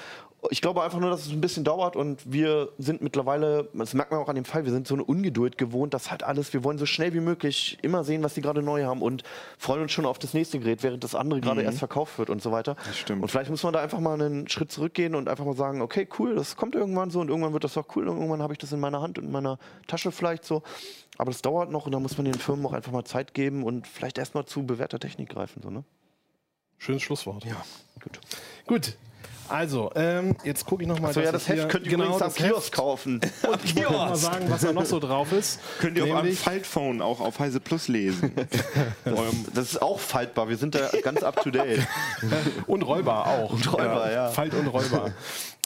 Ich 0.49 0.61
glaube 0.61 0.83
einfach 0.83 0.99
nur, 0.99 1.09
dass 1.09 1.25
es 1.25 1.31
ein 1.31 1.41
bisschen 1.41 1.63
dauert 1.63 1.95
und 1.95 2.31
wir 2.31 2.69
sind 2.77 3.01
mittlerweile, 3.01 3.69
das 3.73 3.93
merkt 3.93 4.11
man 4.11 4.19
auch 4.19 4.27
an 4.27 4.35
dem 4.35 4.45
Fall, 4.45 4.65
wir 4.65 4.71
sind 4.71 4.87
so 4.87 4.93
eine 4.93 5.03
Ungeduld 5.03 5.57
gewohnt, 5.57 5.93
dass 5.93 6.11
halt 6.11 6.23
alles, 6.23 6.53
wir 6.53 6.63
wollen 6.63 6.77
so 6.77 6.85
schnell 6.85 7.13
wie 7.13 7.21
möglich 7.21 7.77
immer 7.81 8.03
sehen, 8.03 8.23
was 8.23 8.33
die 8.33 8.41
gerade 8.41 8.61
neu 8.61 8.83
haben 8.83 9.01
und 9.01 9.23
freuen 9.57 9.83
uns 9.83 9.91
schon 9.91 10.05
auf 10.05 10.19
das 10.19 10.33
nächste 10.33 10.59
Gerät, 10.59 10.83
während 10.83 11.03
das 11.03 11.15
andere 11.15 11.39
gerade 11.39 11.61
erst 11.61 11.79
verkauft 11.79 12.19
wird 12.19 12.29
und 12.29 12.41
so 12.41 12.51
weiter. 12.51 12.75
Das 12.85 12.97
stimmt. 12.97 13.21
Und 13.21 13.29
vielleicht 13.29 13.49
muss 13.49 13.63
man 13.63 13.73
da 13.73 13.81
einfach 13.81 13.99
mal 13.99 14.19
einen 14.19 14.49
Schritt 14.49 14.71
zurückgehen 14.71 15.15
und 15.15 15.29
einfach 15.29 15.45
mal 15.45 15.55
sagen, 15.55 15.81
okay, 15.81 16.07
cool, 16.19 16.35
das 16.35 16.55
kommt 16.57 16.75
irgendwann 16.75 17.09
so 17.09 17.21
und 17.21 17.29
irgendwann 17.29 17.53
wird 17.53 17.63
das 17.63 17.77
auch 17.77 17.85
cool 17.95 18.07
und 18.07 18.17
irgendwann 18.17 18.41
habe 18.41 18.53
ich 18.53 18.59
das 18.59 18.71
in 18.71 18.79
meiner 18.79 19.01
Hand 19.01 19.17
und 19.17 19.25
in 19.25 19.31
meiner 19.31 19.59
Tasche 19.87 20.11
vielleicht 20.11 20.43
so. 20.43 20.61
Aber 21.17 21.31
das 21.31 21.41
dauert 21.41 21.71
noch 21.71 21.85
und 21.85 21.91
da 21.91 21.99
muss 21.99 22.17
man 22.17 22.25
den 22.25 22.33
Firmen 22.33 22.65
auch 22.65 22.73
einfach 22.73 22.91
mal 22.91 23.05
Zeit 23.05 23.33
geben 23.33 23.63
und 23.63 23.87
vielleicht 23.87 24.17
erstmal 24.17 24.45
zu 24.45 24.65
bewährter 24.65 24.99
Technik 24.99 25.29
greifen. 25.29 25.61
So, 25.61 25.69
ne? 25.69 25.83
Schönes 26.79 27.01
Schlusswort. 27.01 27.45
Ja, 27.45 27.63
gut. 28.01 28.19
Gut. 28.67 28.97
Also, 29.53 29.91
ähm, 29.93 30.35
jetzt 30.43 30.65
gucke 30.65 30.81
ich 30.81 30.89
nochmal. 30.89 31.13
So, 31.13 31.21
ja, 31.21 31.31
das 31.31 31.47
Heft 31.47 31.69
könnt 31.69 31.85
ihr 31.85 31.93
übrigens 31.93 32.23
am 32.23 32.33
Kiosk 32.33 32.73
kaufen. 32.73 33.21
Und 33.47 33.63
ich 33.63 33.75
wollte 33.75 33.91
mal 33.93 34.15
sagen, 34.15 34.45
was 34.49 34.61
da 34.61 34.73
noch 34.73 34.85
so 34.85 34.99
drauf 34.99 35.31
ist. 35.31 35.59
Könnt 35.79 35.95
ihr 35.95 36.05
auf 36.05 36.09
einem 36.09 36.17
Nämlich- 36.23 36.39
Faltphone 36.39 37.03
auch 37.03 37.19
auf 37.19 37.37
Heise 37.37 37.59
Plus 37.59 37.87
lesen. 37.87 38.33
Eurem- 39.05 39.45
Das 39.53 39.65
ist 39.65 39.79
auch 39.81 39.99
faltbar, 39.99 40.49
wir 40.49 40.57
sind 40.57 40.73
da 40.73 40.89
ganz 41.03 41.21
up 41.21 41.43
to 41.43 41.51
date. 41.51 41.81
Und 42.65 42.81
rollbar 42.81 43.27
auch. 43.27 43.51
Und 43.53 43.71
rollbar, 43.71 44.11
ja. 44.11 44.29
Falt 44.29 44.55
und 44.55 44.65
rollbar. 44.67 45.11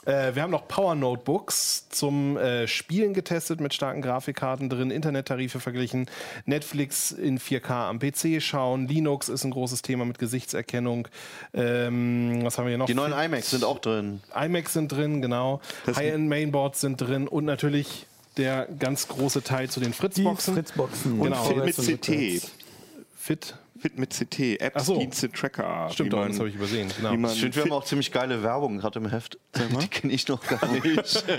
Äh, 0.05 0.35
wir 0.35 0.41
haben 0.41 0.51
noch 0.51 0.67
Power 0.67 0.95
Notebooks 0.95 1.89
zum 1.89 2.37
äh, 2.37 2.67
Spielen 2.67 3.13
getestet 3.13 3.59
mit 3.59 3.73
starken 3.73 4.01
Grafikkarten 4.01 4.69
drin, 4.69 4.91
Internettarife 4.91 5.59
verglichen, 5.59 6.09
Netflix 6.45 7.11
in 7.11 7.39
4K 7.39 7.89
am 7.89 7.99
PC 7.99 8.41
schauen, 8.41 8.87
Linux 8.87 9.27
ist 9.29 9.43
ein 9.43 9.51
großes 9.51 9.81
Thema 9.81 10.05
mit 10.05 10.19
Gesichtserkennung. 10.19 11.07
Ähm, 11.53 12.39
was 12.43 12.57
haben 12.57 12.65
wir 12.65 12.69
hier 12.69 12.77
noch? 12.77 12.85
Die 12.85 12.93
neuen 12.93 13.13
iMacs 13.13 13.49
sind 13.51 13.63
auch 13.63 13.79
drin. 13.79 14.21
iMacs 14.35 14.73
sind 14.73 14.91
drin, 14.91 15.21
genau. 15.21 15.61
High-End 15.87 16.29
Mainboards 16.29 16.81
sind 16.81 16.97
drin 17.01 17.27
und 17.27 17.45
natürlich 17.45 18.05
der 18.37 18.67
ganz 18.79 19.07
große 19.07 19.43
Teil 19.43 19.69
zu 19.69 19.79
den 19.79 19.91
Die 19.91 19.97
Fritzboxen. 19.97 20.53
Fritzboxen. 20.53 21.21
Genau. 21.21 21.43
Fit 21.43 21.65
mit 21.65 21.77
und 21.79 22.01
CT. 22.01 22.49
Fit. 23.17 23.55
Fit 23.79 23.97
mit 23.97 24.11
CT. 24.11 24.59
Apps, 24.61 24.85
so. 24.85 24.97
Dienste, 24.99 25.31
Tracker. 25.31 25.89
Stimmt 25.91 26.11
man- 26.13 26.29
das 26.29 26.39
habe 26.39 26.49
ich 26.49 26.55
übersehen. 26.55 26.89
Genau. 26.97 27.15
man 27.15 27.31
Ich 27.31 27.39
finde, 27.39 27.55
wir 27.55 27.63
haben 27.63 27.71
auch 27.73 27.85
ziemlich 27.85 28.11
geile 28.11 28.43
Werbung 28.43 28.77
gerade 28.77 28.99
im 28.99 29.09
Heft. 29.09 29.37
Die 29.81 29.87
kenne 29.87 30.13
ich 30.13 30.27
noch 30.27 30.45
gar 30.45 30.65
nicht. 30.71 31.23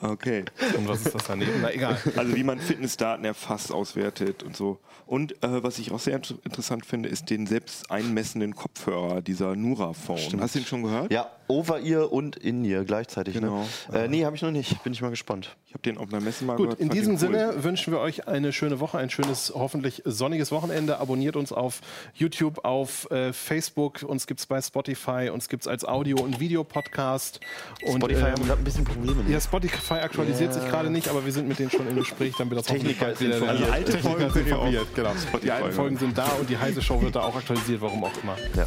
Okay. 0.00 0.44
Und 0.76 0.88
was 0.88 1.06
ist 1.06 1.14
das 1.14 1.24
daneben? 1.28 1.52
Na 1.62 1.72
egal. 1.72 1.96
Also 2.16 2.34
wie 2.34 2.42
man 2.42 2.58
Fitnessdaten 2.58 3.24
erfasst, 3.24 3.72
auswertet 3.72 4.42
und 4.42 4.56
so. 4.56 4.80
Und 5.06 5.32
äh, 5.44 5.62
was 5.62 5.78
ich 5.78 5.92
auch 5.92 6.00
sehr 6.00 6.16
inter- 6.16 6.34
interessant 6.44 6.84
finde, 6.84 7.08
ist 7.08 7.30
den 7.30 7.46
selbst 7.46 7.90
einmessenden 7.92 8.56
Kopfhörer, 8.56 9.22
dieser 9.22 9.54
Nura-Phone. 9.54 10.40
Hast 10.40 10.56
du 10.56 10.58
den 10.58 10.66
schon 10.66 10.82
gehört? 10.82 11.12
Ja, 11.12 11.30
Over-Ear 11.48 12.12
und 12.12 12.36
In-Ear 12.36 12.84
gleichzeitig. 12.84 13.34
Genau. 13.34 13.66
Ne? 13.90 14.04
Äh, 14.04 14.08
nee, 14.08 14.24
habe 14.24 14.36
ich 14.36 14.42
noch 14.42 14.50
nicht. 14.50 14.82
Bin 14.82 14.92
ich 14.92 15.02
mal 15.02 15.10
gespannt. 15.10 15.56
Ich 15.66 15.74
habe 15.74 15.82
den 15.82 15.98
auf 15.98 16.08
einer 16.08 16.20
Messe 16.20 16.44
mal 16.44 16.56
Gut, 16.56 16.66
gehört. 16.66 16.80
in 16.80 16.88
diesem 16.88 17.14
cool. 17.14 17.18
Sinne 17.18 17.64
wünschen 17.64 17.92
wir 17.92 18.00
euch 18.00 18.28
eine 18.28 18.52
schöne 18.52 18.80
Woche, 18.80 18.98
ein 18.98 19.10
schönes, 19.10 19.52
hoffentlich 19.54 20.02
sonniges 20.04 20.52
Wochenende. 20.52 20.98
Abonniert 20.98 21.36
uns 21.36 21.52
auf 21.52 21.80
YouTube, 22.14 22.64
auf 22.64 23.10
äh, 23.10 23.32
Facebook. 23.32 24.02
Uns 24.02 24.26
gibt 24.26 24.40
es 24.40 24.46
bei 24.46 24.60
Spotify. 24.62 25.30
Uns 25.32 25.48
gibt 25.48 25.64
es 25.64 25.68
als 25.68 25.84
Audio- 25.84 26.22
und 26.22 26.40
Videopodcast. 26.40 27.40
Und, 27.84 27.96
Spotify 27.96 28.20
haben 28.20 28.40
ähm, 28.40 28.46
gerade 28.46 28.60
ein 28.60 28.64
bisschen 28.64 28.84
Probleme. 28.84 29.22
ne? 29.24 29.32
ja, 29.32 29.40
Spotify 29.40 29.94
aktualisiert 29.94 30.54
sich 30.54 30.64
gerade 30.64 30.90
nicht, 30.90 31.08
aber 31.08 31.24
wir 31.24 31.32
sind 31.32 31.48
mit 31.48 31.58
denen 31.58 31.70
schon 31.70 31.88
im 31.88 31.96
Gespräch, 31.96 32.34
dann 32.38 32.50
wird 32.50 32.60
das 32.60 32.66
Techniker 32.66 33.00
hoffentlich 33.00 33.00
bald 33.00 33.12
ist 33.14 33.20
wieder 33.20 33.34
informiert. 33.36 33.60
Also 33.62 33.72
alte 33.72 33.92
Techniker 33.92 34.30
Folgen 34.30 34.48
ihr 34.48 34.56
auf 34.58 34.62
informiert, 34.86 34.94
genau. 34.94 35.10
Spotify 35.10 35.40
Die 35.44 35.50
alten. 35.50 35.72
Folgen 35.72 35.96
sind 35.98 36.18
da 36.18 36.26
und 36.40 36.48
die 36.48 36.58
heiße 36.58 36.82
Show 36.82 37.02
wird 37.02 37.16
da 37.16 37.22
auch 37.22 37.36
aktualisiert, 37.36 37.80
warum 37.80 38.04
auch 38.04 38.22
immer. 38.22 38.36
Ja. 38.56 38.64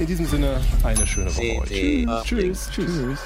In 0.00 0.06
diesem 0.06 0.24
Sinne, 0.24 0.58
eine 0.82 1.06
schöne 1.06 1.36
Woche 1.36 1.60
euch. 1.60 1.68
Tschüss. 1.68 2.24
Tschüss. 2.24 2.70
Tschüss. 2.72 3.18